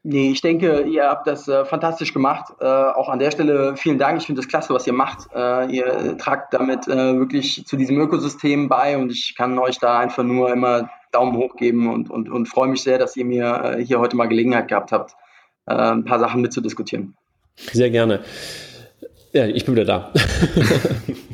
Nee, 0.04 0.30
ich 0.30 0.42
denke, 0.42 0.82
ihr 0.82 1.10
habt 1.10 1.26
das 1.26 1.48
äh, 1.48 1.66
fantastisch 1.66 2.14
gemacht. 2.14 2.54
Äh, 2.60 2.66
auch 2.66 3.10
an 3.10 3.18
der 3.18 3.32
Stelle 3.32 3.76
vielen 3.76 3.98
Dank. 3.98 4.20
Ich 4.20 4.28
finde 4.28 4.42
das 4.42 4.48
klasse, 4.48 4.72
was 4.72 4.86
ihr 4.86 4.94
macht. 4.94 5.28
Äh, 5.34 5.76
ihr 5.76 6.16
tragt 6.20 6.54
damit 6.54 6.88
äh, 6.88 7.18
wirklich 7.18 7.66
zu 7.66 7.76
diesem 7.76 8.00
Ökosystem 8.00 8.70
bei 8.70 8.96
und 9.00 9.12
ich 9.12 9.34
kann 9.36 9.58
euch 9.58 9.80
da 9.80 9.98
einfach 9.98 10.24
nur 10.24 10.52
immer 10.52 10.92
Daumen 11.12 11.36
hoch 11.36 11.56
geben 11.56 11.92
und, 11.92 12.12
und, 12.12 12.30
und 12.30 12.46
freue 12.48 12.68
mich 12.68 12.84
sehr, 12.84 13.00
dass 13.00 13.18
ihr 13.18 13.26
mir 13.26 13.78
äh, 13.78 13.84
hier 13.84 14.00
heute 14.00 14.16
mal 14.16 14.28
Gelegenheit 14.28 14.68
gehabt 14.68 14.92
habt, 14.92 15.16
äh, 15.66 15.74
ein 15.74 16.06
paar 16.06 16.20
Sachen 16.20 16.42
mitzudiskutieren. 16.42 17.16
Sehr 17.56 17.90
gerne. 17.90 18.20
Ja, 19.34 19.48
ich 19.48 19.66
bin 19.66 19.76
wieder 19.76 19.86
da. 19.86 20.14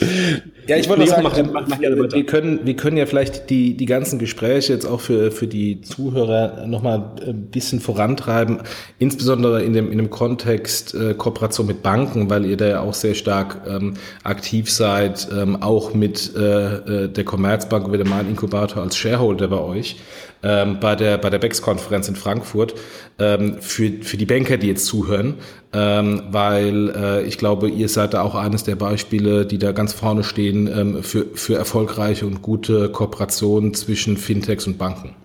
Ja, 0.66 0.76
ich 0.76 0.88
wollte 0.88 1.02
nee, 1.02 1.08
sagen, 1.08 1.22
mach, 1.22 1.36
mach, 1.36 1.68
mach 1.68 1.78
wir, 1.78 2.24
können, 2.24 2.60
wir 2.64 2.74
können 2.74 2.96
ja 2.96 3.04
vielleicht 3.04 3.50
die, 3.50 3.76
die 3.76 3.84
ganzen 3.84 4.18
Gespräche 4.18 4.72
jetzt 4.72 4.86
auch 4.86 5.00
für, 5.00 5.30
für 5.30 5.46
die 5.46 5.82
Zuhörer 5.82 6.66
nochmal 6.66 7.12
ein 7.26 7.50
bisschen 7.50 7.80
vorantreiben, 7.80 8.62
insbesondere 8.98 9.62
in 9.62 9.74
dem, 9.74 9.92
in 9.92 9.98
dem 9.98 10.08
Kontext 10.08 10.94
äh, 10.94 11.12
Kooperation 11.12 11.66
mit 11.66 11.82
Banken, 11.82 12.30
weil 12.30 12.46
ihr 12.46 12.56
da 12.56 12.66
ja 12.66 12.80
auch 12.80 12.94
sehr 12.94 13.14
stark 13.14 13.60
ähm, 13.68 13.94
aktiv 14.22 14.70
seid, 14.70 15.28
ähm, 15.36 15.62
auch 15.62 15.92
mit 15.92 16.34
äh, 16.34 17.04
äh 17.04 17.08
der 17.08 17.24
Commerzbank 17.24 17.86
oder 17.86 17.98
dem 17.98 18.12
Inkubator 18.26 18.82
als 18.82 18.96
Shareholder 18.96 19.48
bei 19.48 19.60
euch 19.60 19.96
ähm, 20.44 20.78
bei 20.78 20.94
der, 20.94 21.18
bei 21.18 21.30
der 21.30 21.38
BEX-Konferenz 21.38 22.08
in 22.08 22.16
Frankfurt 22.16 22.74
ähm, 23.18 23.56
für, 23.60 23.90
für 24.02 24.16
die 24.16 24.26
Banker, 24.26 24.58
die 24.58 24.68
jetzt 24.68 24.86
zuhören, 24.86 25.38
ähm, 25.72 26.22
weil 26.30 26.90
äh, 26.90 27.22
ich 27.22 27.38
glaube, 27.38 27.68
ihr 27.68 27.88
seid 27.88 28.14
da 28.14 28.22
auch 28.22 28.34
eines 28.34 28.62
der 28.62 28.76
Beispiele, 28.76 29.46
die 29.46 29.58
da 29.58 29.72
ganz 29.72 29.92
vorne 29.94 30.22
stehen 30.22 30.66
ähm, 30.66 31.02
für, 31.02 31.26
für 31.34 31.56
erfolgreiche 31.56 32.26
und 32.26 32.42
gute 32.42 32.90
Kooperationen 32.90 33.74
zwischen 33.74 34.16
Fintechs 34.18 34.66
und 34.66 34.78
Banken. 34.78 35.16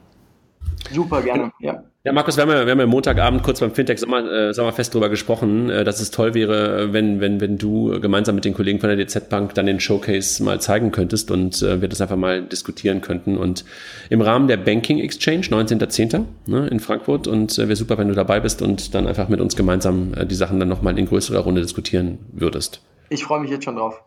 Super, 0.91 1.21
gerne, 1.21 1.51
ja. 1.59 1.83
Ja, 2.05 2.13
Markus, 2.13 2.37
wir 2.37 2.43
haben 2.43 2.49
ja, 2.49 2.65
wir 2.65 2.71
haben 2.71 2.79
ja 2.79 2.85
Montagabend 2.85 3.43
kurz 3.43 3.59
beim 3.59 3.71
Fintech 3.71 3.99
Sommer, 3.99 4.23
äh, 4.31 4.53
Sommerfest 4.53 4.93
drüber 4.93 5.09
gesprochen, 5.09 5.69
äh, 5.69 5.83
dass 5.83 5.99
es 5.99 6.11
toll 6.11 6.33
wäre, 6.33 6.93
wenn, 6.93 7.19
wenn, 7.19 7.41
wenn 7.41 7.57
du 7.57 7.99
gemeinsam 7.99 8.35
mit 8.35 8.45
den 8.45 8.53
Kollegen 8.53 8.79
von 8.79 8.87
der 8.87 9.05
DZ 9.05 9.27
Bank 9.27 9.53
dann 9.55 9.65
den 9.65 9.81
Showcase 9.81 10.41
mal 10.41 10.61
zeigen 10.61 10.91
könntest 10.91 11.29
und 11.29 11.61
äh, 11.61 11.81
wir 11.81 11.89
das 11.89 11.99
einfach 11.99 12.15
mal 12.15 12.41
diskutieren 12.41 13.01
könnten. 13.01 13.37
Und 13.37 13.65
im 14.09 14.21
Rahmen 14.21 14.47
der 14.47 14.55
Banking 14.55 14.99
Exchange, 14.99 15.41
19.10. 15.41 16.23
Ne, 16.45 16.67
in 16.67 16.79
Frankfurt. 16.79 17.27
Und 17.27 17.59
äh, 17.59 17.67
wäre 17.67 17.75
super, 17.75 17.97
wenn 17.97 18.07
du 18.07 18.15
dabei 18.15 18.39
bist 18.39 18.61
und 18.61 18.95
dann 18.95 19.05
einfach 19.05 19.27
mit 19.27 19.41
uns 19.41 19.57
gemeinsam 19.57 20.13
äh, 20.13 20.25
die 20.25 20.35
Sachen 20.35 20.57
dann 20.57 20.69
nochmal 20.69 20.97
in 20.97 21.05
größerer 21.05 21.39
Runde 21.39 21.59
diskutieren 21.59 22.19
würdest. 22.31 22.81
Ich 23.09 23.25
freue 23.25 23.41
mich 23.41 23.51
jetzt 23.51 23.65
schon 23.65 23.75
drauf. 23.75 24.01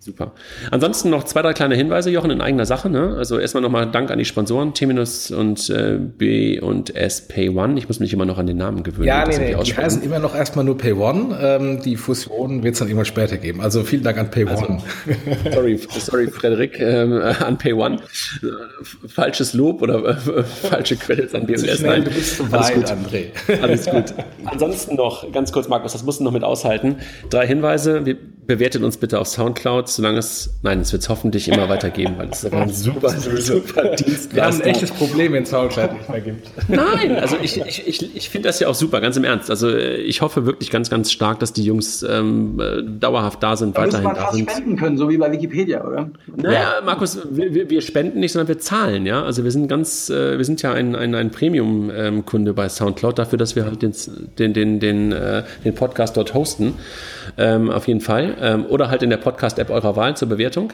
Super. 0.00 0.30
Ansonsten 0.70 1.10
noch 1.10 1.24
zwei, 1.24 1.42
drei 1.42 1.52
kleine 1.54 1.74
Hinweise, 1.74 2.08
Jochen, 2.10 2.30
in 2.30 2.40
eigener 2.40 2.66
Sache. 2.66 2.88
Ne? 2.88 3.16
Also 3.18 3.40
erstmal 3.40 3.64
nochmal 3.64 3.90
Dank 3.90 4.12
an 4.12 4.18
die 4.18 4.24
Sponsoren, 4.24 4.72
T- 4.72 4.86
und 4.86 5.70
äh, 5.70 5.98
B 5.98 6.60
und 6.60 6.94
S 6.94 7.26
Pay 7.26 7.48
One. 7.48 7.76
Ich 7.76 7.88
muss 7.88 7.98
mich 7.98 8.12
immer 8.12 8.24
noch 8.24 8.38
an 8.38 8.46
den 8.46 8.58
Namen 8.58 8.84
gewöhnen. 8.84 9.08
Ja, 9.08 9.26
nee, 9.26 9.36
nee, 9.38 9.56
die 9.60 9.76
heißen 9.76 10.02
immer 10.04 10.20
noch 10.20 10.36
erstmal 10.36 10.64
nur 10.64 10.78
Pay 10.78 10.92
One. 10.92 11.36
Ähm, 11.42 11.82
die 11.82 11.96
Fusion 11.96 12.62
wird 12.62 12.74
es 12.74 12.78
dann 12.78 12.86
irgendwann 12.86 13.06
später 13.06 13.38
geben. 13.38 13.60
Also 13.60 13.82
vielen 13.82 14.04
Dank 14.04 14.18
an 14.18 14.30
Pay 14.30 14.46
also, 14.46 14.66
One. 14.66 14.82
sorry, 15.52 15.80
sorry, 15.98 16.28
Frederik, 16.28 16.78
ähm, 16.78 17.14
an 17.14 17.58
Pay 17.58 17.72
One. 17.72 17.98
Falsches 19.08 19.52
Lob 19.52 19.82
oder 19.82 20.04
äh, 20.04 20.44
falsche 20.44 20.94
Credits 20.94 21.34
an 21.34 21.44
B&S. 21.44 21.82
Nein, 21.82 22.04
du 22.04 22.10
bist 22.12 22.36
zu 22.36 22.52
weit, 22.52 22.88
André. 22.88 23.30
Alles 23.60 23.86
gut. 23.86 24.14
Ansonsten 24.44 24.94
noch, 24.94 25.30
ganz 25.32 25.50
kurz, 25.50 25.66
Markus, 25.66 25.92
das 25.92 26.04
musst 26.04 26.20
du 26.20 26.24
noch 26.24 26.32
mit 26.32 26.44
aushalten. 26.44 26.98
Drei 27.30 27.48
Hinweise. 27.48 28.06
Wir 28.06 28.16
bewertet 28.46 28.82
uns 28.82 28.96
bitte 28.96 29.18
auf 29.18 29.28
Soundcloud 29.28 29.87
solange 29.94 30.18
es, 30.18 30.50
nein, 30.62 30.80
es 30.80 30.92
wird 30.92 31.02
es 31.02 31.08
hoffentlich 31.08 31.48
immer 31.48 31.68
weitergeben, 31.68 32.14
weil 32.16 32.28
es 32.30 32.44
ist 32.44 32.52
ein 32.52 32.72
super, 32.72 33.10
super 33.10 33.96
Dienst. 33.96 34.34
Wir 34.34 34.44
haben 34.44 34.56
ein 34.56 34.62
echtes 34.62 34.90
Problem, 34.90 35.32
wenn 35.32 35.42
es 35.42 35.50
Soundcloud 35.50 35.92
nicht 35.92 36.08
mehr 36.08 36.20
gibt. 36.20 36.50
Nein, 36.68 37.16
also 37.16 37.36
ich, 37.42 37.60
ich, 37.60 37.86
ich, 37.86 38.16
ich 38.16 38.30
finde 38.30 38.48
das 38.48 38.60
ja 38.60 38.68
auch 38.68 38.74
super, 38.74 39.00
ganz 39.00 39.16
im 39.16 39.24
Ernst. 39.24 39.50
Also 39.50 39.74
ich 39.74 40.20
hoffe 40.20 40.46
wirklich 40.46 40.70
ganz, 40.70 40.90
ganz 40.90 41.12
stark, 41.12 41.40
dass 41.40 41.52
die 41.52 41.64
Jungs 41.64 42.02
ähm, 42.02 42.60
dauerhaft 43.00 43.42
da 43.42 43.56
sind, 43.56 43.76
da 43.76 43.82
weiterhin 43.82 44.04
man 44.04 44.14
da 44.14 44.32
sind. 44.32 44.50
spenden 44.50 44.76
können, 44.76 44.96
so 44.96 45.08
wie 45.08 45.16
bei 45.16 45.30
Wikipedia, 45.30 45.84
oder? 45.84 46.10
Naja, 46.36 46.80
Markus, 46.84 47.18
wir, 47.30 47.70
wir 47.70 47.80
spenden 47.82 48.20
nicht, 48.20 48.32
sondern 48.32 48.48
wir 48.48 48.58
zahlen, 48.58 49.06
ja. 49.06 49.22
Also 49.22 49.44
wir 49.44 49.50
sind 49.50 49.68
ganz, 49.68 50.10
äh, 50.10 50.38
wir 50.38 50.44
sind 50.44 50.62
ja 50.62 50.72
ein, 50.72 50.94
ein, 50.94 51.14
ein 51.14 51.30
Premium-Kunde 51.30 52.52
bei 52.54 52.68
Soundcloud 52.68 53.18
dafür, 53.18 53.38
dass 53.38 53.56
wir 53.56 53.64
halt 53.64 53.82
den, 53.82 53.92
den, 54.38 54.52
den, 54.52 54.80
den, 54.80 55.12
äh, 55.12 55.42
den 55.64 55.74
Podcast 55.74 56.16
dort 56.16 56.34
hosten. 56.34 56.74
Ähm, 57.36 57.70
auf 57.70 57.86
jeden 57.88 58.00
Fall. 58.00 58.36
Ähm, 58.40 58.66
oder 58.66 58.90
halt 58.90 59.02
in 59.02 59.10
der 59.10 59.16
Podcast-App 59.18 59.70
eurer 59.78 59.96
Wahl 59.96 60.16
zur 60.16 60.28
Bewertung. 60.28 60.72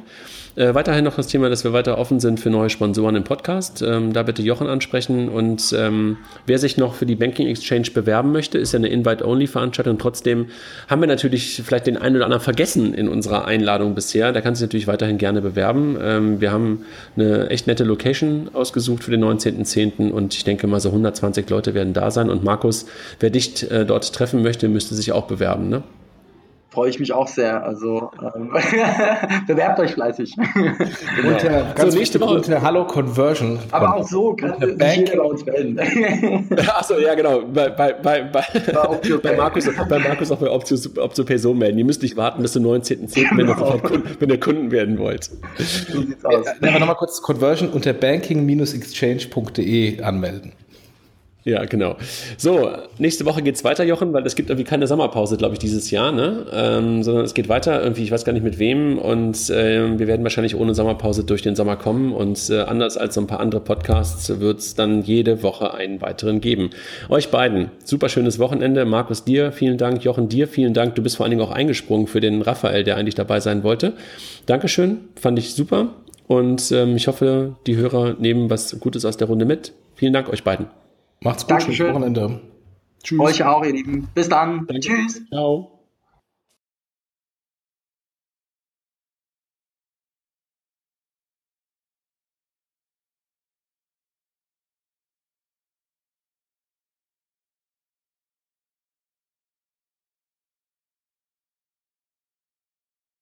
Äh, 0.56 0.74
weiterhin 0.74 1.04
noch 1.04 1.16
das 1.16 1.26
Thema, 1.26 1.48
dass 1.48 1.64
wir 1.64 1.72
weiter 1.72 1.98
offen 1.98 2.20
sind 2.20 2.38
für 2.38 2.48
neue 2.48 2.70
Sponsoren 2.70 3.16
im 3.16 3.24
Podcast. 3.24 3.82
Ähm, 3.82 4.12
da 4.12 4.22
bitte 4.22 4.42
Jochen 4.42 4.68
ansprechen. 4.68 5.28
Und 5.28 5.74
ähm, 5.76 6.18
wer 6.46 6.58
sich 6.58 6.76
noch 6.76 6.94
für 6.94 7.06
die 7.06 7.16
Banking 7.16 7.48
Exchange 7.48 7.88
bewerben 7.92 8.30
möchte, 8.30 8.58
ist 8.58 8.72
ja 8.72 8.78
eine 8.78 8.88
Invite-Only-Veranstaltung. 8.88 9.98
Trotzdem 9.98 10.46
haben 10.88 11.00
wir 11.00 11.08
natürlich 11.08 11.60
vielleicht 11.64 11.86
den 11.86 11.96
einen 11.96 12.16
oder 12.16 12.26
anderen 12.26 12.42
vergessen 12.42 12.94
in 12.94 13.08
unserer 13.08 13.46
Einladung 13.46 13.94
bisher. 13.94 14.32
Da 14.32 14.40
kann 14.40 14.54
sich 14.54 14.62
natürlich 14.62 14.86
weiterhin 14.86 15.18
gerne 15.18 15.40
bewerben. 15.40 15.98
Ähm, 16.00 16.40
wir 16.40 16.52
haben 16.52 16.84
eine 17.16 17.50
echt 17.50 17.66
nette 17.66 17.82
Location 17.82 18.50
ausgesucht 18.52 19.02
für 19.02 19.10
den 19.10 19.24
19.10. 19.24 20.10
und 20.10 20.34
ich 20.34 20.44
denke 20.44 20.66
mal 20.68 20.80
so 20.80 20.90
120 20.90 21.50
Leute 21.50 21.74
werden 21.74 21.94
da 21.94 22.12
sein. 22.12 22.30
Und 22.30 22.44
Markus, 22.44 22.86
wer 23.18 23.30
dich 23.30 23.68
äh, 23.70 23.84
dort 23.84 24.12
treffen 24.12 24.42
möchte, 24.42 24.68
müsste 24.68 24.94
sich 24.94 25.10
auch 25.10 25.26
bewerben, 25.26 25.68
ne? 25.68 25.82
Freue 26.74 26.90
ich 26.90 26.98
mich 26.98 27.12
auch 27.12 27.28
sehr. 27.28 27.64
Also 27.64 28.10
ähm, 28.34 28.50
bewerbt 29.46 29.78
euch 29.80 29.94
fleißig. 29.94 30.36
Genau. 31.16 31.34
Unter, 31.34 31.72
ganz 31.74 31.92
so, 31.92 31.98
nächste 31.98 32.18
Woche. 32.20 32.36
unter 32.36 32.62
Hallo 32.62 32.86
Conversion. 32.86 33.58
Aber 33.70 33.96
auch 33.96 34.06
so 34.06 34.34
kann 34.34 34.54
jeder 34.60 35.16
bei 35.16 35.22
uns 35.22 35.44
melden. 35.46 35.78
Achso, 36.74 36.98
ja 36.98 37.14
genau. 37.14 37.42
Bei, 37.42 37.68
bei, 37.68 37.92
bei, 37.92 38.22
bei, 38.22 38.42
bei, 39.22 39.36
Markus, 39.36 39.68
bei 39.88 39.98
Markus 39.98 40.32
auch 40.32 40.38
bei 40.38 40.50
Optio, 40.50 40.76
Optio 41.00 41.24
Person 41.24 41.58
melden. 41.58 41.78
Ihr 41.78 41.84
müsst 41.84 42.02
nicht 42.02 42.16
warten 42.16 42.42
bis 42.42 42.52
zum 42.52 42.64
19.10., 42.64 43.36
genau. 43.36 43.36
wenn, 43.36 43.48
ihr 43.48 43.54
Kunden, 43.54 44.02
wenn 44.18 44.30
ihr 44.30 44.40
Kunden 44.40 44.72
werden 44.72 44.98
wollt. 44.98 45.30
So 45.58 46.00
sieht's 46.00 46.24
aus. 46.24 46.46
Ja, 46.60 46.70
aber 46.70 46.80
nochmal 46.80 46.96
kurz 46.96 47.22
Conversion 47.22 47.68
unter 47.70 47.92
banking-exchange.de 47.92 50.02
anmelden. 50.02 50.52
Ja, 51.46 51.66
genau. 51.66 51.96
So, 52.38 52.70
nächste 52.98 53.26
Woche 53.26 53.42
geht's 53.42 53.64
weiter, 53.64 53.84
Jochen, 53.84 54.14
weil 54.14 54.24
es 54.24 54.34
gibt 54.34 54.48
irgendwie 54.48 54.64
keine 54.64 54.86
Sommerpause, 54.86 55.36
glaube 55.36 55.52
ich, 55.52 55.58
dieses 55.58 55.90
Jahr, 55.90 56.10
ne? 56.10 56.46
Ähm, 56.50 57.02
sondern 57.02 57.22
es 57.22 57.34
geht 57.34 57.50
weiter, 57.50 57.82
irgendwie, 57.82 58.02
ich 58.02 58.10
weiß 58.10 58.24
gar 58.24 58.32
nicht 58.32 58.44
mit 58.44 58.58
wem 58.58 58.96
und 58.96 59.50
äh, 59.50 59.98
wir 59.98 60.06
werden 60.06 60.22
wahrscheinlich 60.22 60.56
ohne 60.56 60.74
Sommerpause 60.74 61.22
durch 61.22 61.42
den 61.42 61.54
Sommer 61.54 61.76
kommen 61.76 62.14
und 62.14 62.48
äh, 62.48 62.60
anders 62.60 62.96
als 62.96 63.14
so 63.14 63.20
ein 63.20 63.26
paar 63.26 63.40
andere 63.40 63.60
Podcasts 63.60 64.40
wird's 64.40 64.74
dann 64.74 65.02
jede 65.02 65.42
Woche 65.42 65.74
einen 65.74 66.00
weiteren 66.00 66.40
geben. 66.40 66.70
Euch 67.10 67.28
beiden, 67.28 67.70
super 67.84 68.08
schönes 68.08 68.38
Wochenende. 68.38 68.86
Markus, 68.86 69.24
dir 69.24 69.52
vielen 69.52 69.76
Dank, 69.76 70.02
Jochen, 70.02 70.30
dir 70.30 70.48
vielen 70.48 70.72
Dank. 70.72 70.94
Du 70.94 71.02
bist 71.02 71.18
vor 71.18 71.24
allen 71.24 71.30
Dingen 71.30 71.42
auch 71.42 71.52
eingesprungen 71.52 72.06
für 72.06 72.20
den 72.20 72.40
Raphael, 72.40 72.84
der 72.84 72.96
eigentlich 72.96 73.16
dabei 73.16 73.40
sein 73.40 73.62
wollte. 73.64 73.92
Dankeschön, 74.46 75.00
fand 75.16 75.38
ich 75.38 75.52
super 75.52 75.88
und 76.26 76.72
ähm, 76.72 76.96
ich 76.96 77.06
hoffe, 77.06 77.56
die 77.66 77.76
Hörer 77.76 78.14
nehmen 78.18 78.48
was 78.48 78.80
Gutes 78.80 79.04
aus 79.04 79.18
der 79.18 79.28
Runde 79.28 79.44
mit. 79.44 79.74
Vielen 79.94 80.14
Dank 80.14 80.30
euch 80.30 80.42
beiden. 80.42 80.83
Macht's 81.24 81.46
gut, 81.46 81.62
schönes 81.62 81.94
Wochenende. 81.94 82.40
Tschüss. 83.02 83.20
Euch 83.20 83.44
auch, 83.44 83.64
ihr 83.64 83.72
Lieben. 83.72 84.08
Bis 84.14 84.28
dann. 84.28 84.66
Danke. 84.66 84.80
Tschüss. 84.80 85.22
Ciao. 85.28 85.73